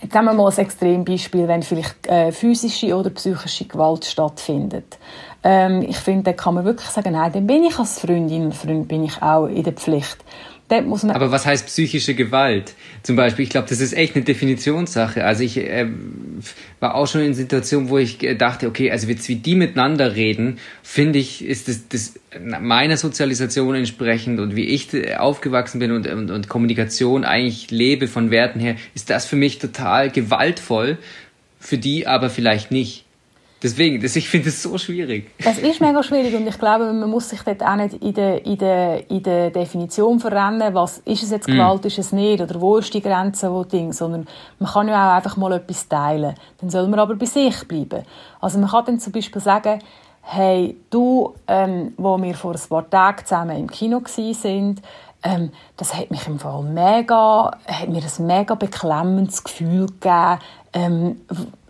Jetzt 0.00 0.14
nehmen 0.14 0.26
wir 0.26 0.34
mal 0.34 0.48
ein 0.48 0.58
Extrembeispiel, 0.58 1.48
wenn 1.48 1.64
vielleicht 1.64 2.06
äh, 2.06 2.30
physische 2.30 2.94
oder 2.94 3.10
psychische 3.10 3.64
Gewalt 3.64 4.04
stattfindet. 4.04 4.96
Ähm, 5.42 5.82
ich 5.82 5.96
finde, 5.96 6.22
da 6.22 6.32
kann 6.34 6.54
man 6.54 6.64
wirklich 6.64 6.88
sagen, 6.88 7.14
nein, 7.14 7.32
dann 7.32 7.48
bin 7.48 7.64
ich 7.64 7.76
als 7.80 7.98
Freundin 7.98 8.44
und 8.44 8.54
Freund 8.54 8.86
bin 8.86 9.02
ich 9.02 9.20
auch 9.20 9.46
in 9.46 9.64
der 9.64 9.72
Pflicht. 9.72 10.18
Aber 11.14 11.30
was 11.30 11.46
heißt 11.46 11.66
psychische 11.66 12.14
Gewalt? 12.14 12.74
Zum 13.02 13.16
Beispiel, 13.16 13.44
ich 13.44 13.48
glaube, 13.50 13.68
das 13.68 13.80
ist 13.80 13.94
echt 13.94 14.14
eine 14.14 14.24
Definitionssache. 14.24 15.24
Also 15.24 15.42
ich 15.42 15.56
äh, 15.56 15.86
war 16.78 16.94
auch 16.94 17.06
schon 17.06 17.22
in 17.22 17.32
Situationen, 17.32 17.88
wo 17.88 17.96
ich 17.96 18.18
dachte, 18.36 18.68
okay, 18.68 18.90
also 18.90 19.08
jetzt 19.08 19.28
wie 19.28 19.36
die 19.36 19.54
miteinander 19.54 20.14
reden, 20.14 20.58
finde 20.82 21.18
ich, 21.18 21.42
ist 21.44 21.68
das, 21.68 21.88
das 21.88 22.14
meiner 22.60 22.98
Sozialisation 22.98 23.74
entsprechend 23.76 24.40
und 24.40 24.56
wie 24.56 24.66
ich 24.66 24.88
aufgewachsen 25.18 25.78
bin 25.78 25.92
und, 25.92 26.06
und, 26.06 26.30
und 26.30 26.48
Kommunikation 26.48 27.24
eigentlich 27.24 27.70
lebe 27.70 28.06
von 28.06 28.30
Werten 28.30 28.60
her, 28.60 28.76
ist 28.94 29.08
das 29.08 29.24
für 29.24 29.36
mich 29.36 29.58
total 29.58 30.10
gewaltvoll, 30.10 30.98
für 31.58 31.78
die 31.78 32.06
aber 32.06 32.28
vielleicht 32.28 32.70
nicht. 32.70 33.04
Deswegen, 33.60 34.00
das, 34.00 34.14
ich 34.14 34.28
finde 34.28 34.50
es 34.50 34.62
so 34.62 34.78
schwierig. 34.78 35.32
Es 35.38 35.58
ist 35.58 35.80
mega 35.80 36.00
schwierig 36.02 36.34
und 36.36 36.46
ich 36.46 36.58
glaube, 36.58 36.92
man 36.92 37.10
muss 37.10 37.28
sich 37.28 37.40
dort 37.42 37.62
auch 37.62 37.74
nicht 37.74 37.94
in 37.94 38.14
der, 38.14 38.46
in 38.46 38.58
der, 38.58 39.10
in 39.10 39.22
der 39.22 39.50
Definition 39.50 40.20
verrennen, 40.20 40.74
was 40.74 40.98
ist 40.98 41.24
es 41.24 41.30
jetzt 41.30 41.48
mm. 41.48 41.52
Gewalt, 41.52 41.82
mm. 41.82 41.86
ist 41.88 41.98
es 41.98 42.12
nicht, 42.12 42.40
oder 42.40 42.60
wo 42.60 42.76
ist 42.76 42.94
die 42.94 43.02
Grenze, 43.02 43.52
wo 43.52 43.64
Ding, 43.64 43.92
sondern 43.92 44.28
man 44.60 44.70
kann 44.70 44.86
ja 44.86 45.10
auch 45.10 45.16
einfach 45.16 45.36
mal 45.36 45.52
etwas 45.52 45.88
teilen. 45.88 46.34
Dann 46.60 46.70
soll 46.70 46.86
man 46.86 47.00
aber 47.00 47.16
bei 47.16 47.26
sich 47.26 47.66
bleiben. 47.66 48.04
Also 48.40 48.60
man 48.60 48.70
kann 48.70 48.84
dann 48.84 49.00
zum 49.00 49.12
Beispiel 49.12 49.42
sagen, 49.42 49.80
hey, 50.22 50.76
du, 50.90 51.34
ähm, 51.48 51.94
wo 51.96 52.20
wir 52.22 52.34
vor 52.34 52.54
ein 52.54 52.68
paar 52.68 52.88
Tagen 52.88 53.24
zusammen 53.24 53.56
im 53.56 53.70
Kino 53.70 54.02
sind, 54.06 54.82
ähm, 55.24 55.50
das 55.76 55.94
hat 55.94 56.10
mich 56.10 56.26
im 56.28 56.38
Fall 56.38 56.62
mega, 56.62 57.50
hat 57.66 57.88
mir 57.88 58.02
ein 58.02 58.26
mega 58.26 58.54
beklemmendes 58.54 59.42
Gefühl 59.42 59.86
gegeben, 59.86 60.38
ähm, 60.72 61.20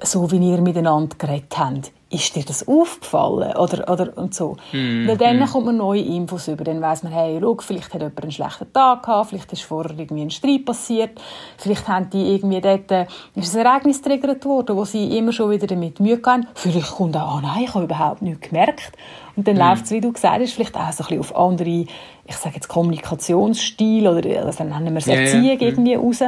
so 0.01 0.31
wie 0.31 0.39
ihr 0.39 0.61
miteinander 0.61 1.17
geredet 1.17 1.57
habt. 1.57 1.93
Ist 2.11 2.35
dir 2.35 2.43
das 2.43 2.67
aufgefallen? 2.67 3.55
Oder, 3.57 3.93
oder, 3.93 4.17
und 4.17 4.35
so. 4.35 4.57
Mm, 4.73 5.07
Weil 5.07 5.19
dann 5.19 5.41
mm. 5.41 5.47
kommt 5.47 5.67
man 5.67 5.77
neue 5.77 6.01
Infos 6.01 6.49
über. 6.49 6.65
Dann 6.65 6.81
weiss 6.81 7.03
man, 7.03 7.13
hey, 7.13 7.39
schau, 7.39 7.57
vielleicht 7.59 7.93
hat 7.93 8.01
jemand 8.01 8.23
einen 8.23 8.33
schlechten 8.33 8.73
Tag 8.73 9.03
gehabt, 9.03 9.29
vielleicht 9.29 9.53
ist 9.53 9.63
vorher 9.65 9.99
irgendwie 9.99 10.23
ein 10.23 10.31
Streit 10.31 10.65
passiert, 10.65 11.21
vielleicht 11.59 11.87
haben 11.87 12.09
die 12.09 12.35
irgendwie 12.35 12.63
dort, 12.63 12.91
äh, 12.93 13.07
ist 13.35 13.55
ein 13.55 13.67
Ereignis 13.67 14.01
triggert 14.01 14.43
worden, 14.47 14.75
wo 14.77 14.87
sie 14.87 15.19
immer 15.19 15.33
schon 15.33 15.51
wieder 15.51 15.67
damit 15.67 16.01
Mühe 16.01 16.19
hatten. 16.25 16.47
Vielleicht 16.55 16.93
kommt 16.93 17.15
auch, 17.15 17.37
oh 17.37 17.41
nein, 17.43 17.65
ich 17.65 17.75
habe 17.75 17.85
überhaupt 17.85 18.23
nichts 18.23 18.49
gemerkt. 18.49 18.93
Und 19.39 19.47
dann 19.47 19.55
mm. 19.55 19.61
läuft 19.61 19.85
es, 19.85 19.93
wie 19.93 20.01
du 20.01 20.13
gesagt 20.13 20.43
hast, 20.43 20.53
vielleicht 20.53 20.75
auch 20.75 20.91
so 20.91 21.05
ein 21.05 21.09
bisschen 21.09 21.21
auf 21.21 21.37
andere 21.37 21.87
ich 22.29 22.37
sage 22.37 22.57
jetzt 22.57 22.69
Kommunikationsstil 22.69 24.07
oder 24.07 24.45
also 24.45 24.63
nennen 24.63 24.93
wir 24.93 24.99
es 24.99 25.07
Erziehung 25.07 25.45
ja, 25.45 25.53
ja. 25.55 25.61
irgendwie 25.61 25.95
raus. 25.95 26.23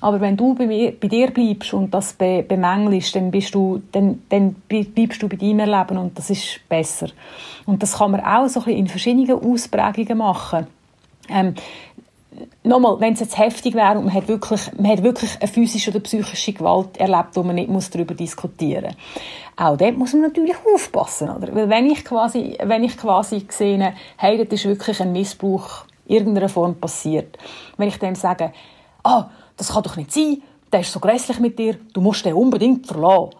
Aber 0.00 0.20
wenn 0.20 0.36
du 0.36 0.52
bei, 0.54 0.66
mir, 0.66 0.92
bei 0.98 1.06
dir 1.06 1.30
bleibst 1.30 1.72
und 1.74 1.94
das 1.94 2.12
be, 2.14 2.42
bemängelst, 2.42 3.14
dann, 3.14 3.30
bist 3.30 3.54
du, 3.54 3.80
dann, 3.92 4.22
dann 4.30 4.56
bleibst 4.68 5.22
du 5.22 5.28
bei 5.28 5.36
deinem 5.36 5.60
Erleben 5.60 5.96
und 5.98 6.18
das 6.18 6.30
ist 6.30 6.58
besser. 6.68 7.06
Und 7.66 7.84
das 7.84 7.98
kann 7.98 8.10
man 8.10 8.20
auch 8.20 8.48
so 8.48 8.60
ein 8.60 8.64
bisschen 8.64 8.78
in 8.78 8.88
verschiedenen 8.88 9.30
Ausprägungen 9.30 10.18
machen. 10.18 10.66
Ähm, 11.28 11.54
nochmal, 12.62 13.00
wenn 13.00 13.14
es 13.14 13.20
jetzt 13.20 13.38
heftig 13.38 13.74
wäre 13.74 13.98
und 13.98 14.06
man 14.06 14.14
hat 14.14 14.28
wirklich, 14.28 14.60
man 14.76 14.90
hat 14.90 15.02
wirklich 15.02 15.36
eine 15.40 15.48
physische 15.48 15.90
oder 15.90 16.00
psychische 16.00 16.52
Gewalt 16.52 16.96
erlebt, 16.96 17.30
wo 17.34 17.42
man 17.42 17.54
nicht 17.54 17.70
muss 17.70 17.90
darüber 17.90 18.14
diskutieren 18.14 18.84
muss. 18.84 19.22
Auch 19.56 19.76
dort 19.76 19.96
muss 19.96 20.12
man 20.12 20.22
natürlich 20.22 20.56
aufpassen, 20.74 21.30
oder? 21.30 21.54
Weil 21.54 21.68
wenn 21.68 21.86
ich 21.86 22.04
quasi, 22.04 22.58
wenn 22.62 22.84
ich 22.84 22.96
quasi 22.96 23.46
sehe, 23.48 23.94
hey, 24.16 24.44
das 24.44 24.60
ist 24.60 24.66
wirklich 24.66 25.00
ein 25.00 25.12
Missbrauch 25.12 25.84
irgendeiner 26.06 26.48
Form 26.48 26.74
passiert, 26.74 27.38
wenn 27.76 27.88
ich 27.88 27.98
dem 27.98 28.14
sage, 28.14 28.52
ah, 29.04 29.26
das 29.56 29.72
kann 29.72 29.82
doch 29.82 29.96
nicht 29.96 30.12
sein, 30.12 30.42
der 30.72 30.80
ist 30.80 30.92
so 30.92 31.00
grässlich 31.00 31.38
mit 31.38 31.58
dir, 31.58 31.76
du 31.92 32.00
musst 32.00 32.24
den 32.24 32.34
unbedingt 32.34 32.86
verlassen 32.86 33.30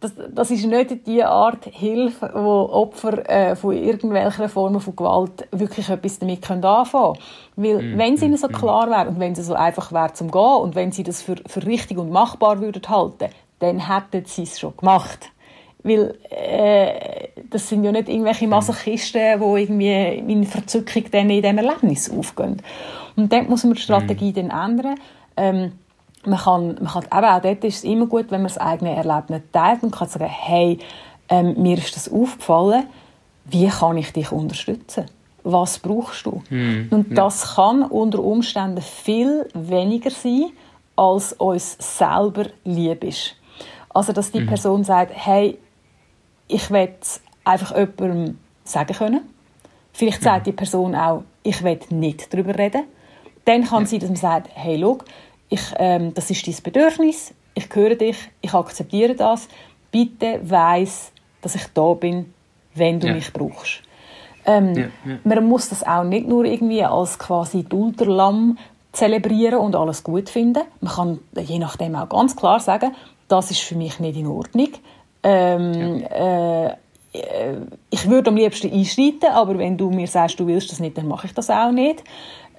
das, 0.00 0.14
das 0.32 0.50
ist 0.50 0.64
nicht 0.64 1.06
die 1.06 1.22
Art 1.22 1.66
Hilfe, 1.66 2.30
wo 2.34 2.70
Opfer 2.72 3.28
äh, 3.28 3.54
von 3.54 3.76
irgendwelchen 3.76 4.48
Formen 4.48 4.80
von 4.80 4.96
Gewalt 4.96 5.46
wirklich 5.52 5.88
etwas 5.90 6.18
damit 6.18 6.50
anfangen 6.50 7.14
können. 7.14 7.24
Weil, 7.60 7.82
mm, 7.82 7.98
wenn 7.98 8.14
es 8.14 8.22
ihnen 8.22 8.36
so 8.36 8.48
mm, 8.48 8.52
klar 8.52 8.90
wäre 8.90 9.08
und 9.08 9.20
wenn 9.20 9.32
es 9.32 9.46
so 9.46 9.54
einfach 9.54 9.92
wäre 9.92 10.12
zum 10.14 10.30
Gehen 10.30 10.56
und 10.62 10.74
wenn 10.74 10.92
sie 10.92 11.02
das 11.02 11.22
für, 11.22 11.36
für 11.46 11.66
richtig 11.66 11.98
und 11.98 12.10
machbar 12.10 12.60
würden 12.60 12.82
halten, 12.88 13.28
dann 13.58 13.86
hätten 13.86 14.24
sie 14.24 14.44
es 14.44 14.58
schon 14.58 14.76
gemacht. 14.76 15.30
Weil 15.82 16.14
äh, 16.30 17.28
das 17.50 17.68
sind 17.68 17.84
ja 17.84 17.92
nicht 17.92 18.08
irgendwelche 18.08 18.46
mm. 18.46 18.50
Masochisten, 18.50 19.40
die 19.40 19.60
irgendwie 19.62 20.32
in 20.32 20.44
Verzückung 20.44 21.04
dann 21.10 21.28
in 21.30 21.42
diesem 21.42 21.58
Erlebnis 21.58 22.10
aufgehen. 22.10 22.62
Und 23.16 23.32
dann 23.32 23.48
muss 23.48 23.64
man 23.64 23.74
die 23.74 23.82
Strategie 23.82 24.30
mm. 24.30 24.34
dann 24.34 24.50
ändern. 24.50 24.94
Ähm, 25.36 25.72
man 26.24 26.38
kann, 26.38 26.66
man 26.80 26.86
kann 26.86 27.04
eben 27.04 27.24
auch 27.24 27.40
dort 27.40 27.64
ist 27.64 27.76
es 27.76 27.84
immer 27.84 28.06
gut, 28.06 28.30
wenn 28.30 28.42
man 28.42 28.48
das 28.48 28.58
eigene 28.58 28.94
Erlebnis 28.94 29.42
teilt 29.52 29.82
und 29.82 29.90
kann 29.90 30.08
sagen, 30.08 30.26
hey, 30.28 30.78
ähm, 31.28 31.54
mir 31.60 31.78
ist 31.78 31.96
das 31.96 32.10
aufgefallen, 32.10 32.84
wie 33.46 33.68
kann 33.68 33.96
ich 33.96 34.12
dich 34.12 34.32
unterstützen? 34.32 35.06
Was 35.42 35.78
brauchst 35.78 36.26
du? 36.26 36.42
Hm, 36.48 36.88
und 36.90 37.16
das 37.16 37.42
ja. 37.42 37.54
kann 37.54 37.82
unter 37.82 38.22
Umständen 38.22 38.82
viel 38.82 39.48
weniger 39.54 40.10
sein, 40.10 40.50
als 40.96 41.32
uns 41.34 41.76
selber 41.78 42.46
lieb 42.64 43.04
ist. 43.04 43.36
Also, 43.88 44.12
dass 44.12 44.30
die 44.32 44.40
mhm. 44.40 44.46
Person 44.46 44.84
sagt, 44.84 45.12
hey, 45.14 45.58
ich 46.46 46.70
will 46.70 46.90
einfach 47.44 47.76
jemandem 47.76 48.38
sagen 48.64 48.94
können. 48.94 49.20
Vielleicht 49.92 50.22
sagt 50.22 50.46
mhm. 50.46 50.50
die 50.50 50.56
Person 50.56 50.94
auch, 50.94 51.24
ich 51.42 51.62
will 51.62 51.80
nicht 51.90 52.32
darüber 52.32 52.56
reden. 52.56 52.84
Dann 53.44 53.64
kann 53.64 53.84
ja. 53.84 53.88
sein, 53.88 54.00
dass 54.00 54.08
man 54.10 54.16
sagt, 54.16 54.50
hey, 54.54 54.78
schau, 54.80 54.98
ich, 55.48 55.62
ähm, 55.78 56.14
das 56.14 56.30
ist 56.30 56.46
dein 56.46 56.54
Bedürfnis, 56.62 57.34
ich 57.54 57.68
höre 57.74 57.96
dich, 57.96 58.16
ich 58.40 58.54
akzeptiere 58.54 59.14
das, 59.14 59.48
bitte 59.90 60.40
weiß, 60.42 61.12
dass 61.42 61.54
ich 61.56 61.66
da 61.74 61.94
bin, 61.94 62.32
wenn 62.74 63.00
du 63.00 63.08
ja. 63.08 63.14
mich 63.14 63.32
brauchst. 63.32 63.82
Ähm, 64.50 64.74
ja, 64.74 64.82
ja. 65.04 65.18
Man 65.24 65.46
muss 65.46 65.68
das 65.68 65.86
auch 65.86 66.04
nicht 66.04 66.26
nur 66.26 66.44
irgendwie 66.44 66.84
als 66.84 67.18
quasi 67.18 67.62
Dulderlamm 67.62 68.58
zelebrieren 68.92 69.60
und 69.60 69.76
alles 69.76 70.02
gut 70.02 70.28
finden. 70.28 70.62
Man 70.80 70.92
kann 70.92 71.18
je 71.38 71.58
nachdem 71.58 71.94
auch 71.94 72.08
ganz 72.08 72.34
klar 72.34 72.58
sagen, 72.60 72.94
das 73.28 73.50
ist 73.50 73.60
für 73.60 73.76
mich 73.76 74.00
nicht 74.00 74.16
in 74.16 74.26
Ordnung. 74.26 74.70
Ähm, 75.22 76.02
äh, 76.10 76.70
ich 77.90 78.08
würde 78.08 78.30
am 78.30 78.36
liebsten 78.36 78.72
einschreiten, 78.72 79.30
aber 79.32 79.58
wenn 79.58 79.76
du 79.76 79.90
mir 79.90 80.06
sagst, 80.06 80.38
du 80.38 80.46
willst 80.46 80.70
das 80.70 80.80
nicht, 80.80 80.96
dann 80.96 81.08
mache 81.08 81.26
ich 81.26 81.34
das 81.34 81.50
auch 81.50 81.72
nicht. 81.72 82.02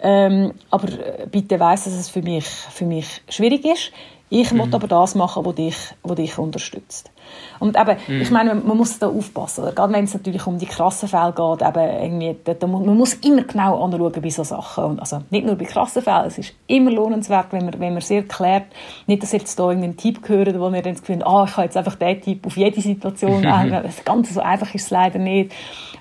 Ähm, 0.02 0.54
aber 0.70 0.88
äh, 0.88 1.28
bitte 1.30 1.60
weiss, 1.60 1.86
dass 1.86 1.94
es 1.94 2.10
für 2.10 2.22
mich, 2.22 2.46
für 2.46 2.86
mich 2.86 3.22
schwierig 3.30 3.66
ist. 3.66 3.92
Ich 4.34 4.54
mhm. 4.54 4.60
muss 4.60 4.74
aber 4.74 4.88
das 4.88 5.14
machen, 5.14 5.46
was 5.46 5.56
dich, 5.56 5.76
was 6.04 6.16
dich 6.16 6.38
unterstützt. 6.38 7.12
Und 7.60 7.78
eben, 7.78 7.98
mhm. 8.08 8.22
ich 8.22 8.32
meine, 8.32 8.56
man 8.56 8.78
muss 8.78 8.98
da 8.98 9.10
aufpassen. 9.10 9.64
Oder? 9.64 9.74
Gerade 9.74 9.92
wenn 9.92 10.06
es 10.06 10.14
natürlich 10.14 10.48
um 10.48 10.58
die 10.58 10.66
krassen 10.66 11.10
Fälle 11.10 11.34
geht, 11.34 11.68
eben 11.68 12.02
irgendwie, 12.02 12.38
da, 12.46 12.54
da, 12.54 12.66
man 12.66 12.96
muss 12.96 13.16
immer 13.16 13.44
genau 13.44 13.84
anschauen 13.84 14.14
bei 14.14 14.30
solchen 14.30 14.46
Sachen. 14.46 14.84
Und 14.86 15.00
also 15.02 15.22
nicht 15.32 15.46
nur 15.46 15.56
bei 15.56 15.66
krassen 15.66 16.02
Fällen, 16.02 16.28
es 16.28 16.38
ist 16.38 16.54
immer 16.68 16.92
lohnenswert, 16.92 17.48
wenn 17.52 17.66
man, 17.66 17.78
wenn 17.78 17.92
man 17.92 18.02
sehr 18.02 18.24
klärt, 18.24 18.68
nicht, 19.06 19.22
dass 19.22 19.34
jetzt 19.34 19.60
da 19.60 19.68
irgendein 19.68 19.98
Typ 19.98 20.24
gehört, 20.24 20.58
wo 20.58 20.72
wir 20.72 20.82
dann 20.82 20.94
das 20.94 21.02
Gefühl 21.02 21.24
ah, 21.24 21.44
ich 21.46 21.54
kann 21.54 21.66
jetzt 21.66 21.76
einfach 21.76 21.96
den 21.96 22.22
Typ 22.22 22.48
auf 22.48 22.56
jede 22.56 22.80
Situation. 22.80 23.44
Das 23.82 24.06
Ganze 24.06 24.34
so 24.34 24.40
einfach 24.40 24.74
ist 24.74 24.86
es 24.86 24.90
leider 24.92 25.20
nicht. 25.20 25.52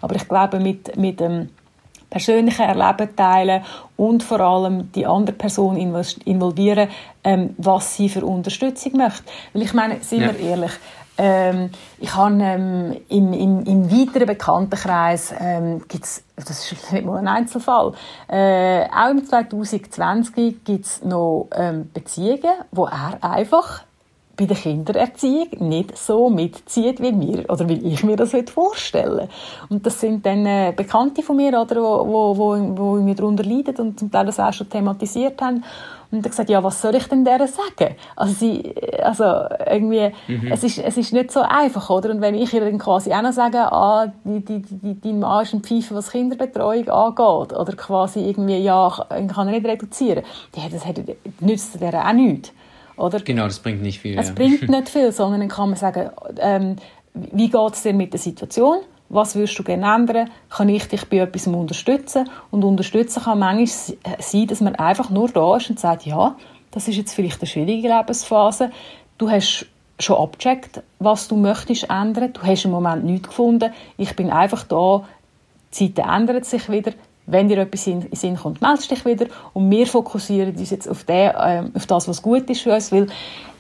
Aber 0.01 0.15
ich 0.15 0.29
glaube, 0.29 0.61
mit, 0.61 0.97
mit 0.97 1.21
ähm, 1.21 1.49
persönliche 2.11 2.65
Erleben 2.65 3.15
teilen 3.17 3.63
und 3.97 4.23
vor 4.23 4.41
allem 4.41 4.93
die 4.93 5.07
andere 5.07 5.37
Person 5.37 5.77
involvieren, 5.77 6.89
ähm, 7.25 7.55
was 7.57 7.97
sie 7.97 8.09
für 8.09 8.25
Unterstützung 8.25 8.97
möchte. 8.97 9.25
Weil 9.53 9.63
ich 9.63 9.73
meine, 9.73 10.01
sind 10.03 10.23
ja. 10.23 10.33
wir 10.33 10.41
ehrlich, 10.41 10.73
ähm, 11.23 11.71
ich 11.99 12.15
habe 12.15 12.35
ähm, 12.41 12.97
im, 13.11 13.33
im, 13.35 13.63
im 13.65 13.91
weiteren 13.91 14.27
Bekanntenkreis 14.27 15.35
ähm, 15.39 15.83
gibt's, 15.87 16.25
das 16.35 16.73
ist 16.73 16.93
nicht 16.93 17.05
mal 17.05 17.19
ein 17.19 17.29
Einzelfall, 17.29 17.93
äh, 18.29 18.85
auch 18.85 19.11
im 19.11 19.25
2020 19.25 20.65
gibt 20.65 20.87
es 20.87 21.05
noch 21.05 21.49
ähm, 21.55 21.91
Beziehungen, 21.93 22.55
wo 22.71 22.87
er 22.87 23.19
einfach 23.21 23.83
bei 24.41 24.47
der 24.47 24.57
Kindererziehung 24.57 25.69
nicht 25.69 25.99
so 25.99 26.31
mitzieht, 26.31 27.03
wie 27.03 27.13
mir 27.13 27.45
oder 27.51 27.69
wie 27.69 27.93
ich 27.93 28.03
mir 28.03 28.17
das 28.17 28.35
vorstellen 28.51 29.29
Und 29.69 29.85
das 29.85 30.01
sind 30.01 30.25
dann 30.25 30.47
äh, 30.47 30.73
Bekannte 30.75 31.23
von 31.23 31.37
mir, 31.37 31.61
oder, 31.61 31.77
wo, 31.77 32.07
wo, 32.09 32.39
wo, 32.39 32.79
wo 32.79 32.95
mir 33.03 33.15
darunter 33.15 33.45
leiden 33.45 33.77
und 33.77 33.99
zum 33.99 34.11
Teil 34.11 34.25
das 34.25 34.41
auch 34.41 34.53
schon 34.55 34.71
thematisiert 34.71 35.43
haben. 35.43 35.63
Und 36.11 36.25
er 36.25 36.31
gesagt, 36.31 36.49
ja, 36.49 36.65
was 36.65 36.81
soll 36.81 36.95
ich 36.95 37.07
denn 37.07 37.23
der 37.23 37.47
sagen? 37.47 37.97
Also, 38.17 38.33
sie, 38.33 38.75
also 39.03 39.25
irgendwie, 39.71 40.11
mhm. 40.27 40.51
es, 40.51 40.65
ist, 40.65 40.79
es 40.79 40.97
ist 40.97 41.13
nicht 41.13 41.31
so 41.31 41.41
einfach, 41.43 41.91
oder? 41.91 42.11
Und 42.11 42.23
wenn 42.23 42.35
ich 42.35 42.53
ihr 42.55 42.63
dann 42.63 42.79
quasi 42.79 43.13
auch 43.13 43.23
noch 43.23 43.33
sage, 43.33 43.59
ah, 43.59 44.11
die, 44.25 44.41
die, 44.41 44.63
die, 44.63 45.01
dein 45.01 45.21
Mann 45.21 45.43
ist 45.45 45.53
ein 45.53 45.63
Pfeife, 45.63 45.95
was 45.95 46.11
Kinderbetreuung 46.11 46.89
angeht, 46.89 47.57
oder 47.57 47.73
quasi 47.77 48.21
irgendwie, 48.21 48.57
ja, 48.57 48.89
ich 48.89 49.29
kann 49.29 49.49
er 49.49 49.53
nicht 49.53 49.67
reduzieren, 49.67 50.25
ja, 50.57 50.63
das 50.73 50.87
hat, 50.87 50.97
nützt 51.41 51.79
der 51.79 52.09
auch 52.09 52.13
nichts. 52.15 52.53
Oder? 53.01 53.21
Genau, 53.21 53.45
das 53.45 53.59
bringt 53.59 53.83
nicht 53.83 54.01
viel. 54.01 54.19
Es 54.19 54.29
ja. 54.29 54.35
bringt 54.35 54.69
nicht 54.69 54.89
viel, 54.89 55.13
sondern 55.13 55.41
dann 55.41 55.49
kann 55.49 55.71
man 55.71 55.79
sagen, 55.79 56.11
ähm, 56.39 56.77
wie 57.15 57.49
geht 57.49 57.73
es 57.73 57.83
dir 57.83 57.95
mit 57.95 58.13
der 58.13 58.21
Situation? 58.21 58.79
Was 59.09 59.35
würdest 59.35 59.59
du 59.59 59.65
gerne 59.65 59.93
ändern? 59.93 60.31
Kann 60.49 60.69
ich 60.69 60.87
dich 60.87 61.05
bei 61.07 61.19
etwas 61.19 61.49
unterstützen? 61.49 62.29
Und 62.51 62.63
unterstützen 62.63 63.25
kann 63.25 63.41
manchmal 63.41 63.97
sein, 64.21 64.47
dass 64.47 64.61
man 64.61 64.77
einfach 64.77 65.11
nur 65.11 65.29
da 65.29 65.57
ist 65.57 65.69
und 65.69 65.81
sagt, 65.81 66.07
ja, 66.07 66.37
das 66.71 66.87
ist 66.87 66.97
jetzt 66.97 67.15
vielleicht 67.15 67.41
eine 67.41 67.49
schwierige 67.49 67.89
Lebensphase. 67.89 68.71
Du 69.19 69.29
hast 69.29 69.67
schon 69.99 70.17
abgecheckt, 70.17 70.83
was 71.01 71.27
du 71.27 71.37
möchtest 71.37 71.91
ändern. 71.91 72.33
Du 72.33 72.43
hast 72.43 72.65
im 72.65 72.71
Moment 72.71 73.05
nichts 73.05 73.29
gefunden. 73.29 73.73
Ich 73.97 74.15
bin 74.15 74.31
einfach 74.31 74.63
da. 74.65 75.05
Die 75.75 75.95
Zeiten 75.95 76.09
ändern 76.09 76.43
sich 76.45 76.71
wieder. 76.71 76.93
Wenn 77.31 77.49
dir 77.49 77.59
etwas 77.59 77.87
in 77.87 78.01
den 78.01 78.15
Sinn 78.15 78.37
kommt, 78.37 78.61
meldest 78.61 78.91
dich 78.91 79.05
wieder. 79.05 79.27
Und 79.53 79.71
wir 79.71 79.87
fokussieren 79.87 80.55
uns 80.55 80.71
jetzt 80.71 80.89
auf, 80.89 81.05
den, 81.05 81.31
äh, 81.31 81.63
auf 81.75 81.87
das, 81.87 82.09
was 82.09 82.23
gut 82.23 82.49
ist 82.51 82.63
für 82.63 82.75
uns, 82.75 82.91
weil 82.93 83.07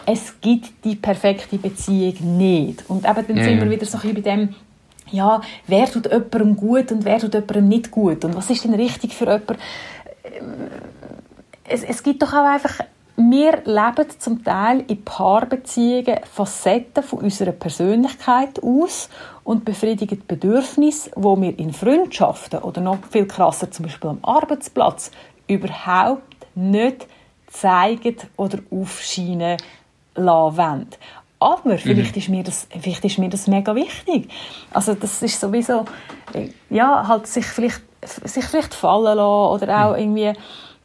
es 0.07 0.41
gibt 0.41 0.85
die 0.85 0.97
perfekte 0.97 1.59
Beziehung 1.59 2.39
nicht. 2.39 2.89
Und 2.89 3.09
eben 3.09 3.27
dann 3.27 3.37
ja, 3.37 3.45
sind 3.45 3.61
wir 3.61 3.71
wieder 3.71 3.87
so 3.87 3.99
ein 4.03 4.14
bei 4.14 4.21
dem, 4.21 4.55
ja, 5.11 5.41
wer 5.66 5.91
tut 5.91 6.07
jemandem 6.07 6.57
gut 6.57 6.93
und 6.93 7.05
wer 7.05 7.18
tut 7.18 7.35
jemandem 7.35 7.68
nicht 7.68 7.91
gut 7.91 8.25
und 8.25 8.37
was 8.37 8.51
ist 8.51 8.64
denn 8.64 8.75
richtig 8.75 9.14
für 9.14 9.25
jemanden? 9.25 9.57
Es, 11.64 11.83
es 11.83 12.03
gibt 12.03 12.23
doch 12.23 12.33
auch 12.33 12.47
einfach, 12.47 12.81
wir 13.16 13.62
leben 13.64 14.11
zum 14.18 14.43
Teil 14.43 14.85
in 14.89 15.05
Paarbeziehungen 15.05 16.21
Facetten 16.33 17.03
von 17.03 17.21
unserer 17.21 17.53
Persönlichkeit 17.53 18.62
aus 18.62 19.11
und 19.51 19.65
befriedigen 19.65 20.23
Bedürfnisse, 20.29 21.11
wo 21.17 21.41
wir 21.41 21.59
in 21.59 21.73
Freundschaften 21.73 22.61
oder 22.61 22.81
noch 22.81 22.99
viel 23.11 23.27
krasser 23.27 23.69
zum 23.73 23.87
Beispiel 23.87 24.11
am 24.11 24.21
Arbeitsplatz 24.23 25.11
überhaupt 25.49 26.23
nicht 26.55 27.09
zeigen 27.49 28.15
oder 28.37 28.61
aufscheinen 28.71 29.57
lassen 30.15 30.57
wollen. 30.57 30.87
Aber 31.41 31.79
vielleicht, 31.79 32.15
mhm. 32.15 32.21
ist 32.21 32.29
mir 32.29 32.45
das, 32.45 32.69
vielleicht 32.81 33.05
ist 33.05 33.19
mir 33.19 33.29
das 33.29 33.49
mega 33.49 33.75
wichtig. 33.75 34.31
Also 34.73 34.95
das 34.95 35.21
ist 35.21 35.41
sowieso, 35.41 35.85
ja, 36.69 37.09
halt 37.09 37.27
sich 37.27 37.47
vielleicht, 37.47 37.83
sich 38.05 38.45
vielleicht 38.45 38.73
fallen 38.73 39.17
lassen 39.17 39.65
oder 39.65 39.85
auch 39.85 39.93
mhm. 39.95 39.99
irgendwie, 39.99 40.33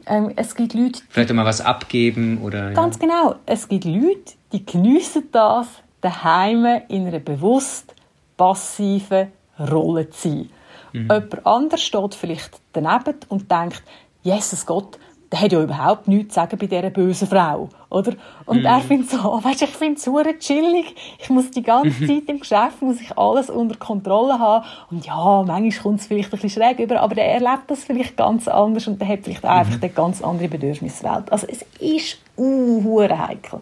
ähm, 0.06 0.32
es 0.34 0.56
gibt 0.56 0.74
Leute... 0.74 1.02
Vielleicht 1.08 1.32
mal 1.32 1.44
was 1.44 1.60
abgeben 1.60 2.40
oder... 2.42 2.72
Ganz 2.72 2.96
ja. 2.96 3.02
genau. 3.02 3.36
Es 3.46 3.68
gibt 3.68 3.84
Leute, 3.84 4.32
die 4.50 4.66
geniessen 4.66 5.28
das, 5.30 5.68
daheim 6.00 6.66
in 6.88 7.06
einer 7.06 7.20
bewusst 7.20 7.92
passiven 8.36 9.32
Rolle 9.58 10.10
zu 10.10 10.28
sein. 10.28 10.50
Mhm. 10.92 11.02
Jemand 11.02 11.46
anderes 11.46 11.82
steht 11.82 12.14
vielleicht 12.14 12.60
daneben 12.72 13.16
und 13.28 13.50
denkt, 13.50 13.82
Jesus 14.22 14.66
Gott, 14.66 14.98
der 15.30 15.40
hat 15.40 15.52
ja 15.52 15.62
überhaupt 15.62 16.08
nichts 16.08 16.34
zu 16.34 16.40
sagen 16.40 16.56
bei 16.58 16.66
dieser 16.66 16.90
bösen 16.90 17.26
Frau, 17.26 17.68
oder? 17.90 18.12
Und 18.44 18.62
mm. 18.62 18.66
er 18.66 18.80
findet 18.80 19.10
so, 19.10 19.18
oh, 19.18 19.42
weißt, 19.42 19.62
ich 19.62 19.70
finde 19.70 19.96
es 19.96 20.04
super 20.04 20.24
chillig, 20.38 20.94
ich 21.18 21.28
muss 21.30 21.50
die 21.50 21.62
ganze 21.62 22.04
mhm. 22.04 22.06
Zeit 22.06 22.28
im 22.28 22.40
Geschäft, 22.40 22.80
muss 22.80 23.00
ich 23.00 23.16
alles 23.18 23.50
unter 23.50 23.76
Kontrolle 23.76 24.38
haben 24.38 24.64
und 24.90 25.04
ja, 25.04 25.42
manchmal 25.44 25.82
kommt 25.82 26.00
es 26.00 26.06
vielleicht 26.06 26.32
ein 26.32 26.38
bisschen 26.38 26.62
schräg 26.62 26.78
über, 26.78 27.00
aber 27.00 27.16
der 27.16 27.26
erlebt 27.26 27.64
das 27.68 27.84
vielleicht 27.84 28.16
ganz 28.16 28.46
anders 28.46 28.86
und 28.86 29.00
der 29.00 29.08
hat 29.08 29.20
vielleicht 29.24 29.44
auch 29.44 29.54
mm. 29.54 29.58
einfach 29.58 29.82
eine 29.82 29.90
ganz 29.90 30.22
andere 30.22 30.48
Bedürfniswelt. 30.48 31.32
Also 31.32 31.46
es 31.50 31.64
ist 31.80 32.18
uh, 32.38 33.02
heikel. 33.02 33.60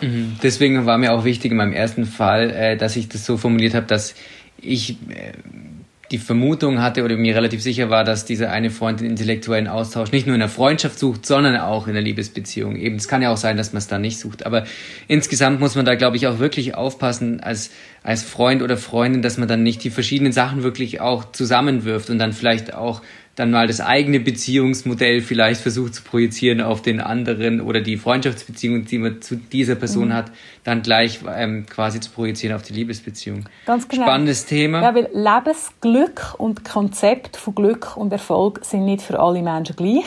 Mhm. 0.00 0.36
Deswegen 0.42 0.86
war 0.86 0.98
mir 0.98 1.12
auch 1.12 1.24
wichtig 1.24 1.52
in 1.52 1.56
meinem 1.56 1.72
ersten 1.72 2.04
Fall, 2.04 2.50
äh, 2.50 2.76
dass 2.76 2.96
ich 2.96 3.08
das 3.08 3.24
so 3.24 3.36
formuliert 3.36 3.74
habe, 3.74 3.86
dass 3.86 4.14
ich 4.58 4.92
äh, 5.10 5.32
die 6.10 6.18
Vermutung 6.18 6.80
hatte 6.80 7.04
oder 7.04 7.16
mir 7.16 7.34
relativ 7.34 7.62
sicher 7.62 7.90
war, 7.90 8.04
dass 8.04 8.24
dieser 8.24 8.52
eine 8.52 8.70
Freund 8.70 9.00
den 9.00 9.10
intellektuellen 9.10 9.66
Austausch 9.66 10.12
nicht 10.12 10.26
nur 10.26 10.34
in 10.34 10.40
der 10.40 10.48
Freundschaft 10.48 10.98
sucht, 10.98 11.26
sondern 11.26 11.56
auch 11.56 11.88
in 11.88 11.94
der 11.94 12.02
Liebesbeziehung. 12.02 12.76
Eben, 12.76 12.96
es 12.96 13.08
kann 13.08 13.22
ja 13.22 13.32
auch 13.32 13.36
sein, 13.36 13.56
dass 13.56 13.72
man 13.72 13.78
es 13.78 13.88
da 13.88 13.98
nicht 13.98 14.18
sucht. 14.18 14.46
Aber 14.46 14.64
insgesamt 15.08 15.58
muss 15.58 15.74
man 15.74 15.84
da, 15.84 15.96
glaube 15.96 16.16
ich, 16.16 16.26
auch 16.26 16.38
wirklich 16.38 16.74
aufpassen 16.74 17.40
als, 17.40 17.70
als 18.02 18.22
Freund 18.22 18.62
oder 18.62 18.76
Freundin, 18.76 19.22
dass 19.22 19.36
man 19.36 19.48
dann 19.48 19.62
nicht 19.62 19.82
die 19.82 19.90
verschiedenen 19.90 20.32
Sachen 20.32 20.62
wirklich 20.62 21.00
auch 21.00 21.32
zusammenwirft 21.32 22.08
und 22.10 22.18
dann 22.18 22.32
vielleicht 22.32 22.72
auch 22.72 23.02
dann 23.36 23.50
mal 23.50 23.66
das 23.66 23.80
eigene 23.80 24.18
Beziehungsmodell 24.18 25.20
vielleicht 25.20 25.60
versucht 25.60 25.94
zu 25.94 26.02
projizieren 26.02 26.62
auf 26.62 26.80
den 26.80 27.00
anderen 27.00 27.60
oder 27.60 27.82
die 27.82 27.98
Freundschaftsbeziehung, 27.98 28.86
die 28.86 28.98
man 28.98 29.20
zu 29.20 29.36
dieser 29.36 29.74
Person 29.74 30.08
mhm. 30.08 30.14
hat, 30.14 30.32
dann 30.64 30.82
gleich 30.82 31.20
ähm, 31.34 31.66
quasi 31.66 32.00
zu 32.00 32.10
projizieren 32.10 32.56
auf 32.56 32.62
die 32.62 32.72
Liebesbeziehung. 32.72 33.44
Ganz 33.66 33.86
genau. 33.88 34.04
Spannendes 34.04 34.46
Thema. 34.46 34.82
Ja, 34.82 34.94
weil 34.94 35.10
Lebensglück 35.12 36.34
und 36.38 36.64
Konzept 36.64 37.36
von 37.36 37.54
Glück 37.54 37.96
und 37.96 38.10
Erfolg 38.10 38.64
sind 38.64 38.86
nicht 38.86 39.02
für 39.02 39.20
alle 39.20 39.42
Menschen 39.42 39.76
gleich. 39.76 40.06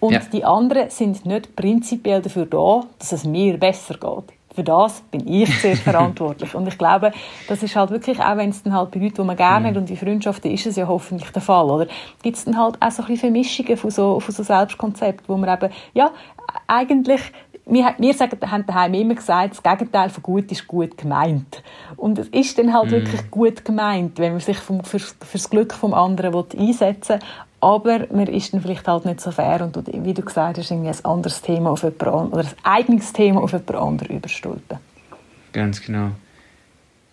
Und 0.00 0.12
ja. 0.12 0.20
die 0.32 0.44
anderen 0.44 0.90
sind 0.90 1.24
nicht 1.24 1.56
prinzipiell 1.56 2.20
dafür 2.20 2.46
da, 2.46 2.82
dass 2.98 3.12
es 3.12 3.24
mir 3.24 3.56
besser 3.58 3.94
geht 3.94 4.36
für 4.56 4.64
das 4.64 5.02
bin 5.02 5.28
ich 5.28 5.60
sehr 5.60 5.76
verantwortlich. 5.76 6.54
Und 6.54 6.66
ich 6.66 6.78
glaube, 6.78 7.12
das 7.46 7.62
ist 7.62 7.76
halt 7.76 7.90
wirklich, 7.90 8.18
auch 8.20 8.36
wenn 8.36 8.50
es 8.50 8.62
dann 8.62 8.72
halt 8.72 8.90
bei 8.90 8.98
Leuten, 8.98 9.16
die 9.16 9.22
man 9.22 9.36
gerne 9.36 9.68
hat 9.68 9.76
und 9.76 9.88
in 9.88 9.96
Freundschaften 9.96 10.50
ist 10.50 10.66
es 10.66 10.76
ja 10.76 10.88
hoffentlich 10.88 11.30
der 11.30 11.42
Fall, 11.42 11.66
oder? 11.66 11.86
Gibt 12.22 12.36
es 12.36 12.44
dann 12.44 12.58
halt 12.58 12.76
auch 12.80 12.90
so 12.90 13.02
ein 13.02 13.08
bisschen 13.08 13.32
Vermischungen 13.32 13.76
von 13.76 13.90
so, 13.90 14.18
von 14.18 14.34
so 14.34 14.42
Selbstkonzepten, 14.42 15.28
wo 15.28 15.36
man 15.36 15.54
eben, 15.54 15.72
ja, 15.94 16.10
eigentlich 16.66 17.20
wir, 17.68 17.94
wir 17.98 18.14
sagen, 18.14 18.38
haben 18.48 18.64
daheim 18.64 18.94
immer 18.94 19.16
gesagt, 19.16 19.54
das 19.54 19.62
Gegenteil 19.62 20.08
von 20.08 20.22
gut 20.22 20.52
ist 20.52 20.68
gut 20.68 20.96
gemeint. 20.96 21.62
Und 21.96 22.16
es 22.18 22.28
ist 22.28 22.56
dann 22.58 22.72
halt 22.72 22.90
mm. 22.90 22.92
wirklich 22.92 23.30
gut 23.30 23.64
gemeint, 23.64 24.18
wenn 24.20 24.32
man 24.32 24.40
sich 24.40 24.58
vom, 24.58 24.84
für, 24.84 25.00
das 25.32 25.50
Glück 25.50 25.74
vom 25.74 25.92
anderen 25.92 26.32
einsetzen 26.56 27.18
will. 27.18 27.28
Aber 27.66 28.06
man 28.12 28.28
ist 28.28 28.54
dann 28.54 28.60
vielleicht 28.60 28.86
halt 28.86 29.06
nicht 29.06 29.20
so 29.20 29.32
fair 29.32 29.60
und 29.60 29.76
wie 29.92 30.14
du 30.14 30.22
gesagt 30.22 30.56
hast, 30.56 30.70
irgendwie 30.70 30.88
ein 30.88 31.04
anderes 31.04 31.42
Thema 31.42 31.70
auf 31.70 31.82
jemand 31.82 32.32
oder 32.32 32.44
ein 32.44 32.54
eigenes 32.62 33.12
Thema 33.12 33.40
auf 33.40 33.50
jemand 33.50 33.74
anderen 33.74 34.16
überstülpen. 34.16 34.78
Ganz 35.52 35.82
genau. 35.82 36.12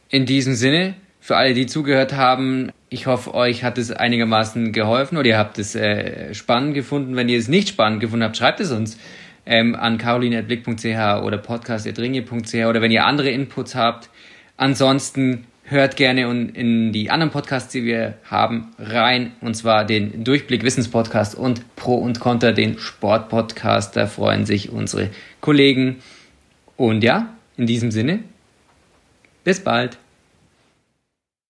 In 0.09 0.27
diesem 0.27 0.53
Sinne, 0.53 0.93
für 1.19 1.37
alle, 1.37 1.55
die 1.55 1.65
zugehört 1.65 2.13
haben, 2.13 2.71
ich 2.89 3.07
hoffe, 3.07 3.33
euch 3.33 3.63
hat 3.63 3.79
es 3.79 3.91
einigermaßen 3.91 4.73
geholfen 4.73 5.17
oder 5.17 5.29
ihr 5.29 5.39
habt 5.39 5.57
es 5.57 5.73
äh, 5.73 6.35
spannend 6.35 6.75
gefunden. 6.75 7.15
Wenn 7.15 7.29
ihr 7.29 7.39
es 7.39 7.47
nicht 7.47 7.69
spannend 7.69 7.99
gefunden 7.99 8.23
habt, 8.23 8.37
schreibt 8.37 8.59
es 8.59 8.71
uns 8.71 8.99
ähm, 9.47 9.73
an 9.73 9.97
caroline.blick.ch 9.97 11.23
oder 11.23 11.39
podcast.ringe.ch 11.39 12.53
oder 12.53 12.79
wenn 12.79 12.91
ihr 12.91 13.07
andere 13.07 13.31
Inputs 13.31 13.73
habt. 13.73 14.11
Ansonsten 14.57 15.47
hört 15.63 15.95
gerne 15.95 16.21
in 16.53 16.91
die 16.91 17.09
anderen 17.09 17.31
Podcasts, 17.31 17.71
die 17.71 17.83
wir 17.83 18.15
haben, 18.25 18.73
rein. 18.77 19.33
Und 19.41 19.55
zwar 19.55 19.85
den 19.85 20.23
Durchblick 20.23 20.63
Wissenspodcast 20.63 21.35
und 21.35 21.75
Pro 21.75 21.95
und 21.95 22.19
Contra, 22.19 22.51
den 22.51 22.77
Sportpodcast. 22.77 23.95
Da 23.95 24.07
freuen 24.07 24.45
sich 24.45 24.71
unsere 24.71 25.09
Kollegen. 25.41 25.97
Und 26.75 27.03
ja, 27.03 27.33
in 27.57 27.65
diesem 27.65 27.91
Sinne, 27.91 28.19
bis 29.43 29.59
bald. 29.63 29.97